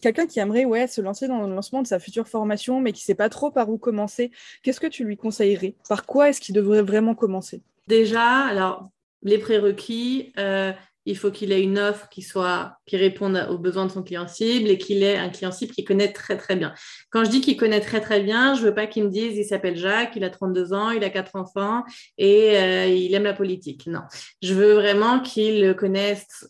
quelqu'un 0.00 0.26
qui 0.26 0.38
aimerait 0.38 0.64
ouais 0.64 0.86
se 0.86 1.00
lancer 1.00 1.26
dans 1.26 1.42
le 1.42 1.52
lancement 1.52 1.82
de 1.82 1.86
sa 1.86 1.98
future 1.98 2.28
formation 2.28 2.80
mais 2.80 2.92
qui 2.92 3.02
sait 3.02 3.14
pas 3.14 3.28
trop 3.28 3.50
par 3.50 3.68
où 3.70 3.76
commencer, 3.76 4.30
qu'est-ce 4.62 4.80
que 4.80 4.86
tu 4.86 5.04
lui 5.04 5.16
conseillerais? 5.16 5.74
Par 5.88 6.06
quoi 6.06 6.28
est-ce 6.28 6.40
qu'il 6.40 6.54
devrait 6.54 6.82
vraiment 6.82 7.14
commencer? 7.14 7.60
Déjà, 7.88 8.22
alors 8.22 8.90
les 9.26 9.38
prérequis, 9.38 10.32
euh, 10.38 10.72
il 11.04 11.16
faut 11.16 11.30
qu'il 11.30 11.52
ait 11.52 11.62
une 11.62 11.78
offre 11.78 12.08
qui 12.08 12.22
soit 12.22 12.78
qui 12.86 12.96
réponde 12.96 13.46
aux 13.50 13.58
besoins 13.58 13.86
de 13.86 13.92
son 13.92 14.02
client 14.02 14.26
cible 14.26 14.68
et 14.68 14.78
qu'il 14.78 15.02
ait 15.02 15.16
un 15.16 15.28
client 15.28 15.52
cible 15.52 15.72
qui 15.72 15.84
connaît 15.84 16.12
très 16.12 16.36
très 16.36 16.56
bien. 16.56 16.74
Quand 17.10 17.24
je 17.24 17.30
dis 17.30 17.40
qu'il 17.40 17.56
connaît 17.56 17.80
très 17.80 18.00
très 18.00 18.20
bien, 18.20 18.54
je 18.54 18.62
veux 18.62 18.74
pas 18.74 18.86
qu'il 18.86 19.04
me 19.04 19.10
dise 19.10 19.36
il 19.36 19.44
s'appelle 19.44 19.76
Jacques, 19.76 20.14
il 20.16 20.24
a 20.24 20.30
32 20.30 20.72
ans, 20.72 20.90
il 20.90 21.04
a 21.04 21.10
quatre 21.10 21.36
enfants 21.36 21.84
et 22.18 22.56
euh, 22.56 22.86
il 22.86 23.14
aime 23.14 23.24
la 23.24 23.34
politique. 23.34 23.86
Non, 23.86 24.02
je 24.42 24.54
veux 24.54 24.74
vraiment 24.74 25.20
qu'il 25.20 25.74
connaisse 25.76 26.48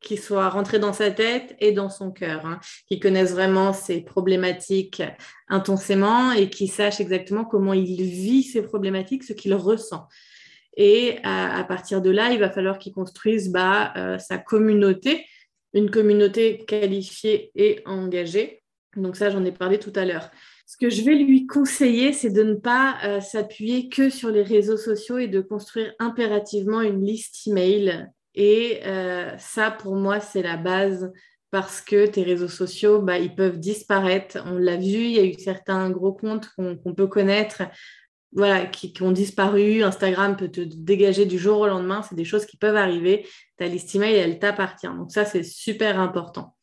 qu'il 0.00 0.20
soit 0.20 0.50
rentré 0.50 0.78
dans 0.78 0.92
sa 0.92 1.10
tête 1.10 1.56
et 1.60 1.72
dans 1.72 1.88
son 1.88 2.10
cœur, 2.10 2.44
hein, 2.44 2.60
qu'il 2.86 3.00
connaisse 3.00 3.32
vraiment 3.32 3.72
ses 3.72 4.02
problématiques 4.02 5.02
intensément 5.48 6.30
et 6.32 6.50
qu'il 6.50 6.70
sache 6.70 7.00
exactement 7.00 7.44
comment 7.44 7.72
il 7.72 8.02
vit 8.02 8.42
ses 8.42 8.62
problématiques, 8.62 9.24
ce 9.24 9.32
qu'il 9.32 9.54
ressent. 9.54 10.06
Et 10.76 11.18
à, 11.22 11.64
partir 11.64 12.02
de 12.02 12.10
là, 12.10 12.32
il 12.32 12.40
va 12.40 12.50
falloir 12.50 12.78
qu'il 12.78 12.92
construise 12.92 13.50
bah, 13.50 13.92
euh, 13.96 14.18
sa 14.18 14.38
communauté, 14.38 15.24
une 15.72 15.90
communauté 15.90 16.64
qualifiée 16.66 17.52
et 17.54 17.80
engagée. 17.86 18.62
Donc 18.96 19.16
ça, 19.16 19.30
j'en 19.30 19.44
ai 19.44 19.52
parlé 19.52 19.78
tout 19.78 19.92
à 19.94 20.04
l'heure. 20.04 20.30
Ce 20.66 20.76
que 20.76 20.90
je 20.90 21.02
vais 21.02 21.14
lui 21.14 21.46
conseiller, 21.46 22.12
c'est 22.12 22.30
de 22.30 22.42
ne 22.42 22.54
pas 22.54 22.96
euh, 23.04 23.20
s'appuyer 23.20 23.88
que 23.88 24.10
sur 24.10 24.30
les 24.30 24.42
réseaux 24.42 24.76
sociaux 24.76 25.18
et 25.18 25.28
de 25.28 25.40
construire 25.40 25.92
impérativement 25.98 26.80
une 26.80 27.04
liste 27.04 27.46
email. 27.46 28.08
Et 28.34 28.80
euh, 28.84 29.36
ça, 29.38 29.70
pour 29.70 29.94
moi, 29.94 30.20
c'est 30.20 30.42
la 30.42 30.56
base 30.56 31.12
parce 31.50 31.80
que 31.80 32.06
tes 32.06 32.24
réseaux 32.24 32.48
sociaux, 32.48 33.00
bah, 33.00 33.18
ils 33.18 33.34
peuvent 33.34 33.60
disparaître. 33.60 34.38
On 34.46 34.58
l'a 34.58 34.76
vu, 34.76 35.04
il 35.04 35.12
y 35.12 35.20
a 35.20 35.24
eu 35.24 35.34
certains 35.34 35.88
gros 35.90 36.12
comptes 36.12 36.48
qu'on 36.56 36.94
peut 36.94 37.06
connaître 37.06 37.62
voilà, 38.34 38.66
qui, 38.66 38.92
ont 39.00 39.12
disparu. 39.12 39.82
Instagram 39.82 40.36
peut 40.36 40.48
te 40.48 40.60
dégager 40.60 41.24
du 41.24 41.38
jour 41.38 41.60
au 41.60 41.66
lendemain. 41.66 42.02
C'est 42.02 42.16
des 42.16 42.24
choses 42.24 42.46
qui 42.46 42.56
peuvent 42.56 42.76
arriver. 42.76 43.26
Ta 43.56 43.66
liste 43.66 43.94
email, 43.94 44.14
elle 44.16 44.38
t'appartient. 44.38 44.88
Donc 44.88 45.12
ça, 45.12 45.24
c'est 45.24 45.44
super 45.44 46.00
important. 46.00 46.56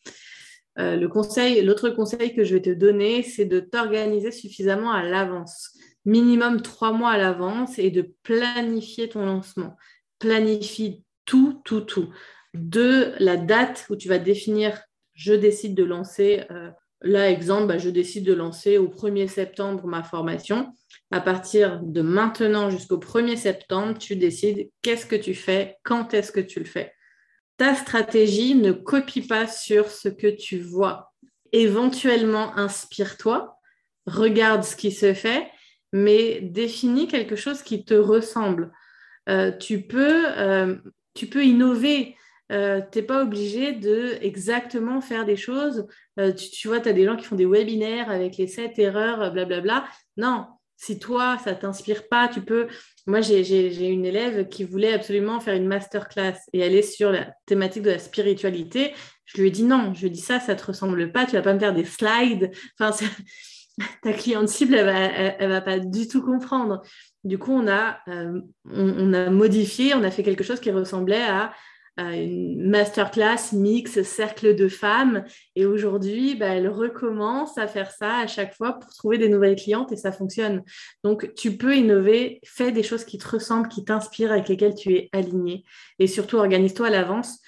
Euh, 0.80 0.98
le 0.98 1.08
conseil, 1.08 1.62
l'autre 1.62 1.90
conseil 1.90 2.36
que 2.36 2.44
je 2.44 2.56
vais 2.56 2.62
te 2.62 2.70
donner, 2.70 3.24
c'est 3.24 3.46
de 3.46 3.60
t'organiser 3.60 4.32
suffisamment 4.32 4.92
à 4.92 5.04
l'avance, 5.04 5.78
minimum 6.06 6.62
trois 6.62 6.92
mois 6.92 7.12
à 7.12 7.18
l'avance, 7.18 7.80
et 7.80 7.90
de 7.90 8.14
planifier 8.24 9.10
ton 9.10 9.26
lancement. 9.26 9.78
Planifie 10.20 11.04
tout, 11.26 11.62
tout, 11.64 11.82
tout. 11.82 12.10
De 12.54 13.14
la 13.20 13.38
date 13.38 13.86
où 13.90 13.96
tu 13.96 14.10
vas 14.10 14.20
définir, 14.20 14.82
je 15.14 15.34
décide 15.34 15.76
de 15.76 15.84
lancer. 15.84 16.44
Euh, 16.52 16.70
là, 17.02 17.30
exemple, 17.30 17.68
bah, 17.68 17.78
je 17.78 17.90
décide 17.90 18.26
de 18.26 18.34
lancer 18.34 18.78
au 18.78 18.88
1er 18.88 19.28
septembre 19.28 19.86
ma 19.88 20.04
formation 20.04 20.74
à 21.12 21.20
partir 21.20 21.82
de 21.84 22.02
maintenant 22.02 22.70
jusqu'au 22.70 22.98
1er 22.98 23.36
septembre, 23.36 23.98
tu 23.98 24.16
décides 24.16 24.70
qu'est-ce 24.82 25.06
que 25.06 25.18
tu 25.18 25.36
fais, 25.36 25.76
quand 25.84 26.14
est-ce 26.14 26.32
que 26.32 26.40
tu 26.40 26.60
le 26.60 26.66
fais. 26.66 26.94
Ta 27.58 27.76
stratégie 27.76 28.56
ne 28.56 28.72
copie 28.72 29.22
pas 29.22 29.46
sur 29.46 29.90
ce 29.90 30.08
que 30.08 30.28
tu 30.28 30.60
vois. 30.60 31.12
Éventuellement, 31.52 32.58
inspire-toi, 32.58 33.58
regarde 34.06 34.64
ce 34.64 34.78
qui 34.78 34.92
se 34.92 35.14
fait, 35.14 35.48
mais 35.92 36.40
définis 36.42 37.08
quelque 37.08 37.36
chose 37.36 37.62
qui 37.62 37.84
te 37.84 37.94
ressemble. 37.94 38.72
Euh, 39.28 39.52
euh, 39.94 40.78
tu 41.14 41.28
peux 41.28 41.44
innover. 41.44 42.16
Euh, 42.52 42.82
tu 42.92 43.00
n'es 43.00 43.06
pas 43.06 43.24
obligé 43.24 43.72
de 43.74 44.18
exactement 44.22 45.02
faire 45.02 45.26
des 45.26 45.38
choses. 45.38 45.88
tu, 46.18 46.50
tu, 46.52 46.68
vois, 46.68 46.80
tu 46.80 46.90
as 46.90 46.94
des 46.94 47.06
gens 47.06 47.16
qui 47.16 47.26
font 47.26 47.36
des 47.36 47.46
webinaires 47.46 48.10
avec 48.10 48.38
les 48.38 48.48
sept 48.48 48.78
erreurs, 48.78 49.32
blablabla. 49.32 49.86
Non, 50.18 50.46
si 50.82 50.98
toi, 50.98 51.38
ça 51.44 51.54
t'inspire 51.54 52.08
pas, 52.08 52.28
tu 52.28 52.42
peux. 52.42 52.68
Moi, 53.06 53.22
j'ai 53.22 53.88
une 53.88 54.04
élève 54.04 54.48
qui 54.48 54.64
voulait 54.64 54.94
absolument 54.94 55.40
faire 55.40 55.54
une 55.54 55.68
masterclass 55.68 56.38
et 56.54 56.64
aller 56.64 56.82
sur 56.82 57.12
la 57.12 57.32
thématique 57.46 57.84
de 57.84 57.92
la 57.92 58.00
spiritualité. 58.00 58.94
Je 59.26 59.40
lui 59.40 59.50
ai 59.50 59.52
dit 59.52 59.64
non. 59.64 59.94
Je 59.94 60.02
lui 60.02 60.08
ai 60.08 60.10
dit 60.10 60.22
ça, 60.22 60.40
ça 60.40 60.56
te 60.56 60.66
ressemble 60.66 61.12
pas. 61.12 61.26
Tu 61.26 61.34
vas 61.34 61.44
pas 61.44 61.54
me 61.54 61.60
faire 61.60 61.76
des 61.76 61.86
slides. 61.86 62.50
Enfin, 62.80 63.06
ta 64.02 64.14
cliente 64.14 64.50
cible, 64.50 64.74
elle 64.74 64.86
va, 64.86 65.00
elle, 65.00 65.50
va 65.50 65.62
pas 65.62 65.78
du 65.78 66.08
tout 66.08 66.24
comprendre. 66.24 66.82
Du 67.24 67.38
coup, 67.38 67.52
on 67.52 67.68
a, 67.68 68.00
euh, 68.08 68.42
on 68.66 69.14
a 69.14 69.30
modifié, 69.30 69.94
on 69.94 70.04
a 70.04 70.10
fait 70.10 70.24
quelque 70.24 70.44
chose 70.44 70.60
qui 70.60 70.72
ressemblait 70.72 71.22
à 71.22 71.54
une 71.98 72.70
masterclass 72.70 73.54
mix 73.54 74.02
cercle 74.04 74.56
de 74.56 74.68
femmes. 74.68 75.24
Et 75.56 75.66
aujourd'hui, 75.66 76.36
bah, 76.36 76.48
elle 76.48 76.70
recommence 76.70 77.58
à 77.58 77.68
faire 77.68 77.92
ça 77.92 78.18
à 78.18 78.28
chaque 78.28 78.56
fois 78.56 78.74
pour 78.80 78.94
trouver 78.94 79.18
des 79.18 79.30
nouvelles 79.30 79.56
clientes 79.56 79.92
et 79.92 79.98
ça 79.98 80.12
fonctionne. 80.12 80.64
Donc, 81.04 81.34
tu 81.36 81.58
peux 81.58 81.76
innover, 81.76 82.40
fais 82.46 82.72
des 82.72 82.84
choses 82.84 83.06
qui 83.06 83.18
te 83.18 83.28
ressemblent, 83.28 83.68
qui 83.68 83.84
t'inspirent, 83.84 84.32
avec 84.32 84.48
lesquelles 84.48 84.76
tu 84.76 84.96
es 84.96 85.10
aligné. 85.12 85.64
Et 86.00 86.08
surtout, 86.08 86.38
organise-toi 86.38 86.88
à 86.88 86.92
l'avance 86.92 87.40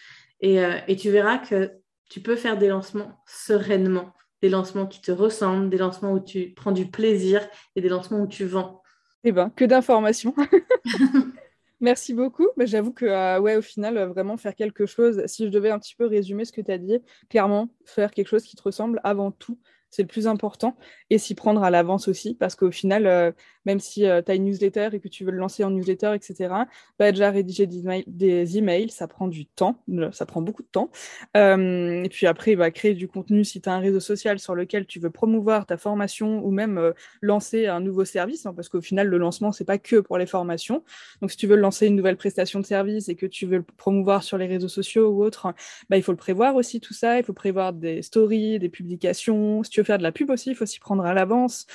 et, 0.41 0.59
euh, 0.63 0.77
et 0.87 0.95
tu 0.95 1.09
verras 1.09 1.37
que 1.37 1.71
tu 2.09 2.19
peux 2.19 2.35
faire 2.35 2.57
des 2.57 2.67
lancements 2.67 3.23
sereinement, 3.25 4.13
des 4.41 4.49
lancements 4.49 4.85
qui 4.85 5.01
te 5.01 5.11
ressemblent, 5.11 5.69
des 5.69 5.77
lancements 5.77 6.11
où 6.11 6.19
tu 6.19 6.53
prends 6.55 6.71
du 6.71 6.85
plaisir 6.85 7.41
et 7.75 7.81
des 7.81 7.89
lancements 7.89 8.19
où 8.19 8.27
tu 8.27 8.45
vends. 8.45 8.81
Eh 9.23 9.31
bien, 9.31 9.49
que 9.49 9.63
d'informations 9.63 10.35
Merci 11.83 12.13
beaucoup. 12.13 12.47
Mais 12.57 12.65
J'avoue 12.65 12.93
que, 12.93 13.05
euh, 13.05 13.39
ouais, 13.41 13.57
au 13.57 13.61
final, 13.61 13.97
euh, 13.97 14.07
vraiment 14.07 14.37
faire 14.37 14.55
quelque 14.55 14.85
chose, 14.85 15.21
si 15.27 15.45
je 15.45 15.49
devais 15.51 15.69
un 15.69 15.79
petit 15.79 15.95
peu 15.95 16.05
résumer 16.07 16.45
ce 16.45 16.53
que 16.53 16.61
tu 16.61 16.71
as 16.71 16.77
dit, 16.77 16.99
clairement, 17.29 17.69
faire 17.85 18.11
quelque 18.11 18.27
chose 18.29 18.43
qui 18.45 18.55
te 18.55 18.63
ressemble 18.63 19.01
avant 19.03 19.31
tout, 19.31 19.59
c'est 19.89 20.01
le 20.03 20.07
plus 20.07 20.27
important, 20.27 20.77
et 21.11 21.17
s'y 21.19 21.35
prendre 21.35 21.61
à 21.63 21.69
l'avance 21.69 22.07
aussi, 22.07 22.35
parce 22.35 22.55
qu'au 22.55 22.71
final, 22.71 23.05
euh, 23.05 23.31
même 23.65 23.79
si 23.79 24.05
euh, 24.05 24.21
tu 24.21 24.31
as 24.31 24.35
une 24.35 24.45
newsletter 24.45 24.89
et 24.93 24.99
que 24.99 25.07
tu 25.07 25.23
veux 25.23 25.31
le 25.31 25.37
lancer 25.37 25.63
en 25.63 25.69
newsletter, 25.69 26.13
etc., 26.15 26.53
bah, 26.99 27.11
déjà 27.11 27.31
rédiger 27.31 27.67
des, 27.67 28.57
emails, 28.57 28.89
ça 28.89 29.07
prend 29.07 29.27
du 29.27 29.45
temps, 29.45 29.83
ça 30.11 30.25
prend 30.25 30.41
beaucoup 30.41 30.63
de 30.63 30.67
temps. 30.67 30.89
Euh, 31.37 32.03
et 32.03 32.09
puis 32.09 32.27
après, 32.27 32.55
bah, 32.55 32.71
créer 32.71 32.93
du 32.93 33.07
contenu 33.07 33.43
si 33.43 33.61
tu 33.61 33.69
as 33.69 33.73
un 33.73 33.79
réseau 33.79 33.99
social 33.99 34.39
sur 34.39 34.55
lequel 34.55 34.85
tu 34.85 34.99
veux 34.99 35.09
promouvoir 35.09 35.65
ta 35.65 35.77
formation 35.77 36.45
ou 36.45 36.51
même 36.51 36.93
lancer 37.21 37.67
un 37.67 37.79
nouveau 37.79 38.05
service, 38.05 38.45
hein, 38.45 38.53
parce 38.55 38.69
qu'au 38.69 38.81
final, 38.81 39.07
le 39.07 39.17
lancement, 39.17 39.51
c'est 39.51 39.65
pas 39.65 39.77
que 39.77 39.97
pour 39.97 40.17
les 40.17 40.25
formations. 40.25 40.83
Donc 41.21 41.31
si 41.31 41.37
tu 41.37 41.47
veux 41.47 41.55
lancer 41.55 41.87
une 41.87 41.95
nouvelle 41.95 42.17
prestation 42.17 42.59
de 42.59 42.65
service 42.65 43.09
et 43.09 43.15
que 43.15 43.25
tu 43.25 43.45
veux 43.45 43.57
le 43.57 43.63
promouvoir 43.63 44.23
sur 44.23 44.37
les 44.37 44.47
réseaux 44.47 44.67
sociaux 44.67 45.09
ou 45.09 45.23
autres, 45.23 45.53
bah, 45.89 45.97
il 45.97 46.03
faut 46.03 46.11
le 46.11 46.17
prévoir 46.17 46.55
aussi 46.55 46.79
tout 46.79 46.93
ça, 46.93 47.17
il 47.17 47.23
faut 47.23 47.33
prévoir 47.33 47.73
des 47.73 48.01
stories, 48.01 48.59
des 48.59 48.69
publications. 48.69 49.63
Si 49.63 49.69
tu 49.69 49.79
veux 49.79 49.85
faire 49.85 49.97
de 49.97 50.03
la 50.03 50.11
pub 50.11 50.29
aussi, 50.29 50.51
il 50.51 50.55
faut 50.55 50.65
s'y 50.65 50.79
prendre 50.79 51.05
à 51.05 51.13
l'avance. 51.13 51.67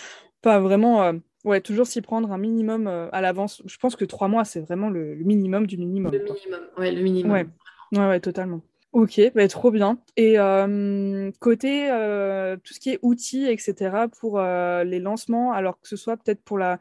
Pas 0.42 0.61
vraiment, 0.61 1.03
euh, 1.03 1.12
ouais, 1.44 1.61
toujours 1.61 1.87
s'y 1.87 2.01
prendre 2.01 2.33
un 2.33 2.38
minimum 2.38 2.87
euh, 2.87 3.09
à 3.12 3.20
l'avance. 3.20 3.62
Je 3.66 3.77
pense 3.79 3.96
que 3.96 4.05
trois 4.05 4.29
mois, 4.29 4.44
c'est 4.44 4.61
vraiment 4.61 4.90
le, 4.90 5.14
minimum 5.16 5.66
du 5.66 5.77
minimum. 5.77 6.12
Le 6.12 6.18
minimum, 6.18 6.61
ouais, 6.79 6.92
le 6.92 7.03
minimum. 7.03 7.51
Ouais, 7.92 7.98
ouais, 7.98 8.20
totalement. 8.20 8.61
Ok, 8.92 9.20
bah, 9.35 9.46
trop 9.48 9.70
bien. 9.70 9.98
Et 10.16 10.38
euh, 10.38 11.31
côté 11.40 11.88
tout 12.64 12.74
ce 12.74 12.81
qui 12.81 12.90
est 12.90 12.98
outils, 13.03 13.46
etc., 13.46 14.09
pour 14.09 14.40
les 14.40 14.98
lancements, 14.98 15.53
alors 15.53 15.79
que 15.81 15.88
ce 15.88 15.96
soit 15.96 16.16
peut-être 16.16 16.42
pour 16.42 16.59
la, 16.59 16.79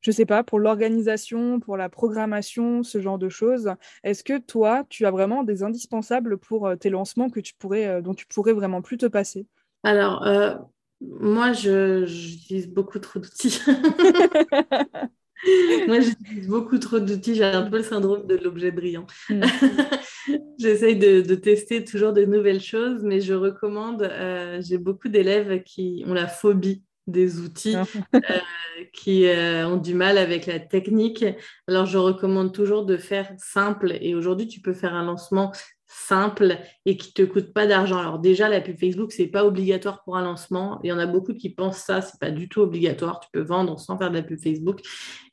je 0.00 0.10
sais 0.10 0.24
pas, 0.24 0.42
pour 0.42 0.58
l'organisation, 0.58 1.60
pour 1.60 1.76
la 1.76 1.90
programmation, 1.90 2.82
ce 2.82 3.00
genre 3.00 3.18
de 3.18 3.28
choses, 3.28 3.74
est-ce 4.04 4.24
que 4.24 4.38
toi, 4.38 4.84
tu 4.88 5.04
as 5.04 5.10
vraiment 5.10 5.44
des 5.44 5.62
indispensables 5.62 6.38
pour 6.38 6.70
tes 6.80 6.88
lancements 6.88 7.28
que 7.28 7.40
tu 7.40 7.54
pourrais, 7.54 8.00
dont 8.00 8.14
tu 8.14 8.26
pourrais 8.26 8.54
vraiment 8.54 8.80
plus 8.80 8.96
te 8.96 9.06
passer? 9.06 9.46
Alors, 9.82 10.26
euh, 10.26 10.54
moi, 11.00 11.52
j'utilise 11.52 12.68
beaucoup 12.68 12.98
trop 12.98 13.20
d'outils. 13.20 13.60
moi, 15.86 16.00
j'utilise 16.00 16.48
beaucoup 16.48 16.78
trop 16.78 16.98
d'outils. 16.98 17.34
J'ai 17.34 17.44
un 17.44 17.62
peu 17.62 17.78
le 17.78 17.82
syndrome 17.82 18.26
de 18.26 18.36
l'objet 18.36 18.70
brillant. 18.70 19.06
Mm. 19.30 19.40
J'essaye 20.58 20.96
de, 20.96 21.34
tester 21.34 21.84
toujours 21.84 22.12
de 22.12 22.24
nouvelles 22.24 22.60
choses, 22.60 23.02
mais 23.02 23.20
je 23.20 23.32
recommande, 23.32 24.02
euh, 24.02 24.60
j'ai 24.62 24.76
beaucoup 24.76 25.08
d'élèves 25.08 25.62
qui 25.62 26.04
ont 26.06 26.12
la 26.12 26.26
phobie 26.26 26.84
des 27.06 27.40
outils, 27.40 27.74
ah. 27.74 27.86
euh, 28.14 28.20
qui 28.92 29.24
ont 29.64 29.78
du 29.78 29.94
mal 29.94 30.18
avec 30.18 30.46
la 30.46 30.60
technique. 30.60 31.24
Alors, 31.66 31.86
je 31.86 31.96
recommande 31.96 32.52
toujours 32.52 32.84
de 32.84 32.98
faire 32.98 33.32
simple. 33.38 33.96
Et 34.02 34.14
aujourd'hui, 34.14 34.48
tu 34.48 34.60
peux 34.60 34.74
faire 34.74 34.94
un 34.94 35.04
lancement 35.04 35.50
simple 36.06 36.58
et 36.86 36.96
qui 36.96 37.12
te 37.12 37.22
coûte 37.22 37.52
pas 37.52 37.66
d'argent. 37.66 37.98
Alors 37.98 38.18
déjà, 38.18 38.48
la 38.48 38.60
pub 38.60 38.78
Facebook, 38.78 39.12
c'est 39.12 39.26
pas 39.26 39.44
obligatoire 39.44 40.02
pour 40.02 40.16
un 40.16 40.22
lancement. 40.22 40.80
Il 40.82 40.88
y 40.88 40.92
en 40.92 40.98
a 40.98 41.06
beaucoup 41.06 41.34
qui 41.34 41.50
pensent 41.50 41.78
ça, 41.84 42.00
c'est 42.00 42.18
pas 42.18 42.30
du 42.30 42.48
tout 42.48 42.60
obligatoire. 42.60 43.20
Tu 43.20 43.28
peux 43.32 43.42
vendre 43.42 43.78
sans 43.78 43.98
faire 43.98 44.10
de 44.10 44.16
la 44.16 44.22
pub 44.22 44.38
Facebook. 44.38 44.80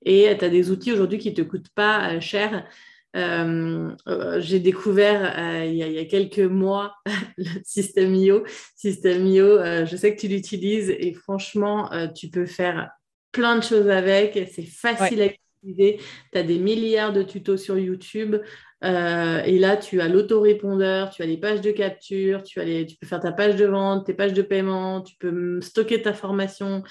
Et 0.05 0.35
tu 0.37 0.45
as 0.45 0.49
des 0.49 0.71
outils 0.71 0.91
aujourd'hui 0.91 1.17
qui 1.17 1.33
te 1.33 1.41
coûtent 1.41 1.69
pas 1.73 2.13
euh, 2.13 2.19
cher. 2.19 2.67
Euh, 3.15 3.89
euh, 4.07 4.39
j'ai 4.41 4.59
découvert 4.59 5.65
il, 5.65 5.75
y 5.75 5.97
a, 5.97 6.05
quelques 6.05 6.39
mois 6.39 6.93
le 7.37 7.45
système 7.63 8.13
IO. 8.13 8.43
Système 8.75 9.25
IO, 9.25 9.57
je 9.85 9.95
sais 9.95 10.15
que 10.15 10.21
tu 10.21 10.27
l'utilises 10.27 10.89
et 10.89 11.13
franchement, 11.13 11.89
tu 12.13 12.29
peux 12.29 12.45
faire 12.45 12.91
plein 13.31 13.55
de 13.55 13.63
choses 13.63 13.89
avec. 13.89 14.33
C'est 14.53 14.63
facile 14.63 15.21
à 15.21 15.25
utiliser. 15.25 15.46
Tu 15.63 15.99
as 16.33 16.43
des 16.43 16.59
milliards 16.59 17.13
de 17.13 17.23
tutos 17.23 17.57
sur 17.57 17.77
YouTube. 17.77 18.37
Euh, 18.83 19.41
et 19.43 19.57
là, 19.57 19.75
tu 19.75 20.01
as 20.01 20.07
l'autorépondeur, 20.07 21.09
tu 21.09 21.23
as 21.23 21.25
les 21.25 21.37
pages 21.37 21.61
de 21.61 21.71
capture, 21.71 22.43
tu, 22.43 22.59
as 22.59 22.85
tu 22.85 22.95
peux 22.95 23.07
faire 23.07 23.19
ta 23.19 23.31
page 23.31 23.55
de 23.55 23.65
vente, 23.65 24.05
tes 24.05 24.13
pages 24.13 24.33
de 24.33 24.43
paiement, 24.43 25.01
tu 25.01 25.15
peux 25.17 25.59
stocker 25.61 26.01
ta 26.01 26.13
formation. 26.13 26.83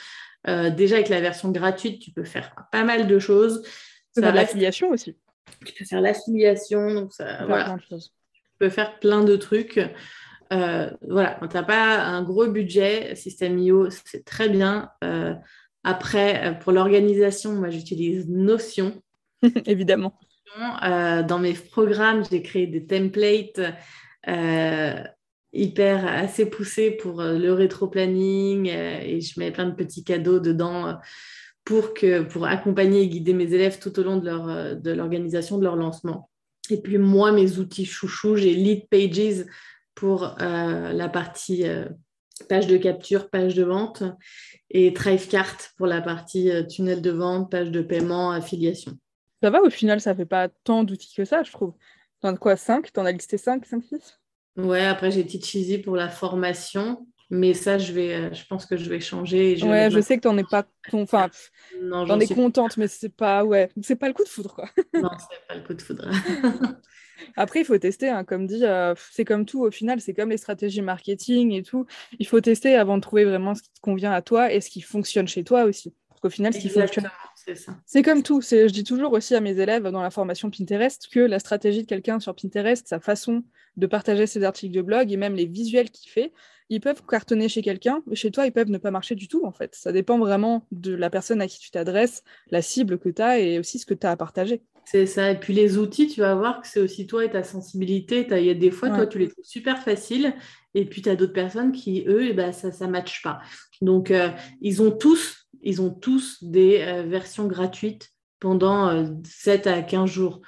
Euh, 0.49 0.71
déjà, 0.71 0.97
avec 0.97 1.09
la 1.09 1.21
version 1.21 1.51
gratuite, 1.51 2.01
tu 2.01 2.11
peux 2.11 2.25
faire 2.25 2.55
pas 2.73 2.85
mal 2.85 3.07
de 3.07 3.19
choses. 3.19 3.63
Tu 3.63 4.21
peux 4.21 4.23
faire 4.23 4.35
l'affiliation 4.35 4.91
aussi. 4.91 5.17
Tu 5.65 5.73
peux 5.75 5.85
faire 5.85 6.01
l'affiliation. 6.01 6.93
Donc 6.93 7.13
ça, 7.13 7.45
voilà. 7.47 7.77
peux 8.59 8.69
faire 8.69 8.99
plein 8.99 9.23
de 9.23 9.37
trucs. 9.37 9.81
Euh, 10.53 10.91
voilà, 11.09 11.37
quand 11.41 11.49
tu 11.49 11.57
n'as 11.57 11.63
pas 11.65 12.03
un 12.03 12.23
gros 12.23 12.47
budget, 12.47 13.15
System.io, 13.15 13.91
c'est 13.91 14.25
très 14.25 14.49
bien. 14.49 14.91
Euh, 15.87 15.91
après, 15.91 16.59
pour 16.61 16.73
l'organisation, 16.73 17.55
moi, 17.55 17.71
j'utilise 17.71 18.29
Notion. 18.29 19.01
Évidemment. 19.67 20.19
dans 20.83 21.39
mes 21.39 21.53
programmes, 21.53 22.25
j'ai 22.31 22.43
créé 22.43 22.67
des 22.67 22.87
templates 22.87 23.61
hyper 25.53 26.07
assez 26.07 26.47
poussés 26.47 26.91
pour 26.91 27.23
le 27.23 27.53
rétro-planning 27.53 28.67
et 28.67 29.21
je 29.21 29.39
mets 29.39 29.51
plein 29.51 29.67
de 29.67 29.75
petits 29.75 30.05
cadeaux 30.05 30.41
dedans 30.41 30.99
pour, 31.65 31.95
que, 31.95 32.23
pour 32.23 32.47
accompagner 32.47 33.03
et 33.03 33.09
guider 33.09 33.35
mes 33.35 33.53
élèves 33.53 33.79
tout 33.79 33.99
au 33.99 34.03
long 34.03 34.17
de 34.17 34.91
l'organisation 34.91 35.57
de, 35.57 35.61
de 35.61 35.65
leur 35.65 35.77
lancement. 35.77 36.31
Et 36.71 36.81
puis 36.81 36.99
moi, 36.99 37.33
mes 37.33 37.59
outils 37.59 37.85
chouchous, 37.85 38.37
j'ai 38.37 38.55
Lead 38.55 38.89
Pages 38.89 39.45
pour 39.95 40.37
euh, 40.41 40.93
la 40.93 41.09
partie 41.09 41.67
euh, 41.67 41.87
page 42.49 42.67
de 42.67 42.77
capture, 42.77 43.31
page 43.31 43.55
de 43.55 43.65
vente, 43.65 44.03
et 44.71 44.93
Thrivecart 44.93 45.57
pour 45.77 45.87
la 45.87 46.01
partie 46.03 46.51
euh, 46.51 46.63
tunnel 46.63 47.01
de 47.01 47.11
vente, 47.11 47.51
page 47.51 47.71
de 47.71 47.81
paiement, 47.81 48.31
affiliation. 48.31 48.93
Ça 49.43 49.51
va, 49.51 49.63
au 49.63 49.71
final, 49.71 50.01
ça 50.01 50.15
fait 50.15 50.27
pas 50.27 50.49
tant 50.49 50.85
d'outils 50.85 51.15
que 51.15 51.25
ça, 51.25 51.43
je 51.43 51.53
trouve. 51.53 51.75
T'en 52.21 52.35
as 52.35 52.37
quoi, 52.37 52.57
5 52.57 52.93
T'en 52.93 53.05
as 53.05 53.13
listé 53.13 53.37
5, 53.37 53.65
5, 53.65 53.83
6 53.83 54.21
Ouais, 54.57 54.85
après 54.87 55.11
j'ai 55.11 55.27
Teacheasy 55.27 55.79
pour 55.79 55.97
la 55.97 56.09
formation. 56.09 57.07
Mais 57.29 57.55
ça, 57.55 57.77
je, 57.77 57.93
vais, 57.93 58.15
euh, 58.15 58.33
je 58.33 58.45
pense 58.47 58.67
que 58.67 58.77
je 58.77 58.89
vais 58.89 59.01
changer. 59.01 59.57
Je 59.57 59.67
ouais, 59.67 59.91
je 59.91 60.01
sais 60.01 60.17
que 60.17 60.23
tu 60.23 60.29
n'en 60.29 60.39
es 60.39 60.45
pas. 60.45 60.65
Enfin, 60.93 61.29
j'en 61.91 62.21
ai 62.21 62.29
contente, 62.29 62.77
mais 62.77 62.87
c'est 62.87 63.15
pas, 63.15 63.45
ouais, 63.45 63.69
c'est 63.83 63.97
pas 63.97 64.07
le 64.07 64.15
coup 64.15 64.23
de 64.23 64.29
foudre, 64.29 64.55
quoi. 64.55 64.69
non, 64.95 65.11
c'est 65.19 65.47
pas 65.49 65.55
le 65.57 65.63
coup 65.63 65.75
de 65.75 65.83
foudre. 65.83 66.09
Après, 67.37 67.61
il 67.61 67.65
faut 67.65 67.79
tester, 67.79 68.09
hein. 68.09 68.25
comme 68.25 68.47
dit, 68.47 68.65
euh, 68.65 68.95
c'est 69.11 69.25
comme 69.25 69.45
tout 69.45 69.63
au 69.65 69.71
final, 69.71 70.01
c'est 70.01 70.15
comme 70.15 70.31
les 70.31 70.37
stratégies 70.37 70.83
marketing 70.83 71.53
et 71.53 71.63
tout. 71.63 71.87
Il 72.19 72.27
faut 72.27 72.41
tester 72.41 72.77
avant 72.77 72.97
de 72.97 73.03
trouver 73.03 73.25
vraiment 73.25 73.55
ce 73.55 73.63
qui 73.63 73.73
te 73.73 73.81
convient 73.81 74.13
à 74.13 74.23
toi 74.23 74.53
et 74.53 74.61
ce 74.61 74.71
qui 74.71 74.81
fonctionne 74.81 75.27
chez 75.27 75.43
toi 75.43 75.65
aussi. 75.65 75.95
Parce 76.17 76.33
qu'au 76.33 76.35
final, 76.35 76.55
ce 76.55 76.59
qui 76.59 76.71
fonctionne. 76.71 77.11
C'est 77.85 78.03
comme 78.03 78.23
tout. 78.23 78.41
Je 78.41 78.71
dis 78.71 78.85
toujours 78.85 79.13
aussi 79.13 79.35
à 79.35 79.41
mes 79.41 79.59
élèves 79.59 79.87
dans 79.91 80.01
la 80.01 80.11
formation 80.11 80.51
Pinterest 80.51 81.09
que 81.13 81.21
la 81.21 81.39
stratégie 81.39 81.83
de 81.83 81.87
quelqu'un 81.87 82.21
sur 82.21 82.35
Pinterest, 82.35 82.89
sa 82.89 83.01
façon 83.01 83.45
de 83.77 83.87
partager 83.87 84.27
ses 84.27 84.43
articles 84.43 84.75
de 84.75 84.81
blog 84.81 85.13
et 85.13 85.19
même 85.19 85.35
les 85.35 85.45
visuels 85.45 85.91
qu'il 85.91 86.11
fait, 86.11 86.33
ils 86.71 86.81
peuvent 86.81 87.03
cartonner 87.07 87.51
chez 87.51 87.61
quelqu'un, 87.61 88.03
mais 88.07 88.17
chez 88.17 88.31
toi, 88.31 88.47
ils 88.47 88.53
peuvent 88.53 88.71
ne 88.71 88.79
pas 88.79 88.91
marcher 88.91 89.15
du 89.15 89.29
tout, 89.29 89.45
en 89.45 89.53
fait. 89.53 89.75
Ça 89.75 89.93
dépend 89.93 90.19
vraiment 90.19 90.67
de 90.73 90.95
la 90.95 91.11
personne 91.11 91.43
à 91.43 91.47
qui 91.47 91.59
tu 91.61 91.71
t'adresses, 91.71 92.25
la 92.51 92.63
cible 92.63 92.99
que 92.99 93.11
tu 93.11 93.21
as 93.21 93.39
et 93.39 93.59
aussi 93.59 93.79
ce 93.79 93.85
que 93.85 93.95
tu 93.95 94.07
as 94.07 94.11
à 94.11 94.17
partager. 94.17 94.63
C'est 94.87 95.07
ça. 95.07 95.31
Et 95.31 95.39
puis 95.39 95.53
les 95.53 95.79
outils, 95.79 96.07
tu 96.07 96.21
vas 96.21 96.35
voir 96.35 96.63
que 96.63 96.69
c'est 96.69 96.81
aussi 96.81 97.07
toi 97.07 97.25
et 97.25 97.31
ta 97.31 97.43
sensibilité. 97.43 98.27
Il 98.31 98.45
y 98.45 98.51
a 98.51 98.55
des 98.55 98.71
fois, 98.71 98.89
toi, 98.89 99.07
tu 99.07 99.19
les 99.19 99.29
trouves 99.29 99.45
super 99.45 99.83
faciles. 99.83 100.33
Et 100.77 100.85
puis, 100.85 101.01
tu 101.01 101.09
as 101.09 101.17
d'autres 101.17 101.33
personnes 101.33 101.73
qui, 101.73 102.05
eux, 102.07 102.27
eh 102.29 102.35
ben, 102.35 102.53
ça 102.53 102.69
ne 102.69 102.93
matche 102.93 103.23
pas. 103.23 103.41
Donc, 103.81 104.11
euh, 104.11 104.29
ils, 104.61 104.83
ont 104.83 104.91
tous, 104.91 105.36
ils 105.63 105.83
ont 105.83 105.91
tous 105.91 106.43
des 106.43 106.81
euh, 106.81 107.03
versions 107.03 107.47
gratuites 107.47 108.11
pendant 108.41 109.07
7 109.25 109.67
euh, 109.67 109.75
à 109.79 109.83
15 109.83 110.09
jours. 110.09 110.41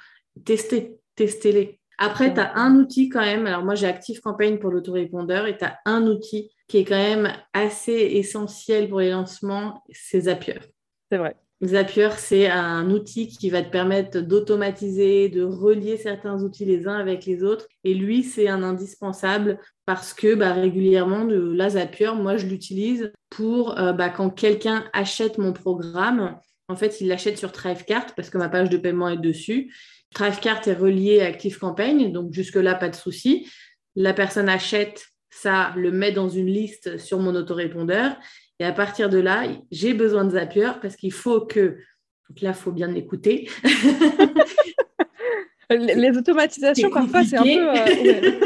Testez, 0.45 0.97
testez-les. 1.15 1.79
Après, 1.97 2.33
tu 2.33 2.39
as 2.39 2.57
un 2.57 2.75
outil 2.75 3.09
quand 3.09 3.21
même. 3.21 3.45
Alors, 3.45 3.63
moi, 3.63 3.75
j'ai 3.75 3.87
Active 3.87 4.21
Campaign 4.21 4.57
pour 4.57 4.71
l'autorépondeur 4.71 5.47
et 5.47 5.57
tu 5.57 5.65
as 5.65 5.77
un 5.85 6.07
outil 6.07 6.49
qui 6.67 6.77
est 6.77 6.85
quand 6.85 6.95
même 6.95 7.33
assez 7.53 7.91
essentiel 7.91 8.87
pour 8.87 9.01
les 9.01 9.09
lancements 9.09 9.83
c'est 9.91 10.21
Zapier. 10.21 10.59
C'est 11.11 11.17
vrai. 11.17 11.35
Zapier, 11.63 12.09
c'est 12.17 12.47
un 12.47 12.89
outil 12.89 13.27
qui 13.27 13.49
va 13.49 13.61
te 13.61 13.69
permettre 13.69 14.21
d'automatiser, 14.21 15.27
de 15.27 15.43
relier 15.43 15.97
certains 15.97 16.41
outils 16.41 16.63
les 16.63 16.87
uns 16.87 16.95
avec 16.95 17.25
les 17.25 17.43
autres. 17.43 17.67
Et 17.83 17.93
lui, 17.93 18.23
c'est 18.23 18.47
un 18.47 18.63
indispensable 18.63 19.59
parce 19.85 20.13
que 20.13 20.35
bah, 20.35 20.53
régulièrement, 20.53 21.25
de 21.25 21.51
la 21.53 21.71
Zapier, 21.71 22.11
moi, 22.15 22.37
je 22.37 22.45
l'utilise 22.45 23.11
pour 23.29 23.77
euh, 23.77 23.91
bah, 23.91 24.09
quand 24.09 24.29
quelqu'un 24.29 24.85
achète 24.93 25.37
mon 25.37 25.51
programme. 25.51 26.39
En 26.69 26.75
fait, 26.77 27.01
il 27.01 27.07
l'achète 27.07 27.37
sur 27.37 27.51
Thrivecart 27.51 28.15
parce 28.15 28.29
que 28.29 28.37
ma 28.37 28.47
page 28.47 28.69
de 28.69 28.77
paiement 28.77 29.09
est 29.09 29.17
dessus. 29.17 29.73
Thrivecart 30.13 30.65
est 30.67 30.73
relié 30.73 31.21
à 31.21 31.25
ActiveCampaign, 31.25 32.13
donc 32.13 32.31
jusque-là, 32.31 32.75
pas 32.75 32.89
de 32.89 32.95
souci. 32.95 33.49
La 33.95 34.13
personne 34.13 34.47
achète 34.47 35.07
ça, 35.29 35.73
le 35.75 35.91
met 35.91 36.11
dans 36.11 36.29
une 36.29 36.47
liste 36.47 36.97
sur 36.97 37.19
mon 37.19 37.35
autorépondeur. 37.35 38.15
Et 38.59 38.65
à 38.65 38.73
partir 38.73 39.09
de 39.09 39.19
là, 39.19 39.43
j'ai 39.71 39.93
besoin 39.93 40.25
de 40.25 40.31
Zapier 40.31 40.71
parce 40.81 40.95
qu'il 40.95 41.13
faut 41.13 41.41
que. 41.41 41.77
Donc 42.29 42.41
là, 42.41 42.49
il 42.49 42.55
faut 42.55 42.71
bien 42.71 42.93
écouter. 42.93 43.49
Les 45.69 46.17
automatisations, 46.17 46.89
parfois, 46.89 47.23
c'est 47.23 47.37
un 47.37 47.43
peu. 47.43 47.77
Euh, 47.77 48.39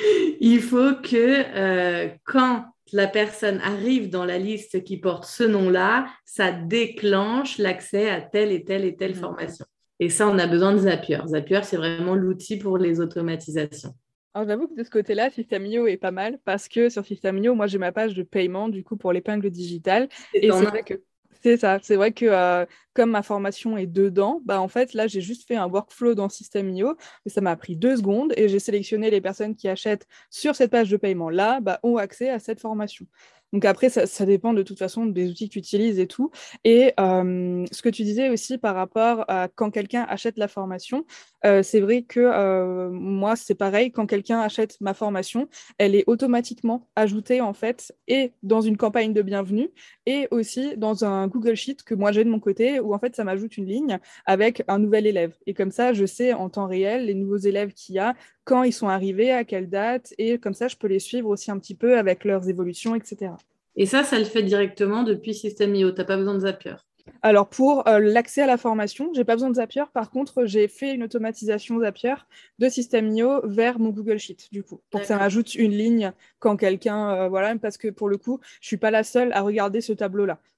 il 0.40 0.60
faut 0.60 0.94
que 1.02 1.44
euh, 1.54 2.08
quand 2.24 2.64
la 2.92 3.06
personne 3.06 3.60
arrive 3.60 4.10
dans 4.10 4.24
la 4.24 4.38
liste 4.38 4.82
qui 4.82 4.96
porte 4.96 5.24
ce 5.24 5.44
nom-là, 5.44 6.08
ça 6.24 6.50
déclenche 6.50 7.58
l'accès 7.58 8.10
à 8.10 8.20
telle 8.20 8.50
et 8.50 8.64
telle 8.64 8.84
et 8.84 8.96
telle 8.96 9.12
mmh. 9.12 9.20
formation. 9.20 9.66
Et 10.00 10.08
ça, 10.08 10.26
on 10.26 10.38
a 10.38 10.46
besoin 10.46 10.72
de 10.72 10.78
Zapier. 10.78 11.18
Zapier, 11.26 11.60
c'est 11.62 11.76
vraiment 11.76 12.14
l'outil 12.14 12.56
pour 12.56 12.78
les 12.78 13.00
automatisations. 13.00 13.94
Alors 14.34 14.46
j'avoue 14.46 14.68
que 14.68 14.74
de 14.74 14.84
ce 14.84 14.90
côté-là, 14.90 15.30
Systemio 15.30 15.86
est 15.86 15.96
pas 15.96 16.12
mal 16.12 16.38
parce 16.44 16.68
que 16.68 16.88
sur 16.88 17.04
Systemio, 17.04 17.54
moi 17.54 17.66
j'ai 17.66 17.78
ma 17.78 17.92
page 17.92 18.14
de 18.14 18.22
paiement 18.22 18.68
du 18.68 18.84
coup 18.84 18.96
pour 18.96 19.12
l'épingle 19.12 19.50
digitale. 19.50 20.08
Et 20.34 20.50
c'est 20.52 20.66
vrai 20.66 20.82
que 20.82 21.02
c'est 21.42 21.56
ça, 21.56 21.78
c'est 21.82 21.96
vrai 21.96 22.12
que 22.12 22.26
euh, 22.26 22.66
comme 22.92 23.10
ma 23.10 23.22
formation 23.22 23.76
est 23.76 23.86
dedans, 23.86 24.42
bah 24.44 24.60
en 24.60 24.68
fait 24.68 24.92
là 24.92 25.06
j'ai 25.06 25.22
juste 25.22 25.48
fait 25.48 25.56
un 25.56 25.66
workflow 25.66 26.14
dans 26.14 26.28
Systemio, 26.28 26.96
mais 27.24 27.30
ça 27.32 27.40
m'a 27.40 27.56
pris 27.56 27.76
deux 27.76 27.96
secondes 27.96 28.34
et 28.36 28.48
j'ai 28.48 28.58
sélectionné 28.58 29.10
les 29.10 29.22
personnes 29.22 29.56
qui 29.56 29.66
achètent 29.66 30.06
sur 30.28 30.54
cette 30.54 30.70
page 30.70 30.90
de 30.90 30.96
paiement 30.98 31.30
là, 31.30 31.60
bah, 31.60 31.80
ont 31.82 31.96
accès 31.96 32.28
à 32.28 32.38
cette 32.38 32.60
formation. 32.60 33.06
Donc 33.52 33.64
après, 33.64 33.88
ça, 33.88 34.26
dépend 34.26 34.52
de 34.52 34.62
toute 34.62 34.78
façon 34.78 35.06
des 35.06 35.28
outils 35.28 35.48
que 35.48 35.54
tu 35.54 35.58
utilises 35.58 35.98
et 35.98 36.06
tout. 36.06 36.30
Et 36.64 36.94
ce 36.98 37.82
que 37.82 37.88
tu 37.88 38.02
disais 38.02 38.28
aussi 38.30 38.58
par 38.58 38.74
rapport 38.74 39.24
à 39.28 39.48
quand 39.48 39.70
quelqu'un 39.70 40.06
achète 40.08 40.38
la 40.38 40.48
formation, 40.48 41.04
c'est 41.42 41.80
vrai 41.80 42.02
que 42.02 42.88
moi, 42.90 43.36
c'est 43.36 43.54
pareil, 43.54 43.90
quand 43.90 44.06
quelqu'un 44.06 44.40
achète 44.40 44.80
ma 44.80 44.94
formation, 44.94 45.48
elle 45.78 45.94
est 45.94 46.04
automatiquement 46.06 46.88
ajoutée 46.96 47.40
en 47.40 47.52
fait 47.52 47.92
et 48.08 48.32
dans 48.42 48.60
une 48.60 48.76
campagne 48.76 49.12
de 49.12 49.22
bienvenue 49.22 49.70
et 50.06 50.28
aussi 50.30 50.76
dans 50.76 51.04
un 51.04 51.26
Google 51.26 51.54
Sheet 51.54 51.82
que 51.84 51.94
moi 51.94 52.12
j'ai 52.12 52.24
de 52.24 52.30
mon 52.30 52.40
côté 52.40 52.80
où 52.80 52.94
en 52.94 52.98
fait 52.98 53.16
ça 53.16 53.24
m'ajoute 53.24 53.56
une 53.56 53.66
ligne 53.66 53.98
avec 54.26 54.62
un 54.68 54.78
nouvel 54.78 55.06
élève. 55.06 55.36
Et 55.46 55.54
comme 55.54 55.70
ça, 55.70 55.92
je 55.92 56.04
sais 56.06 56.32
en 56.32 56.50
temps 56.50 56.66
réel 56.66 57.06
les 57.06 57.14
nouveaux 57.14 57.36
élèves 57.36 57.72
qu'il 57.72 57.96
y 57.96 57.98
a, 57.98 58.14
quand 58.44 58.62
ils 58.64 58.72
sont 58.72 58.88
arrivés, 58.88 59.30
à 59.30 59.44
quelle 59.44 59.68
date, 59.68 60.12
et 60.18 60.38
comme 60.38 60.54
ça, 60.54 60.68
je 60.68 60.76
peux 60.76 60.88
les 60.88 60.98
suivre 60.98 61.28
aussi 61.28 61.50
un 61.50 61.58
petit 61.58 61.74
peu 61.74 61.98
avec 61.98 62.24
leurs 62.24 62.48
évolutions, 62.48 62.94
etc. 62.94 63.32
Et 63.80 63.86
ça, 63.86 64.04
ça 64.04 64.18
le 64.18 64.26
fait 64.26 64.42
directement 64.42 65.04
depuis 65.04 65.32
System.io. 65.32 65.90
Tu 65.92 65.96
n'as 65.96 66.04
pas 66.04 66.18
besoin 66.18 66.34
de 66.34 66.40
Zapier. 66.40 66.74
Alors 67.22 67.48
pour 67.48 67.88
euh, 67.88 67.98
l'accès 67.98 68.42
à 68.42 68.46
la 68.46 68.58
formation, 68.58 69.10
j'ai 69.14 69.24
pas 69.24 69.36
besoin 69.36 69.48
de 69.48 69.54
Zapier. 69.54 69.84
Par 69.94 70.10
contre, 70.10 70.44
j'ai 70.44 70.68
fait 70.68 70.92
une 70.92 71.02
automatisation 71.02 71.80
Zapier 71.80 72.14
de 72.58 72.68
System.io 72.68 73.40
vers 73.44 73.78
mon 73.78 73.88
Google 73.88 74.18
Sheet 74.18 74.48
du 74.52 74.62
coup, 74.62 74.82
pour 74.90 75.00
que 75.00 75.06
ça 75.06 75.16
m'ajoute 75.16 75.54
une 75.54 75.72
ligne 75.72 76.12
quand 76.40 76.58
quelqu'un, 76.58 77.10
euh, 77.10 77.28
voilà, 77.28 77.56
parce 77.56 77.78
que 77.78 77.88
pour 77.88 78.10
le 78.10 78.18
coup, 78.18 78.38
je 78.60 78.66
suis 78.66 78.76
pas 78.76 78.90
la 78.90 79.02
seule 79.02 79.32
à 79.32 79.40
regarder 79.40 79.80
ce 79.80 79.94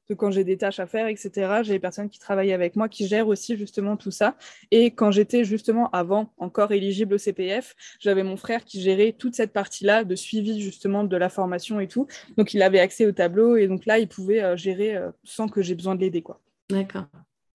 tableau-là 0.09 0.15
quand 0.15 0.31
j'ai 0.31 0.45
des 0.45 0.57
tâches 0.57 0.81
à 0.81 0.87
faire, 0.87 1.07
etc., 1.07 1.63
j'ai 1.63 1.75
des 1.75 1.79
personnes 1.79 2.09
qui 2.09 2.19
travaillent 2.19 2.53
avec 2.53 2.77
moi 2.77 2.89
qui 2.89 3.07
gèrent 3.07 3.29
aussi 3.29 3.57
justement 3.57 3.97
tout 3.97 4.11
ça. 4.11 4.37
Et 4.71 4.91
quand 4.91 5.11
j'étais 5.11 5.45
justement 5.45 5.91
avant 5.91 6.33
encore 6.39 6.73
éligible 6.73 7.15
au 7.15 7.19
CPF, 7.19 7.75
j'avais 7.99 8.23
mon 8.23 8.37
frère 8.37 8.65
qui 8.65 8.81
gérait 8.81 9.13
toute 9.13 9.35
cette 9.35 9.53
partie-là 9.53 10.05
de 10.05 10.15
suivi 10.15 10.61
justement 10.61 11.05
de 11.05 11.17
la 11.17 11.29
formation 11.29 11.81
et 11.81 11.89
tout. 11.89 12.07
Donc 12.37 12.55
il 12.55 12.63
avait 12.63 12.81
accès 12.81 13.07
au 13.07 13.13
tableau 13.13 13.57
et 13.57 13.67
donc 13.67 13.87
là, 13.87 13.99
il 13.99 14.09
pouvait 14.09 14.43
euh, 14.43 14.57
gérer 14.57 14.97
euh, 14.97 15.11
sans 15.25 15.49
que 15.49 15.63
j'ai 15.63 15.75
besoin 15.75 15.95
de 15.95 16.01
l'aider. 16.01 16.23
quoi. 16.23 16.41
D'accord. 16.71 17.07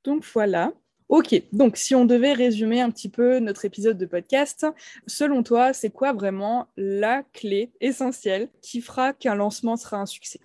Donc 0.04 0.24
voilà. 0.34 0.74
Ok, 1.10 1.42
donc 1.54 1.78
si 1.78 1.96
on 1.96 2.04
devait 2.04 2.34
résumer 2.34 2.82
un 2.82 2.92
petit 2.92 3.08
peu 3.08 3.40
notre 3.40 3.64
épisode 3.64 3.98
de 3.98 4.06
podcast, 4.06 4.68
selon 5.06 5.42
toi, 5.42 5.72
c'est 5.72 5.90
quoi 5.90 6.12
vraiment 6.12 6.68
la 6.76 7.24
clé 7.32 7.72
essentielle 7.80 8.50
qui 8.62 8.82
fera 8.82 9.14
qu'un 9.14 9.36
lancement 9.36 9.78
sera 9.78 9.98
un 9.98 10.06
succès? 10.06 10.42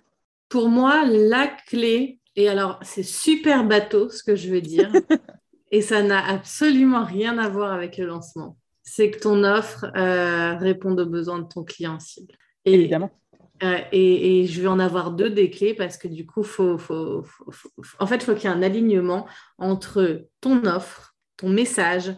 Pour 0.53 0.69
moi, 0.69 1.03
la 1.07 1.47
clé, 1.47 2.19
et 2.35 2.47
alors 2.47 2.77
c'est 2.83 3.01
super 3.01 3.65
bateau 3.65 4.09
ce 4.09 4.21
que 4.21 4.35
je 4.35 4.51
veux 4.51 4.61
dire, 4.61 4.91
et 5.71 5.81
ça 5.81 6.03
n'a 6.03 6.23
absolument 6.23 7.03
rien 7.03 7.39
à 7.39 7.49
voir 7.49 7.73
avec 7.73 7.97
le 7.97 8.05
lancement, 8.05 8.55
c'est 8.83 9.09
que 9.09 9.17
ton 9.17 9.43
offre 9.43 9.85
euh, 9.97 10.55
réponde 10.57 10.99
aux 10.99 11.07
besoins 11.07 11.39
de 11.39 11.47
ton 11.47 11.63
client 11.63 11.99
cible. 11.99 12.35
Évidemment. 12.65 13.09
Euh, 13.63 13.79
et, 13.91 14.45
je 14.45 14.61
vais 14.61 14.67
en 14.67 14.77
avoir 14.77 15.09
deux 15.09 15.31
des 15.31 15.49
clés 15.49 15.73
parce 15.73 15.97
que 15.97 16.07
du 16.07 16.27
coup, 16.27 16.43
faut, 16.43 16.77
faut, 16.77 17.25
en 17.97 18.05
fait, 18.05 18.17
il 18.17 18.23
faut 18.23 18.35
qu'il 18.35 18.47
y 18.47 18.53
ait 18.53 18.55
un 18.55 18.61
alignement 18.61 19.25
entre 19.57 20.27
ton 20.39 20.63
offre, 20.67 21.15
ton 21.35 21.49
message 21.49 22.13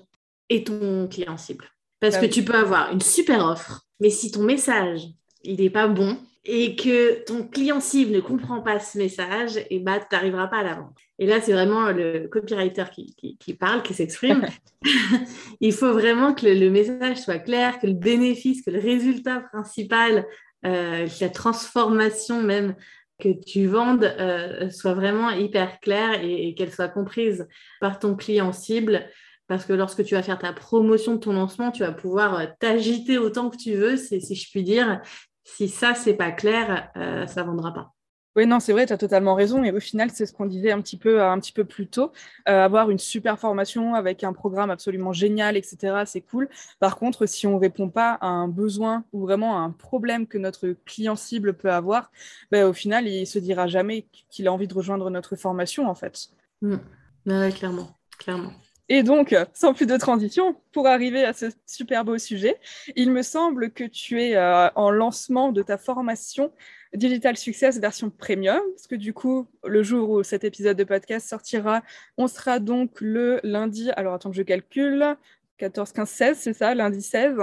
et 0.50 0.66
ton 0.66 1.08
client 1.08 1.38
cible. 1.38 1.70
Parce 2.02 2.16
bah 2.16 2.28
que 2.28 2.34
tu 2.34 2.44
peux 2.44 2.56
avoir 2.56 2.92
une 2.92 3.00
super 3.00 3.46
offre, 3.46 3.86
mais 4.02 4.10
si 4.10 4.30
ton 4.30 4.44
message, 4.44 5.08
il 5.46 5.62
n'est 5.62 5.70
pas 5.70 5.88
bon, 5.88 6.18
et 6.46 6.76
que 6.76 7.24
ton 7.24 7.44
client 7.44 7.80
cible 7.80 8.12
ne 8.14 8.20
comprend 8.20 8.62
pas 8.62 8.80
ce 8.80 8.98
message, 9.00 9.60
et 9.70 9.80
bah, 9.80 10.00
tu 10.00 10.06
n'arriveras 10.12 10.48
pas 10.48 10.58
à 10.58 10.64
la 10.64 10.76
vente. 10.76 10.98
Et 11.18 11.26
là, 11.26 11.42
c'est 11.42 11.54
vraiment 11.54 11.92
le 11.92 12.28
copywriter 12.28 12.86
qui, 12.94 13.38
qui, 13.40 13.54
parle, 13.56 13.82
qui 13.82 13.94
s'exprime. 13.94 14.46
Il 15.62 15.74
faut 15.74 15.92
vraiment 15.92 16.34
que 16.34 16.46
le, 16.46 16.70
message 16.70 17.18
soit 17.18 17.40
clair, 17.40 17.80
que 17.80 17.88
le 17.88 17.94
bénéfice, 17.94 18.64
que 18.64 18.70
le 18.70 18.80
résultat 18.80 19.40
principal, 19.52 20.26
euh, 20.66 21.08
que 21.08 21.24
la 21.24 21.30
transformation 21.30 22.44
même 22.44 22.76
que 23.18 23.30
tu 23.30 23.66
vendes 23.66 24.04
euh, 24.04 24.70
soit 24.70 24.94
vraiment 24.94 25.30
hyper 25.32 25.80
claire 25.80 26.22
et, 26.22 26.54
qu'elle 26.54 26.72
soit 26.72 26.90
comprise 26.90 27.48
par 27.80 27.98
ton 27.98 28.16
client 28.16 28.52
cible. 28.52 29.08
Parce 29.48 29.66
que 29.66 29.74
lorsque 29.74 30.04
tu 30.04 30.16
vas 30.16 30.24
faire 30.24 30.40
ta 30.40 30.54
promotion 30.54 31.16
de 31.16 31.20
ton 31.20 31.34
lancement, 31.34 31.72
tu 31.72 31.84
vas 31.84 31.92
pouvoir 31.92 32.40
euh, 32.40 32.46
t'agiter 32.60 33.18
autant 33.18 33.50
que 33.50 33.58
tu 33.58 33.74
veux, 33.74 33.96
si 33.96 34.20
je 34.20 34.50
puis 34.52 34.64
dire, 34.64 35.02
si 35.46 35.70
ça, 35.70 35.94
c'est 35.94 36.16
pas 36.16 36.32
clair, 36.32 36.90
euh, 36.98 37.26
ça 37.28 37.44
vendra 37.44 37.74
pas. 37.74 37.94
Oui, 38.36 38.46
non, 38.46 38.60
c'est 38.60 38.74
vrai, 38.74 38.86
tu 38.86 38.92
as 38.92 38.98
totalement 38.98 39.34
raison. 39.34 39.64
Et 39.64 39.72
au 39.72 39.80
final, 39.80 40.10
c'est 40.12 40.26
ce 40.26 40.34
qu'on 40.34 40.46
disait 40.46 40.72
un 40.72 40.82
petit 40.82 40.98
peu, 40.98 41.24
un 41.24 41.40
petit 41.40 41.54
peu 41.54 41.64
plus 41.64 41.88
tôt. 41.88 42.12
Euh, 42.50 42.66
avoir 42.66 42.90
une 42.90 43.00
super 43.00 43.40
formation 43.40 43.94
avec 43.96 44.26
un 44.26 44.34
programme 44.34 44.72
absolument 44.72 45.14
génial, 45.14 45.56
etc., 45.56 46.04
c'est 46.06 46.20
cool. 46.20 46.50
Par 46.80 46.98
contre, 46.98 47.28
si 47.28 47.48
on 47.48 47.56
ne 47.56 47.60
répond 47.60 47.90
pas 47.90 48.18
à 48.20 48.28
un 48.28 48.50
besoin 48.50 49.06
ou 49.14 49.22
vraiment 49.22 49.58
à 49.58 49.62
un 49.62 49.72
problème 49.72 50.28
que 50.28 50.38
notre 50.38 50.76
client 50.86 51.16
cible 51.16 51.54
peut 51.54 51.72
avoir, 51.72 52.12
ben, 52.52 52.66
au 52.66 52.74
final, 52.74 53.08
il 53.08 53.26
se 53.26 53.40
dira 53.40 53.68
jamais 53.68 54.06
qu'il 54.30 54.50
a 54.50 54.52
envie 54.52 54.68
de 54.68 54.74
rejoindre 54.74 55.10
notre 55.10 55.38
formation, 55.38 55.88
en 55.88 55.96
fait. 55.96 56.28
Mmh. 56.62 56.76
clairement, 57.52 57.98
clairement. 58.18 58.52
Et 58.88 59.02
donc, 59.02 59.36
sans 59.54 59.74
plus 59.74 59.88
de 59.88 59.98
transition, 59.98 60.56
pour 60.72 60.88
arriver 60.88 61.24
à 61.24 61.34
ce 61.34 61.48
super 61.66 62.06
beau 62.06 62.18
sujet, 62.20 62.60
il 62.96 63.12
me 63.12 63.24
semble 63.24 63.72
que 63.72 63.84
tu 63.84 64.22
es 64.22 64.36
euh, 64.36 64.70
en 64.76 64.92
lancement 64.92 65.52
de 65.52 65.64
ta 65.64 65.78
formation 65.78 66.52
Digital 66.94 67.36
Success 67.36 67.80
version 67.80 68.10
premium, 68.10 68.62
parce 68.76 68.88
que 68.88 68.96
du 68.96 69.14
coup, 69.14 69.48
le 69.64 69.84
jour 69.84 70.10
où 70.10 70.24
cet 70.24 70.44
épisode 70.44 70.78
de 70.78 70.84
podcast 70.84 71.28
sortira, 71.28 71.82
on 72.18 72.28
sera 72.28 72.60
donc 72.60 73.02
le 73.02 73.40
lundi, 73.44 73.90
alors 73.92 74.14
attends 74.14 74.30
que 74.30 74.38
je 74.38 74.44
calcule, 74.44 75.18
14, 75.58 75.92
15, 75.92 76.10
16, 76.10 76.38
c'est 76.40 76.54
ça, 76.54 76.76
lundi 76.76 77.02
16. 77.02 77.38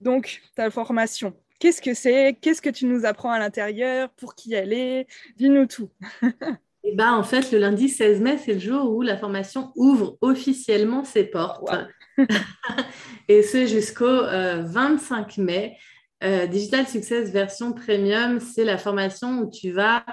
Donc, 0.00 0.42
ta 0.56 0.70
formation, 0.70 1.34
qu'est-ce 1.58 1.80
que 1.80 1.94
c'est? 1.94 2.36
Qu'est-ce 2.40 2.60
que 2.62 2.70
tu 2.70 2.86
nous 2.86 3.04
apprends 3.06 3.30
à 3.30 3.38
l'intérieur? 3.38 4.10
Pour 4.10 4.34
qui 4.34 4.54
elle 4.54 4.72
est? 4.72 5.06
Dis-nous 5.36 5.66
tout. 5.66 5.90
Et 6.84 6.94
ben, 6.94 7.12
en 7.14 7.22
fait, 7.22 7.50
le 7.50 7.58
lundi 7.58 7.88
16 7.88 8.20
mai, 8.20 8.38
c'est 8.38 8.52
le 8.52 8.58
jour 8.58 8.94
où 8.94 9.00
la 9.00 9.16
formation 9.16 9.72
ouvre 9.74 10.18
officiellement 10.20 11.02
ses 11.02 11.24
portes. 11.24 11.70
et 13.28 13.42
ce 13.42 13.66
jusqu'au 13.66 14.22
25 14.22 15.38
euh, 15.38 15.42
mai. 15.42 15.78
Euh, 16.22 16.46
Digital 16.46 16.86
Success 16.86 17.30
version 17.30 17.72
premium, 17.72 18.38
c'est 18.38 18.64
la 18.64 18.78
formation 18.78 19.40
où 19.40 19.50
tu 19.50 19.70
vas 19.72 20.04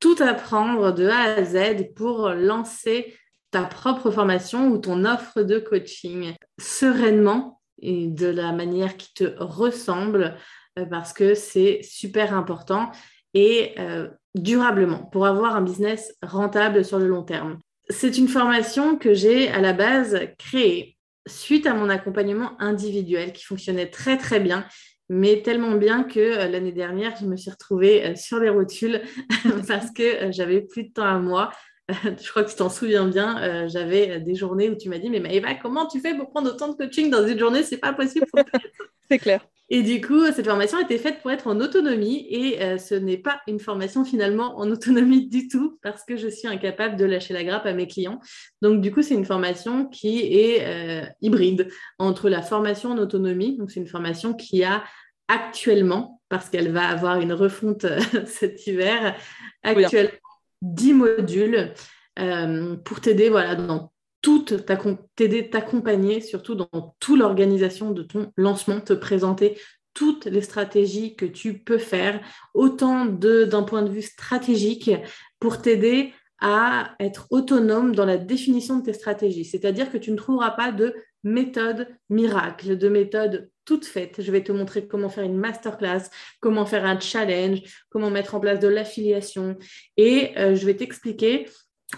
tout 0.00 0.16
apprendre 0.20 0.92
de 0.92 1.06
A 1.06 1.36
à 1.36 1.44
Z 1.44 1.94
pour 1.94 2.30
lancer 2.30 3.14
ta 3.50 3.62
propre 3.62 4.10
formation 4.10 4.68
ou 4.68 4.78
ton 4.78 5.04
offre 5.04 5.42
de 5.42 5.58
coaching 5.58 6.34
sereinement 6.58 7.60
et 7.80 8.08
de 8.08 8.26
la 8.26 8.52
manière 8.52 8.96
qui 8.96 9.14
te 9.14 9.24
ressemble 9.38 10.36
euh, 10.78 10.86
parce 10.86 11.12
que 11.12 11.34
c'est 11.34 11.80
super 11.82 12.34
important. 12.34 12.90
Et 13.34 13.74
durablement 14.34 14.98
pour 15.12 15.26
avoir 15.26 15.56
un 15.56 15.62
business 15.62 16.14
rentable 16.22 16.84
sur 16.84 16.98
le 16.98 17.06
long 17.06 17.22
terme. 17.22 17.58
C'est 17.90 18.16
une 18.16 18.28
formation 18.28 18.96
que 18.96 19.12
j'ai 19.12 19.48
à 19.48 19.60
la 19.60 19.72
base 19.72 20.18
créée 20.38 20.94
suite 21.26 21.66
à 21.66 21.74
mon 21.74 21.88
accompagnement 21.88 22.60
individuel 22.60 23.32
qui 23.32 23.44
fonctionnait 23.44 23.90
très 23.90 24.18
très 24.18 24.40
bien, 24.40 24.66
mais 25.08 25.42
tellement 25.42 25.76
bien 25.76 26.04
que 26.04 26.20
euh, 26.20 26.48
l'année 26.48 26.72
dernière, 26.72 27.14
je 27.16 27.26
me 27.26 27.36
suis 27.36 27.50
retrouvée 27.50 28.04
euh, 28.04 28.14
sur 28.14 28.38
les 28.38 28.48
rotules 28.48 29.02
parce 29.68 29.90
que 29.90 30.02
euh, 30.02 30.32
j'avais 30.32 30.60
plus 30.62 30.84
de 30.84 30.92
temps 30.92 31.04
à 31.04 31.18
moi. 31.18 31.50
je 32.22 32.30
crois 32.30 32.44
que 32.44 32.50
tu 32.50 32.56
t'en 32.56 32.70
souviens 32.70 33.06
bien, 33.06 33.68
j'avais 33.68 34.20
des 34.20 34.34
journées 34.34 34.70
où 34.70 34.74
tu 34.74 34.88
m'as 34.88 34.98
dit, 34.98 35.10
mais 35.10 35.20
Maëva, 35.20 35.54
comment 35.54 35.86
tu 35.86 36.00
fais 36.00 36.14
pour 36.14 36.30
prendre 36.30 36.50
autant 36.50 36.68
de 36.68 36.76
coaching 36.76 37.10
dans 37.10 37.26
une 37.26 37.38
journée? 37.38 37.62
C'est 37.62 37.78
pas 37.78 37.92
possible. 37.92 38.26
C'est 39.10 39.18
clair. 39.18 39.46
Et 39.70 39.82
du 39.82 40.00
coup, 40.02 40.26
cette 40.26 40.46
formation 40.46 40.78
était 40.78 40.98
faite 40.98 41.20
pour 41.22 41.30
être 41.30 41.46
en 41.46 41.58
autonomie 41.58 42.26
et 42.28 42.62
euh, 42.62 42.76
ce 42.76 42.94
n'est 42.94 43.16
pas 43.16 43.40
une 43.48 43.58
formation 43.58 44.04
finalement 44.04 44.58
en 44.58 44.70
autonomie 44.70 45.26
du 45.26 45.48
tout 45.48 45.78
parce 45.82 46.04
que 46.04 46.16
je 46.16 46.28
suis 46.28 46.46
incapable 46.46 46.96
de 46.96 47.06
lâcher 47.06 47.32
la 47.32 47.44
grappe 47.44 47.64
à 47.64 47.72
mes 47.72 47.88
clients. 47.88 48.20
Donc 48.60 48.82
du 48.82 48.92
coup, 48.92 49.00
c'est 49.00 49.14
une 49.14 49.24
formation 49.24 49.86
qui 49.86 50.18
est 50.38 50.66
euh, 50.66 51.06
hybride 51.22 51.68
entre 51.98 52.28
la 52.28 52.42
formation 52.42 52.90
en 52.90 52.98
autonomie, 52.98 53.56
donc 53.56 53.70
c'est 53.70 53.80
une 53.80 53.86
formation 53.86 54.34
qui 54.34 54.62
a 54.64 54.84
actuellement, 55.28 56.20
parce 56.28 56.50
qu'elle 56.50 56.70
va 56.70 56.86
avoir 56.86 57.18
une 57.20 57.32
refonte 57.32 57.86
euh, 57.86 57.98
cet 58.26 58.66
hiver, 58.66 59.16
actuellement 59.62 60.10
10 60.64 60.94
modules 60.94 61.74
pour 62.84 63.00
t'aider 63.00 63.28
voilà, 63.28 63.54
dans 63.54 63.92
toute 64.22 64.64
t'aider, 65.16 65.50
t'accompagner, 65.50 66.20
surtout 66.22 66.54
dans 66.54 66.96
toute 66.98 67.18
l'organisation 67.18 67.90
de 67.90 68.02
ton 68.02 68.32
lancement, 68.36 68.80
te 68.80 68.94
présenter 68.94 69.58
toutes 69.92 70.24
les 70.24 70.40
stratégies 70.40 71.14
que 71.14 71.26
tu 71.26 71.58
peux 71.58 71.78
faire, 71.78 72.20
autant 72.54 73.04
d'un 73.04 73.62
point 73.62 73.82
de 73.82 73.90
vue 73.90 74.02
stratégique, 74.02 74.90
pour 75.38 75.60
t'aider 75.60 76.12
à 76.40 76.94
être 76.98 77.26
autonome 77.30 77.94
dans 77.94 78.06
la 78.06 78.16
définition 78.16 78.78
de 78.78 78.84
tes 78.84 78.92
stratégies. 78.92 79.44
C'est-à-dire 79.44 79.92
que 79.92 79.98
tu 79.98 80.10
ne 80.10 80.16
trouveras 80.16 80.50
pas 80.52 80.72
de 80.72 80.94
méthode 81.22 81.86
miracle, 82.08 82.76
de 82.76 82.88
méthode 82.88 83.50
toute 83.64 83.84
faite. 83.84 84.22
Je 84.22 84.30
vais 84.30 84.42
te 84.42 84.52
montrer 84.52 84.86
comment 84.86 85.08
faire 85.08 85.24
une 85.24 85.36
masterclass, 85.36 86.04
comment 86.40 86.66
faire 86.66 86.84
un 86.84 86.98
challenge, 86.98 87.60
comment 87.90 88.10
mettre 88.10 88.34
en 88.34 88.40
place 88.40 88.60
de 88.60 88.68
l'affiliation 88.68 89.56
et 89.96 90.32
euh, 90.38 90.54
je 90.54 90.66
vais 90.66 90.74
t'expliquer 90.74 91.48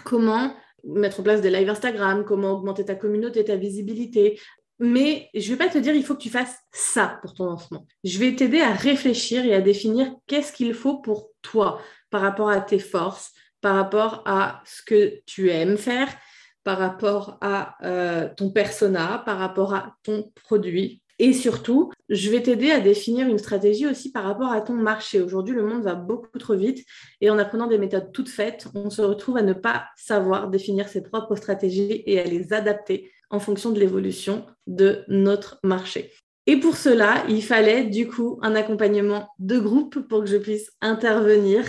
comment 0.03 0.53
mettre 0.83 1.19
en 1.19 1.23
place 1.23 1.41
des 1.41 1.49
lives 1.49 1.69
Instagram, 1.69 2.23
comment 2.25 2.51
augmenter 2.51 2.85
ta 2.85 2.95
communauté, 2.95 3.43
ta 3.43 3.55
visibilité. 3.55 4.39
Mais 4.79 5.29
je 5.33 5.51
ne 5.51 5.57
vais 5.57 5.65
pas 5.65 5.71
te 5.71 5.77
dire 5.77 5.95
il 5.95 6.05
faut 6.05 6.15
que 6.15 6.21
tu 6.21 6.29
fasses 6.29 6.57
ça 6.71 7.19
pour 7.21 7.33
ton 7.33 7.45
lancement. 7.45 7.87
Je 8.03 8.19
vais 8.19 8.35
t'aider 8.35 8.61
à 8.61 8.73
réfléchir 8.73 9.43
et 9.43 9.55
à 9.55 9.61
définir 9.61 10.13
qu'est-ce 10.27 10.53
qu'il 10.53 10.73
faut 10.73 10.99
pour 10.99 11.31
toi 11.41 11.81
par 12.09 12.21
rapport 12.21 12.49
à 12.49 12.61
tes 12.61 12.79
forces, 12.79 13.31
par 13.59 13.75
rapport 13.75 14.21
à 14.25 14.61
ce 14.65 14.83
que 14.83 15.19
tu 15.25 15.49
aimes 15.49 15.77
faire, 15.77 16.07
par 16.63 16.77
rapport 16.77 17.37
à 17.41 17.75
euh, 17.83 18.29
ton 18.35 18.51
persona, 18.51 19.23
par 19.25 19.39
rapport 19.39 19.73
à 19.73 19.95
ton 20.03 20.31
produit, 20.43 21.01
et 21.19 21.33
surtout, 21.33 21.91
je 22.09 22.29
vais 22.29 22.41
t'aider 22.41 22.71
à 22.71 22.79
définir 22.79 23.27
une 23.27 23.39
stratégie 23.39 23.87
aussi 23.87 24.11
par 24.11 24.23
rapport 24.23 24.51
à 24.51 24.61
ton 24.61 24.73
marché. 24.73 25.21
Aujourd'hui, 25.21 25.55
le 25.55 25.63
monde 25.63 25.83
va 25.83 25.95
beaucoup 25.95 26.37
trop 26.37 26.55
vite 26.55 26.85
et 27.21 27.29
en 27.29 27.39
apprenant 27.39 27.67
des 27.67 27.77
méthodes 27.77 28.11
toutes 28.11 28.29
faites, 28.29 28.67
on 28.75 28.89
se 28.89 29.01
retrouve 29.01 29.37
à 29.37 29.41
ne 29.41 29.53
pas 29.53 29.85
savoir 29.95 30.49
définir 30.49 30.87
ses 30.87 31.01
propres 31.01 31.35
stratégies 31.35 32.03
et 32.05 32.19
à 32.19 32.23
les 32.23 32.53
adapter 32.53 33.11
en 33.29 33.39
fonction 33.39 33.71
de 33.71 33.79
l'évolution 33.79 34.45
de 34.67 35.03
notre 35.07 35.59
marché. 35.63 36.11
Et 36.49 36.57
pour 36.57 36.77
cela, 36.77 37.25
il 37.27 37.43
fallait 37.43 37.83
du 37.83 38.07
coup 38.07 38.39
un 38.41 38.55
accompagnement 38.55 39.27
de 39.37 39.59
groupe 39.59 40.07
pour 40.07 40.21
que 40.21 40.29
je 40.29 40.37
puisse 40.37 40.71
intervenir. 40.79 41.65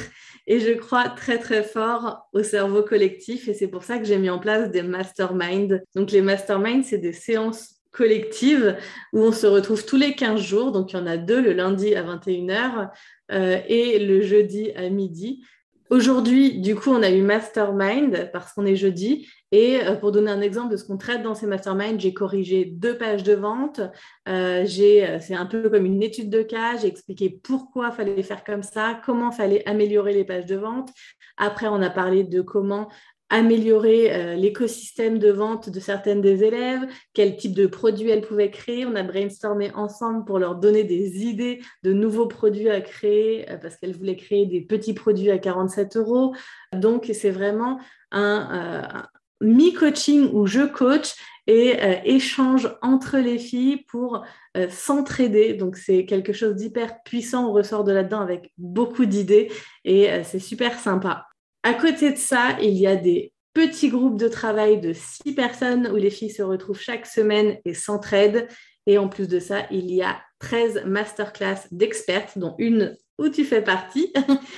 Et 0.47 0.61
je 0.61 0.71
crois 0.73 1.09
très 1.09 1.39
très 1.39 1.65
fort 1.65 2.29
au 2.33 2.43
cerveau 2.43 2.83
collectif 2.83 3.49
et 3.49 3.55
c'est 3.55 3.69
pour 3.69 3.83
ça 3.83 3.99
que 3.99 4.05
j'ai 4.05 4.19
mis 4.19 4.31
en 4.31 4.39
place 4.39 4.71
des 4.71 4.83
masterminds. 4.83 5.81
Donc 5.97 6.13
les 6.13 6.23
masterminds, 6.23 6.85
c'est 6.85 6.99
des 6.99 7.13
séances 7.13 7.78
collective 7.91 8.77
où 9.13 9.21
on 9.21 9.33
se 9.33 9.47
retrouve 9.47 9.85
tous 9.85 9.97
les 9.97 10.15
15 10.15 10.41
jours. 10.41 10.73
Donc, 10.73 10.93
il 10.93 10.97
y 10.97 11.01
en 11.01 11.07
a 11.07 11.17
deux, 11.17 11.41
le 11.41 11.53
lundi 11.53 11.95
à 11.95 12.03
21h 12.03 12.91
euh, 13.33 13.59
et 13.67 13.99
le 13.99 14.21
jeudi 14.23 14.71
à 14.73 14.89
midi. 14.89 15.43
Aujourd'hui, 15.91 16.61
du 16.61 16.75
coup, 16.75 16.91
on 16.91 17.03
a 17.03 17.11
eu 17.11 17.23
Mastermind 17.23 18.31
parce 18.31 18.53
qu'on 18.53 18.67
est 18.67 18.77
jeudi. 18.77 19.27
Et 19.53 19.81
euh, 19.83 19.95
pour 19.95 20.13
donner 20.13 20.31
un 20.31 20.43
exemple 20.43 20.71
de 20.71 20.77
ce 20.77 20.85
qu'on 20.85 20.99
traite 20.99 21.23
dans 21.23 21.35
ces 21.35 21.47
Mastermind, 21.47 21.99
j'ai 21.99 22.13
corrigé 22.13 22.67
deux 22.67 22.99
pages 22.99 23.23
de 23.23 23.33
vente. 23.33 23.81
Euh, 24.29 24.67
c'est 24.67 25.35
un 25.35 25.47
peu 25.47 25.71
comme 25.71 25.87
une 25.87 26.03
étude 26.03 26.29
de 26.29 26.43
cas. 26.43 26.77
J'ai 26.77 26.89
expliqué 26.89 27.41
pourquoi 27.43 27.91
fallait 27.91 28.23
faire 28.23 28.45
comme 28.45 28.63
ça, 28.63 29.01
comment 29.07 29.33
fallait 29.33 29.67
améliorer 29.67 30.13
les 30.13 30.25
pages 30.25 30.45
de 30.45 30.57
vente. 30.57 30.91
Après, 31.39 31.69
on 31.69 31.81
a 31.81 31.89
parlé 31.89 32.25
de 32.25 32.43
comment 32.43 32.91
améliorer 33.31 34.15
euh, 34.15 34.35
l'écosystème 34.35 35.19
de 35.19 35.31
vente 35.31 35.69
de 35.69 35.81
certaines 35.81 36.21
des 36.21 36.45
élèves, 36.45 36.87
quel 37.13 37.37
type 37.37 37.55
de 37.55 37.67
produits 37.67 38.11
elles 38.11 38.27
pouvaient 38.27 38.51
créer. 38.51 38.87
On 38.87 38.95
a 38.97 39.03
brainstormé 39.03 39.71
ensemble 39.75 40.25
pour 40.25 40.39
leur 40.39 40.57
donner 40.57 40.85
des 40.85 41.25
idées 41.27 41.61
de 41.83 41.93
nouveaux 41.93 42.27
produits 42.27 42.71
à 42.71 42.81
créer 42.81 43.51
euh, 43.51 43.59
parce 43.59 43.77
qu'elles 43.77 43.97
voulaient 43.97 44.17
créer 44.17 44.47
des 44.47 44.63
petits 44.63 44.95
produits 44.95 45.31
à 45.31 45.39
47 45.39 45.97
euros. 45.97 46.35
Donc, 46.73 47.11
c'est 47.13 47.31
vraiment 47.31 47.79
un, 48.13 48.97
euh, 48.97 49.03
mi-coaching 49.41 50.31
où 50.33 50.47
je 50.47 50.63
coach 50.67 51.15
et 51.47 51.79
échange 52.05 52.77
entre 52.83 53.17
les 53.17 53.39
filles 53.39 53.85
pour 53.89 54.23
s'entraider. 54.69 55.55
Donc, 55.55 55.77
c'est 55.77 56.05
quelque 56.05 56.35
chose 56.35 56.57
d'hyper 56.57 57.03
puissant. 57.05 57.49
On 57.49 57.53
ressort 57.53 57.85
de 57.85 57.93
là-dedans 57.93 58.21
avec 58.21 58.53
beaucoup 58.59 59.07
d'idées 59.07 59.51
et 59.83 60.11
c'est 60.25 60.41
super 60.41 60.79
sympa. 60.79 61.28
À 61.63 61.75
côté 61.75 62.13
de 62.13 62.19
ça, 62.19 62.57
il 62.61 62.75
y 62.75 62.87
a 62.87 62.97
des 62.97 63.33
petits 63.55 63.89
groupes 63.89 64.19
de 64.19 64.29
travail 64.29 64.81
de 64.81 64.93
six 64.93 65.35
personnes 65.35 65.89
où 65.89 65.97
les 65.97 66.11
filles 66.11 66.31
se 66.31 66.43
retrouvent 66.43 66.81
chaque 66.81 67.07
semaine 67.07 67.59
et 67.65 67.75
s'entraident. 67.75 68.47
Et 68.87 68.99
en 68.99 69.09
plus 69.09 69.29
de 69.29 69.41
ça, 69.41 69.67
il 69.71 69.93
y 69.93 70.03
a 70.03 70.21
13 70.39 70.85
masterclass 70.87 71.67
d'expertes, 71.71 72.39
dont 72.39 72.55
une 72.59 72.97
où 73.19 73.29
tu 73.29 73.45
fais 73.45 73.63
partie 73.63 74.13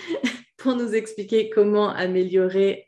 pour 0.59 0.76
nous 0.76 0.94
expliquer 0.94 1.48
comment 1.51 1.88
améliorer 1.88 2.86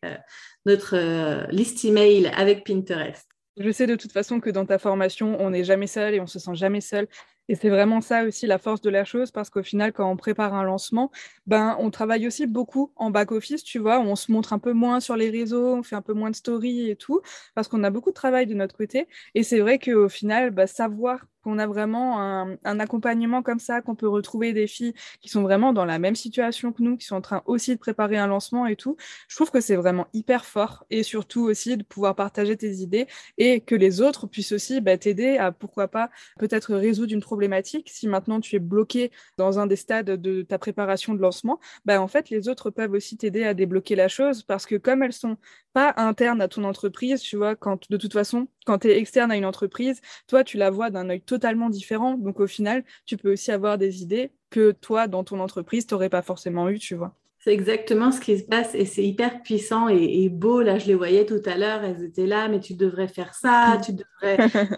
notre 0.66 1.50
liste 1.50 1.84
email 1.84 2.30
avec 2.36 2.64
Pinterest. 2.66 3.26
Je 3.58 3.70
sais 3.70 3.86
de 3.86 3.96
toute 3.96 4.12
façon 4.12 4.40
que 4.40 4.50
dans 4.50 4.64
ta 4.64 4.78
formation, 4.78 5.36
on 5.40 5.50
n'est 5.50 5.64
jamais 5.64 5.86
seul 5.86 6.14
et 6.14 6.20
on 6.20 6.26
se 6.26 6.38
sent 6.38 6.54
jamais 6.54 6.80
seul. 6.80 7.06
Et 7.49 7.55
c'est 7.55 7.68
vraiment 7.70 8.01
ça 8.01 8.24
aussi 8.24 8.47
la 8.47 8.59
force 8.59 8.80
de 8.80 8.90
la 8.90 9.05
chose, 9.05 9.30
parce 9.30 9.51
qu'au 9.51 9.62
final, 9.62 9.93
quand 9.93 10.11
on 10.11 10.16
prépare 10.16 10.55
un 10.55 10.64
lancement, 10.64 11.11
ben, 11.47 11.76
on 11.80 11.90
travaille 11.90 12.26
aussi 12.26 12.47
beaucoup 12.47 12.93
en 12.97 13.11
back-office, 13.11 13.64
tu 13.64 13.78
vois, 13.78 14.01
on 14.01 14.16
se 14.16 14.30
montre 14.32 14.53
un 14.53 14.59
peu 14.59 14.72
moins 14.72 15.01
sur 15.01 15.16
les 15.16 15.30
réseaux, 15.30 15.74
on 15.76 15.82
fait 15.82 15.97
un 15.97 16.03
peu 16.03 16.12
moins 16.14 16.30
de 16.30 16.36
stories 16.36 16.90
et 16.90 16.97
tout, 16.97 17.20
parce 17.55 17.68
qu'on 17.68 17.84
a 17.84 17.90
beaucoup 17.90 18.11
de 18.11 18.14
travail 18.14 18.47
de 18.47 18.55
notre 18.55 18.76
côté. 18.76 19.09
Et 19.34 19.43
c'est 19.43 19.61
vrai 19.61 19.78
qu'au 19.78 20.09
final, 20.09 20.51
ben, 20.51 20.66
savoir 20.66 21.20
qu'on 21.43 21.59
a 21.59 21.66
vraiment 21.66 22.20
un, 22.20 22.80
accompagnement 22.80 23.43
comme 23.43 23.59
ça, 23.59 23.80
qu'on 23.80 23.95
peut 23.95 24.09
retrouver 24.09 24.53
des 24.53 24.66
filles 24.66 24.95
qui 25.20 25.28
sont 25.28 25.43
vraiment 25.43 25.72
dans 25.72 25.84
la 25.84 25.99
même 25.99 26.16
situation 26.16 26.72
que 26.72 26.82
nous, 26.82 26.97
qui 26.97 27.07
sont 27.07 27.16
en 27.16 27.20
train 27.20 27.43
aussi 27.47 27.74
de 27.74 27.80
préparer 27.80 28.16
un 28.16 28.26
lancement 28.26 28.66
et 28.66 28.76
tout. 28.76 28.97
Je 29.28 29.36
trouve 29.36 29.51
que 29.51 29.61
c'est 29.61 29.76
vraiment 29.76 30.07
hyper 30.12 30.45
fort 30.45 30.84
et 30.90 31.03
surtout 31.03 31.43
aussi 31.43 31.76
de 31.76 31.82
pouvoir 31.82 32.14
partager 32.14 32.57
tes 32.57 32.76
idées 32.76 33.07
et 33.38 33.61
que 33.61 33.74
les 33.74 34.01
autres 34.01 34.26
puissent 34.26 34.53
aussi 34.53 34.80
bah, 34.80 34.97
t'aider 34.97 35.36
à 35.38 35.53
pourquoi 35.53 35.88
pas 35.88 36.11
peut-être 36.38 36.74
résoudre 36.74 37.12
une 37.12 37.20
problématique. 37.20 37.88
Si 37.90 38.09
maintenant 38.09 38.40
tu 38.40 38.57
es 38.57 38.59
bloqué 38.59 39.11
dans 39.38 39.59
un 39.59 39.66
des 39.66 39.76
stades 39.76 40.11
de 40.11 40.43
ta 40.43 40.59
préparation 40.59 41.14
de 41.14 41.20
lancement, 41.20 41.61
bah, 41.84 42.01
en 42.01 42.09
fait 42.09 42.30
les 42.30 42.49
autres 42.49 42.70
peuvent 42.70 42.93
aussi 42.93 43.16
t'aider 43.16 43.45
à 43.45 43.55
débloquer 43.55 43.97
la 43.97 44.09
chose 44.09 44.43
parce 44.43 44.66
que 44.66 44.76
comme 44.76 45.03
elles 45.03 45.12
sont 45.12 45.36
pas 45.72 45.95
internes 45.97 46.40
à 46.43 46.49
ton 46.49 46.64
entreprise, 46.64 47.20
tu 47.22 47.36
vois, 47.36 47.57
quand 47.57 47.90
de 47.90 47.97
toute 47.97 48.12
façon, 48.12 48.49
quand 48.66 48.78
tu 48.78 48.88
es 48.88 48.99
externe 48.99 49.30
à 49.30 49.36
une 49.36 49.45
entreprise, 49.45 50.01
toi 50.26 50.45
tu 50.45 50.57
la 50.59 50.70
vois 50.70 50.90
d'un 50.90 51.09
œil 51.09 51.22
totalement 51.33 51.70
différent. 51.70 52.18
Donc 52.18 52.41
au 52.41 52.47
final, 52.47 52.85
tu 53.07 53.16
peux 53.16 53.33
aussi 53.33 53.51
avoir 53.53 53.78
des 53.78 54.03
idées 54.03 54.33
que 54.51 54.72
toi, 54.72 55.09
dans 55.09 55.24
ton 55.24 55.41
entreprise, 55.41 55.87
tu 55.87 55.95
n'aurais 55.95 56.11
pas 56.11 56.20
forcément 56.20 56.68
eu, 56.68 56.78
tu 56.78 56.95
vois. 56.95 57.14
C'est 57.39 57.55
exactement 57.55 58.12
ce 58.12 58.20
qui 58.20 58.39
se 58.39 58.45
passe 58.45 58.72
et 58.74 58.85
c'est 58.85 59.03
hyper 59.03 59.43
puissant 59.43 59.89
et, 59.89 60.28
beau. 60.28 60.61
Là, 60.61 60.78
je 60.78 60.87
les 60.87 60.95
voyais 60.95 61.26
tout 61.26 61.41
à 61.47 61.57
l'heure, 61.57 61.83
elles 61.83 62.05
étaient 62.05 62.26
là, 62.26 62.49
mais 62.49 62.61
tu 62.61 62.74
devrais 62.74 63.09
faire 63.09 63.35
ça, 63.35 63.80
tu 63.85 63.95
devrais, 63.95 64.39
euh, 64.57 64.76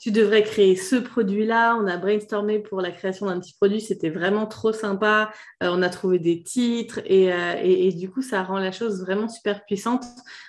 tu 0.00 0.10
devrais 0.10 0.42
créer 0.42 0.74
ce 0.74 0.96
produit-là. 0.96 1.76
On 1.80 1.86
a 1.86 1.98
brainstormé 1.98 2.58
pour 2.58 2.80
la 2.80 2.90
création 2.90 3.26
d'un 3.26 3.38
petit 3.38 3.54
produit, 3.54 3.80
c'était 3.80 4.10
vraiment 4.10 4.46
trop 4.46 4.72
sympa. 4.72 5.30
Euh, 5.62 5.68
on 5.70 5.82
a 5.82 5.88
trouvé 5.88 6.18
des 6.18 6.42
titres 6.42 6.98
euh, 6.98 7.54
et, 7.62 7.86
et, 7.86 7.92
du 7.92 8.10
coup, 8.10 8.22
ça 8.22 8.42
rend 8.42 8.58
la 8.58 8.72
chose 8.72 9.02
vraiment 9.02 9.28
super 9.28 9.64
puissante. 9.64 10.04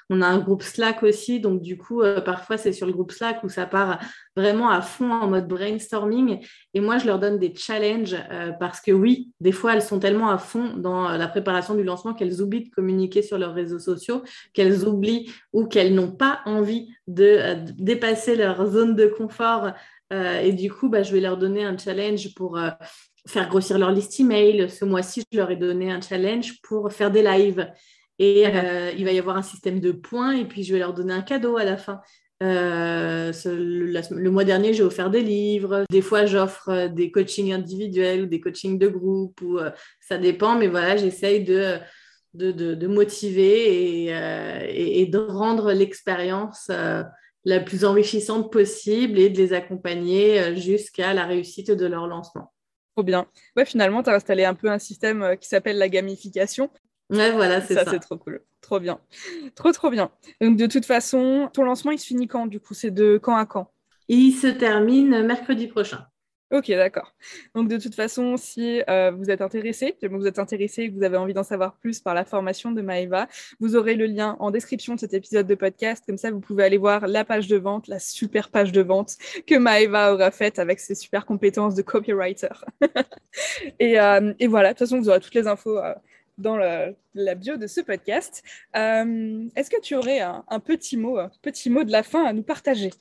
On 0.09 0.23
a 0.23 0.27
un 0.27 0.39
groupe 0.39 0.63
Slack 0.63 1.03
aussi, 1.03 1.39
donc 1.41 1.61
du 1.61 1.77
coup, 1.77 2.01
parfois 2.25 2.57
c'est 2.57 2.73
sur 2.73 2.87
le 2.87 2.91
groupe 2.91 3.11
Slack 3.11 3.43
où 3.43 3.49
ça 3.49 3.65
part 3.65 3.99
vraiment 4.35 4.69
à 4.69 4.81
fond 4.81 5.11
en 5.11 5.27
mode 5.27 5.47
brainstorming. 5.47 6.39
Et 6.73 6.79
moi, 6.79 6.97
je 6.97 7.05
leur 7.05 7.19
donne 7.19 7.37
des 7.37 7.53
challenges 7.55 8.15
euh, 8.31 8.51
parce 8.51 8.79
que 8.79 8.91
oui, 8.91 9.31
des 9.39 9.51
fois, 9.51 9.73
elles 9.73 9.81
sont 9.81 9.99
tellement 9.99 10.29
à 10.29 10.37
fond 10.37 10.73
dans 10.77 11.09
la 11.09 11.27
préparation 11.27 11.75
du 11.75 11.83
lancement 11.83 12.13
qu'elles 12.13 12.41
oublient 12.41 12.65
de 12.65 12.73
communiquer 12.73 13.21
sur 13.21 13.37
leurs 13.37 13.53
réseaux 13.53 13.79
sociaux, 13.79 14.23
qu'elles 14.53 14.85
oublient 14.85 15.31
ou 15.53 15.65
qu'elles 15.65 15.93
n'ont 15.93 16.11
pas 16.11 16.41
envie 16.45 16.89
de, 17.07 17.23
euh, 17.23 17.55
dépasser 17.77 18.35
leur 18.35 18.65
zone 18.67 18.95
de 18.95 19.07
confort. 19.07 19.71
Euh, 20.13 20.39
et 20.39 20.53
du 20.53 20.71
coup, 20.71 20.89
bah, 20.89 21.03
je 21.03 21.11
vais 21.11 21.21
leur 21.21 21.37
donner 21.37 21.65
un 21.65 21.77
challenge 21.77 22.33
pour 22.33 22.59
faire 23.27 23.49
grossir 23.49 23.77
leur 23.77 23.91
liste 23.91 24.19
email. 24.19 24.69
Ce 24.69 24.85
mois-ci, 24.85 25.23
je 25.31 25.37
leur 25.37 25.51
ai 25.51 25.57
donné 25.57 25.91
un 25.91 26.01
challenge 26.01 26.61
pour 26.61 26.91
faire 26.91 27.11
des 27.11 27.21
lives. 27.21 27.69
Et 28.19 28.43
il 28.43 29.05
va 29.05 29.11
y 29.11 29.19
avoir 29.19 29.35
un 29.35 29.41
système 29.41 29.79
de 29.79 29.91
points 29.91 30.33
et 30.33 30.45
puis 30.45 30.63
je 30.63 30.73
vais 30.73 30.79
leur 30.79 30.93
donner 30.93 31.13
un 31.13 31.21
cadeau 31.21 31.57
à 31.57 31.63
la 31.63 31.75
fin. 31.75 32.01
Euh, 32.41 33.31
le, 33.45 34.29
mois 34.29 34.43
dernier, 34.43 34.73
j'ai 34.73 34.83
offert 34.83 35.09
des 35.09 35.21
livres. 35.21 35.85
Des 35.91 36.01
fois, 36.01 36.25
j'offre 36.25 36.69
euh, 36.69 36.87
des 36.87 37.11
coachings 37.11 37.53
individuels 37.53 38.23
ou 38.23 38.25
des 38.25 38.41
coachings 38.41 38.79
de 38.79 38.87
groupe. 38.87 39.39
Ou, 39.41 39.59
euh, 39.59 39.69
ça 39.99 40.17
dépend, 40.17 40.55
mais 40.55 40.67
voilà, 40.67 40.97
j'essaye 40.97 41.43
de, 41.43 41.77
de, 42.33 42.87
motiver 42.87 44.07
et, 44.07 45.01
et, 45.01 45.05
de 45.05 45.17
rendre 45.17 45.71
l'expérience 45.71 46.71
la 47.43 47.59
plus 47.59 47.85
enrichissante 47.85 48.51
possible 48.51 49.19
et 49.19 49.29
de 49.29 49.37
les 49.37 49.53
accompagner 49.53 50.55
jusqu'à 50.55 51.13
la 51.13 51.25
réussite 51.25 51.71
de 51.71 51.85
leur 51.85 52.07
lancement. 52.07 52.53
Trop 52.95 53.03
bien. 53.03 53.27
Ouais, 53.55 53.65
finalement, 53.65 54.03
tu 54.03 54.09
as 54.09 54.15
installé 54.15 54.45
un 54.45 54.53
peu 54.53 54.69
un 54.69 54.79
système 54.79 55.37
qui 55.39 55.47
s'appelle 55.47 55.77
la 55.77 55.89
gamification. 55.89 56.69
Ouais, 57.11 57.31
voilà, 57.31 57.61
c'est 57.61 57.75
ça. 57.75 57.85
Ça, 57.85 57.91
c'est 57.91 57.99
trop 57.99 58.17
cool. 58.17 58.41
Trop 58.61 58.79
bien. 58.79 58.99
Trop, 59.55 59.71
trop 59.71 59.89
bien. 59.89 60.11
Donc, 60.39 60.57
de 60.57 60.65
toute 60.65 60.85
façon, 60.85 61.49
ton 61.53 61.63
lancement, 61.63 61.91
il 61.91 61.99
se 61.99 62.07
finit 62.07 62.27
quand, 62.27 62.47
du 62.47 62.59
coup? 62.59 62.73
C'est 62.73 62.91
de 62.91 63.19
quand 63.21 63.35
à 63.35 63.45
quand? 63.45 63.71
Il 64.07 64.33
se 64.33 64.47
termine 64.47 65.23
mercredi 65.23 65.67
prochain. 65.67 66.07
Ok, 66.51 66.67
d'accord. 66.67 67.13
Donc 67.55 67.69
de 67.69 67.77
toute 67.77 67.95
façon, 67.95 68.35
si 68.35 68.83
euh, 68.89 69.11
vous 69.11 69.29
êtes 69.29 69.39
intéressé, 69.39 69.95
vous 70.03 70.27
êtes 70.27 70.37
intéressé 70.37 70.81
et 70.81 70.89
que 70.89 70.95
vous 70.95 71.03
avez 71.03 71.15
envie 71.15 71.33
d'en 71.33 71.45
savoir 71.45 71.77
plus 71.77 72.01
par 72.01 72.13
la 72.13 72.25
formation 72.25 72.73
de 72.73 72.81
Maeva, 72.81 73.29
vous 73.61 73.77
aurez 73.77 73.95
le 73.95 74.05
lien 74.05 74.35
en 74.41 74.51
description 74.51 74.95
de 74.95 74.99
cet 74.99 75.13
épisode 75.13 75.47
de 75.47 75.55
podcast. 75.55 76.03
Comme 76.05 76.17
ça, 76.17 76.29
vous 76.29 76.41
pouvez 76.41 76.65
aller 76.65 76.77
voir 76.77 77.07
la 77.07 77.23
page 77.23 77.47
de 77.47 77.55
vente, 77.55 77.87
la 77.87 77.99
super 77.99 78.49
page 78.49 78.73
de 78.73 78.81
vente 78.81 79.15
que 79.47 79.55
Maeva 79.55 80.13
aura 80.13 80.29
faite 80.29 80.59
avec 80.59 80.81
ses 80.81 80.93
super 80.93 81.25
compétences 81.25 81.73
de 81.73 81.81
copywriter. 81.81 82.49
Euh, 83.81 84.33
et, 84.39 84.47
voilà, 84.47 84.69
de 84.69 84.73
toute 84.73 84.79
façon, 84.79 84.99
vous 84.99 85.09
aurez 85.09 85.19
toutes 85.19 85.35
les 85.35 85.47
infos. 85.47 85.77
Euh, 85.77 85.93
dans 86.41 86.57
la 86.57 87.35
bio 87.35 87.57
de 87.57 87.67
ce 87.67 87.81
podcast. 87.81 88.43
Euh, 88.75 89.47
est-ce 89.55 89.69
que 89.69 89.79
tu 89.81 89.95
aurais 89.95 90.19
un, 90.19 90.59
petit 90.59 90.97
mot, 90.97 91.17
petit 91.41 91.69
mot 91.69 91.83
de 91.83 91.91
la 91.91 92.03
fin 92.03 92.25
à 92.25 92.33
nous 92.33 92.43
partager? 92.43 92.91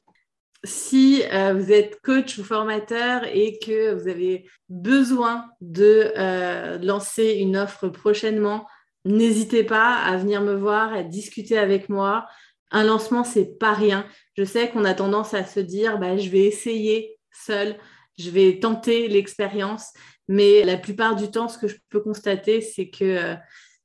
Si 0.63 1.23
euh, 1.33 1.55
vous 1.55 1.73
êtes 1.73 2.01
coach 2.03 2.37
ou 2.39 2.45
formateur 2.45 3.25
et 3.33 3.59
que 3.59 3.95
vous 3.95 4.09
avez 4.09 4.45
besoin 4.69 5.47
de 5.63 6.13
euh, 6.19 6.79
lancer 6.79 7.37
une 7.39 7.57
offre 7.57 7.89
prochainement, 7.89 8.67
n'hésitez 9.07 9.65
pas 9.65 9.97
à 9.97 10.19
venir 10.19 10.43
me 10.43 10.55
voir, 10.55 10.93
à 10.93 11.03
discuter 11.03 11.57
avec 11.57 11.89
moi. 11.89 12.27
Un 12.71 12.85
lancement, 12.85 13.25
c'est 13.25 13.59
pas 13.59 13.73
rien. 13.73 14.07
Je 14.37 14.45
sais 14.45 14.69
qu'on 14.69 14.85
a 14.85 14.93
tendance 14.93 15.33
à 15.33 15.45
se 15.45 15.61
dire, 15.61 15.99
bah, 15.99 16.19
je 16.19 16.29
vais 16.29 16.45
essayer 16.45 17.19
seul, 17.33 17.77
je 18.19 18.29
vais 18.29 18.61
tenter 18.61 19.09
l'expérience. 19.09 19.95
Mais 20.31 20.63
la 20.63 20.77
plupart 20.77 21.17
du 21.17 21.29
temps, 21.29 21.49
ce 21.49 21.59
que 21.59 21.67
je 21.67 21.75
peux 21.89 21.99
constater, 21.99 22.61
c'est 22.61 22.89
que, 22.89 23.05
euh, 23.05 23.35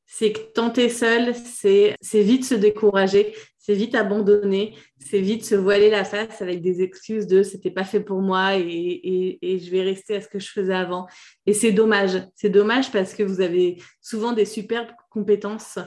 c'est 0.06 0.54
tenter 0.54 0.90
seul, 0.90 1.34
c'est 1.34 1.96
vite 2.14 2.46
se 2.46 2.54
décourager, 2.54 3.34
c'est 3.58 3.74
vite 3.74 3.96
abandonner, 3.96 4.76
c'est 5.00 5.22
vite 5.22 5.44
se 5.44 5.56
voiler 5.56 5.90
la 5.90 6.04
face 6.04 6.44
avec 6.44 6.62
des 6.62 6.84
excuses 6.84 7.26
de 7.26 7.42
c'était 7.42 7.72
pas 7.72 7.84
fait 7.84 8.00
pour 8.00 8.22
moi 8.22 8.58
et, 8.60 9.40
et, 9.42 9.58
je 9.58 9.72
vais 9.72 9.82
rester 9.82 10.18
à 10.18 10.22
ce 10.22 10.28
que 10.28 10.38
je 10.38 10.52
faisais 10.52 10.76
avant. 10.76 11.08
Et 11.48 11.54
c'est 11.54 11.72
dommage. 11.72 12.22
C'est 12.36 12.52
dommage 12.52 12.92
parce 12.92 13.16
que 13.16 13.24
vous 13.24 13.42
avez 13.42 13.82
souvent 14.00 14.32
des 14.32 14.46
superbes 14.46 14.92
compétences. 15.10 15.80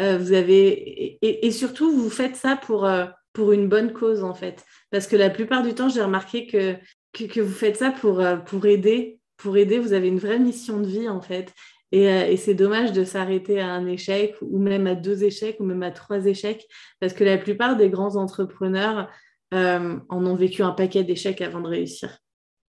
Euh, 0.00 0.16
vous 0.16 0.32
avez 0.32 1.18
et, 1.20 1.50
surtout 1.50 1.92
vous 1.92 2.08
faites 2.08 2.36
ça 2.36 2.56
pour 2.56 2.86
euh, 2.86 3.04
pour 3.34 3.52
une 3.52 3.68
bonne 3.68 3.92
cause 3.92 4.24
en 4.24 4.32
fait. 4.32 4.64
Parce 4.90 5.06
que 5.06 5.16
la 5.16 5.28
plupart 5.28 5.62
du 5.62 5.74
temps, 5.74 5.90
j'ai 5.90 6.02
remarqué 6.02 6.46
que, 6.46 6.76
que, 7.12 7.24
que 7.24 7.40
vous 7.42 7.54
faites 7.54 7.76
ça 7.76 7.90
pour 7.90 8.24
pour 8.46 8.64
aider 8.64 9.20
pour 9.36 9.56
aider, 9.56 9.78
vous 9.78 9.92
avez 9.92 10.08
une 10.08 10.18
vraie 10.18 10.38
mission 10.38 10.80
de 10.80 10.86
vie 10.86 11.08
en 11.08 11.20
fait. 11.20 11.52
Euh, 11.94 12.26
et, 12.26 12.36
c'est 12.36 12.54
dommage 12.54 12.92
de 12.92 13.04
s'arrêter 13.04 13.60
à 13.60 13.68
un 13.68 13.86
échec 13.86 14.34
ou 14.42 14.58
même 14.58 14.86
à 14.86 14.94
deux 14.94 15.22
échecs 15.22 15.56
ou 15.60 15.64
même 15.64 15.82
à 15.82 15.92
trois 15.92 16.26
échecs 16.26 16.66
parce 17.00 17.12
que 17.12 17.22
la 17.22 17.38
plupart 17.38 17.76
des 17.76 17.88
grands 17.90 18.16
entrepreneurs 18.16 19.08
euh, 19.54 19.96
en 20.08 20.26
ont 20.26 20.34
vécu 20.34 20.62
un 20.62 20.72
paquet 20.72 21.04
d'échecs 21.04 21.40
avant 21.40 21.60
de 21.60 21.68
réussir. 21.68 22.18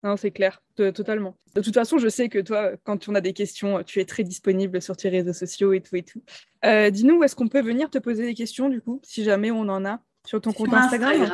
Non, 0.04 0.16
c'est 0.16 0.30
clair, 0.30 0.62
totalement. 0.76 1.36
De 1.56 1.60
toute 1.60 1.74
façon, 1.74 1.98
je 1.98 2.08
sais 2.08 2.28
que 2.28 2.38
toi, 2.38 2.72
quand 2.84 3.08
on 3.08 3.16
a 3.16 3.20
des 3.20 3.32
questions, 3.32 3.82
tu 3.82 3.98
es 3.98 4.04
très 4.04 4.22
disponible 4.22 4.80
sur 4.80 4.96
tes 4.96 5.08
réseaux 5.08 5.32
sociaux 5.32 5.72
et 5.72 5.80
tout 5.80 5.96
et 5.96 6.04
tout. 6.04 6.22
Euh, 6.64 6.90
dis-nous 6.90 7.16
où 7.16 7.24
est-ce 7.24 7.34
qu'on 7.34 7.48
peut 7.48 7.62
venir 7.62 7.90
te 7.90 7.98
poser 7.98 8.24
des 8.24 8.34
questions, 8.34 8.68
du 8.68 8.80
coup, 8.80 9.00
si 9.02 9.24
jamais 9.24 9.50
on 9.50 9.62
en 9.62 9.84
a, 9.84 10.00
sur 10.24 10.40
ton 10.40 10.52
compte 10.52 10.72
Instagram. 10.72 11.28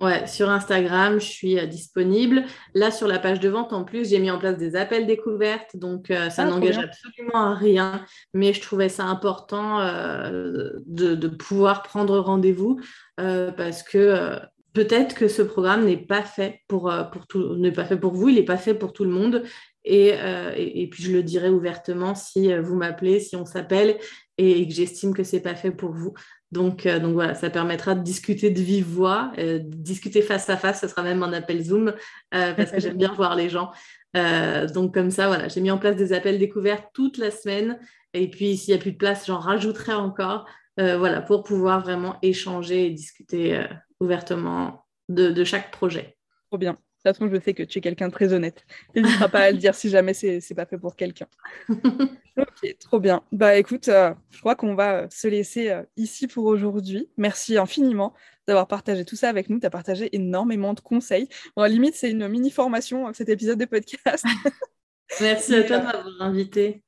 Ouais, 0.00 0.28
sur 0.28 0.48
Instagram, 0.48 1.18
je 1.18 1.26
suis 1.26 1.58
euh, 1.58 1.66
disponible. 1.66 2.44
Là, 2.74 2.92
sur 2.92 3.08
la 3.08 3.18
page 3.18 3.40
de 3.40 3.48
vente, 3.48 3.72
en 3.72 3.82
plus, 3.82 4.10
j'ai 4.10 4.20
mis 4.20 4.30
en 4.30 4.38
place 4.38 4.56
des 4.56 4.76
appels 4.76 5.08
découvertes, 5.08 5.76
donc 5.76 6.12
euh, 6.12 6.30
ça 6.30 6.42
ah, 6.42 6.50
n'engage 6.50 6.78
absolument 6.78 7.50
à 7.50 7.54
rien. 7.54 8.04
Mais 8.32 8.52
je 8.52 8.60
trouvais 8.60 8.88
ça 8.88 9.04
important 9.06 9.80
euh, 9.80 10.70
de, 10.86 11.26
pouvoir 11.26 11.82
prendre 11.82 12.18
rendez-vous 12.18 12.80
parce 13.16 13.82
que 13.82 14.38
peut-être 14.72 15.14
que 15.14 15.28
ce 15.28 15.42
programme 15.42 15.84
n'est 15.84 15.96
pas 15.96 16.22
fait 16.22 16.60
pour, 16.68 16.92
pour 17.12 17.26
tout, 17.26 17.56
n'est 17.56 17.72
pas 17.72 17.84
fait 17.84 17.96
pour 17.96 18.14
vous, 18.14 18.28
il 18.28 18.36
n'est 18.36 18.44
pas 18.44 18.56
fait 18.56 18.74
pour 18.74 18.92
tout 18.92 19.04
le 19.04 19.10
monde. 19.10 19.42
Et, 19.84 20.14
et, 20.56 20.88
puis 20.90 21.02
je 21.02 21.12
le 21.12 21.22
dirai 21.22 21.48
ouvertement 21.48 22.14
si 22.14 22.54
vous 22.56 22.76
m'appelez, 22.76 23.20
si 23.20 23.36
on 23.36 23.44
s'appelle 23.44 23.98
et, 24.38 24.66
que 24.66 24.72
j'estime 24.72 25.14
que 25.14 25.24
c'est 25.24 25.40
pas 25.40 25.54
fait 25.54 25.72
pour 25.72 25.92
vous. 25.92 26.14
Donc, 26.50 26.86
euh, 26.86 26.98
donc 26.98 27.12
voilà, 27.12 27.34
ça 27.34 27.50
permettra 27.50 27.94
de 27.94 28.02
discuter 28.02 28.50
de 28.50 28.60
vive 28.60 28.86
voix, 28.86 29.32
euh, 29.38 29.58
discuter 29.62 30.22
face 30.22 30.48
à 30.48 30.56
face, 30.56 30.80
ce 30.80 30.88
sera 30.88 31.02
même 31.02 31.22
un 31.22 31.32
appel 31.32 31.62
Zoom, 31.62 31.92
euh, 32.34 32.54
parce 32.54 32.70
que 32.70 32.80
j'aime 32.80 32.96
bien 32.96 33.12
voir 33.12 33.36
les 33.36 33.48
gens. 33.48 33.70
donc 34.14 34.94
comme 34.94 35.10
ça, 35.10 35.26
voilà, 35.28 35.48
j'ai 35.48 35.60
mis 35.60 35.70
en 35.70 35.78
place 35.78 35.96
des 35.96 36.12
appels 36.12 36.38
découverts 36.38 36.90
toute 36.92 37.18
la 37.18 37.30
semaine. 37.30 37.78
Et 38.14 38.30
puis 38.30 38.56
s'il 38.56 38.72
n'y 38.72 38.80
a 38.80 38.82
plus 38.82 38.92
de 38.92 38.96
place, 38.96 39.26
j'en 39.26 39.38
rajouterai 39.38 39.92
encore, 39.92 40.46
voilà, 40.76 41.20
pour 41.20 41.42
pouvoir 41.42 41.80
vraiment 41.82 42.16
échanger 42.22 42.86
et 42.86 42.90
discuter 42.90 43.62
ouvertement 44.00 44.86
de, 45.08 45.30
de 45.30 45.44
chaque 45.44 45.70
projet. 45.70 46.16
Trop 46.50 46.58
bien. 46.58 46.78
Toute 47.04 47.16
façon, 47.16 47.30
je 47.32 47.40
sais 47.40 47.54
que 47.54 47.62
tu 47.62 47.78
es 47.78 47.80
quelqu'un 47.80 48.08
de 48.08 48.12
très 48.12 48.32
honnête. 48.32 48.64
N'hésitera 48.94 49.28
pas 49.28 49.40
à 49.40 49.50
le 49.52 49.58
dire 49.58 49.74
si 49.74 49.88
jamais 49.88 50.14
c'est 50.14 50.54
pas 50.54 50.66
fait 50.66 50.78
pour 50.78 50.96
quelqu'un. 50.96 51.28
ok, 51.68 52.76
trop 52.80 52.98
bien. 52.98 53.22
Bah 53.30 53.56
écoute, 53.56 53.86
euh, 53.88 54.12
je 54.30 54.40
crois 54.40 54.56
qu'on 54.56 54.74
va 54.74 55.02
euh, 55.02 55.06
se 55.08 55.28
laisser 55.28 55.70
euh, 55.70 55.84
ici 55.96 56.26
pour 56.26 56.46
aujourd'hui. 56.46 57.08
Merci 57.16 57.56
infiniment 57.56 58.14
d'avoir 58.48 58.66
partagé 58.66 59.04
tout 59.04 59.14
ça 59.14 59.28
avec 59.28 59.48
nous. 59.48 59.60
Tu 59.60 59.66
as 59.66 59.70
partagé 59.70 60.14
énormément 60.16 60.74
de 60.74 60.80
conseils. 60.80 61.28
Bon, 61.56 61.62
à 61.62 61.68
limite, 61.68 61.94
c'est 61.94 62.10
une 62.10 62.26
mini 62.26 62.50
formation 62.50 63.12
cet 63.12 63.28
épisode 63.28 63.60
de 63.60 63.64
podcast. 63.64 64.24
Merci 65.20 65.54
à 65.54 65.62
toi 65.62 65.78
de 65.78 65.84
m'avoir 65.84 66.22
invité. 66.22 66.82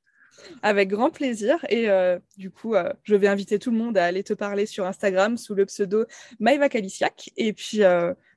Avec 0.61 0.89
grand 0.89 1.09
plaisir. 1.09 1.63
Et 1.69 1.87
du 2.37 2.49
coup, 2.49 2.73
je 3.03 3.15
vais 3.15 3.27
inviter 3.27 3.59
tout 3.59 3.69
le 3.69 3.77
monde 3.77 3.97
à 3.97 4.05
aller 4.05 4.23
te 4.23 4.33
parler 4.33 4.65
sur 4.65 4.85
Instagram 4.85 5.37
sous 5.37 5.53
le 5.53 5.65
pseudo 5.65 6.05
Maïva 6.39 6.67
Kalisiak. 6.67 7.29
Et 7.37 7.53
puis, 7.53 7.81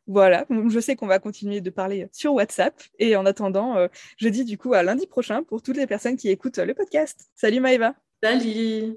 voilà, 0.07 0.47
je 0.69 0.81
sais 0.81 0.97
qu'on 0.97 1.07
va 1.07 1.19
continuer 1.19 1.61
de 1.61 1.71
parler 1.71 2.09
sur 2.13 2.35
WhatsApp. 2.35 2.75
Et 2.99 3.17
en 3.17 3.27
attendant, 3.27 3.77
euh, 3.77 3.89
je 4.17 4.29
dis 4.29 4.45
du 4.45 4.59
coup 4.59 4.75
à 4.75 4.83
lundi 4.83 5.07
prochain 5.07 5.43
pour 5.43 5.63
toutes 5.63 5.77
les 5.77 5.87
personnes 5.87 6.17
qui 6.17 6.29
écoutent 6.29 6.59
le 6.59 6.75
podcast. 6.75 7.29
Salut 7.35 7.61
Maëva. 7.61 7.95
Salut. 8.23 8.97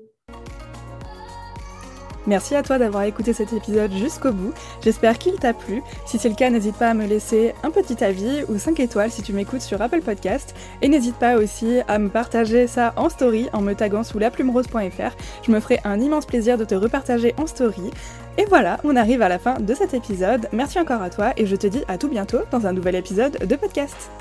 Merci 2.28 2.55
à 2.55 2.61
toi 2.61 2.78
d'avoir 2.78 3.03
écouté 3.03 3.32
cet 3.32 3.53
épisode 3.53 3.91
jusqu'au 3.93 4.34
bout. 4.34 4.53
J'espère 4.84 5.17
qu'il 5.17 5.36
t'a 5.36 5.53
plu. 5.53 5.82
Si 6.05 6.19
c'est 6.19 6.28
le 6.28 6.36
cas, 6.36 6.49
n'hésite 6.49 6.75
pas 6.75 6.89
à 6.89 6.93
me 6.93 7.07
laisser 7.07 7.53
un 7.63 7.71
petit 7.71 8.03
avis 8.03 8.43
ou 8.49 8.57
5 8.57 8.80
étoiles 8.82 9.11
si 9.11 9.23
tu 9.23 9.32
m'écoutes 9.32 9.61
sur 9.61 9.82
Apple 9.82 10.01
Podcast. 10.01 10.53
Et 10.82 10.89
n'hésite 10.89 11.15
pas 11.15 11.38
aussi 11.38 11.80
à 11.88 11.97
me 11.99 12.09
partager 12.09 12.67
ça 12.67 12.93
en 12.97 13.07
story 13.09 13.47
en 13.53 13.61
me 13.61 13.73
taguant 13.73 14.03
sous 14.03 14.19
laplumerose.fr. 14.19 15.15
Je 15.43 15.51
me 15.51 15.59
ferai 15.61 15.80
un 15.86 15.99
immense 16.01 16.25
plaisir 16.25 16.57
de 16.57 16.65
te 16.65 16.75
repartager 16.75 17.34
en 17.38 17.47
story. 17.47 17.91
Et 18.38 18.45
voilà, 18.45 18.78
on 18.84 18.97
arrive 18.97 19.21
à 19.21 19.30
la 19.30 19.39
fin 19.39 19.55
de 19.59 19.73
cet 19.73 19.93
épisode. 19.93 20.49
Merci 20.51 20.80
encore 20.80 21.01
à 21.01 21.09
toi 21.09 21.32
et 21.38 21.45
je 21.45 21.55
te 21.55 21.67
dis 21.67 21.84
à 21.88 21.97
tout 21.97 22.09
bientôt 22.09 22.39
dans 22.51 22.67
un 22.67 22.73
nouvel 22.73 22.95
épisode 22.95 23.38
de 23.45 23.55
podcast. 23.55 24.11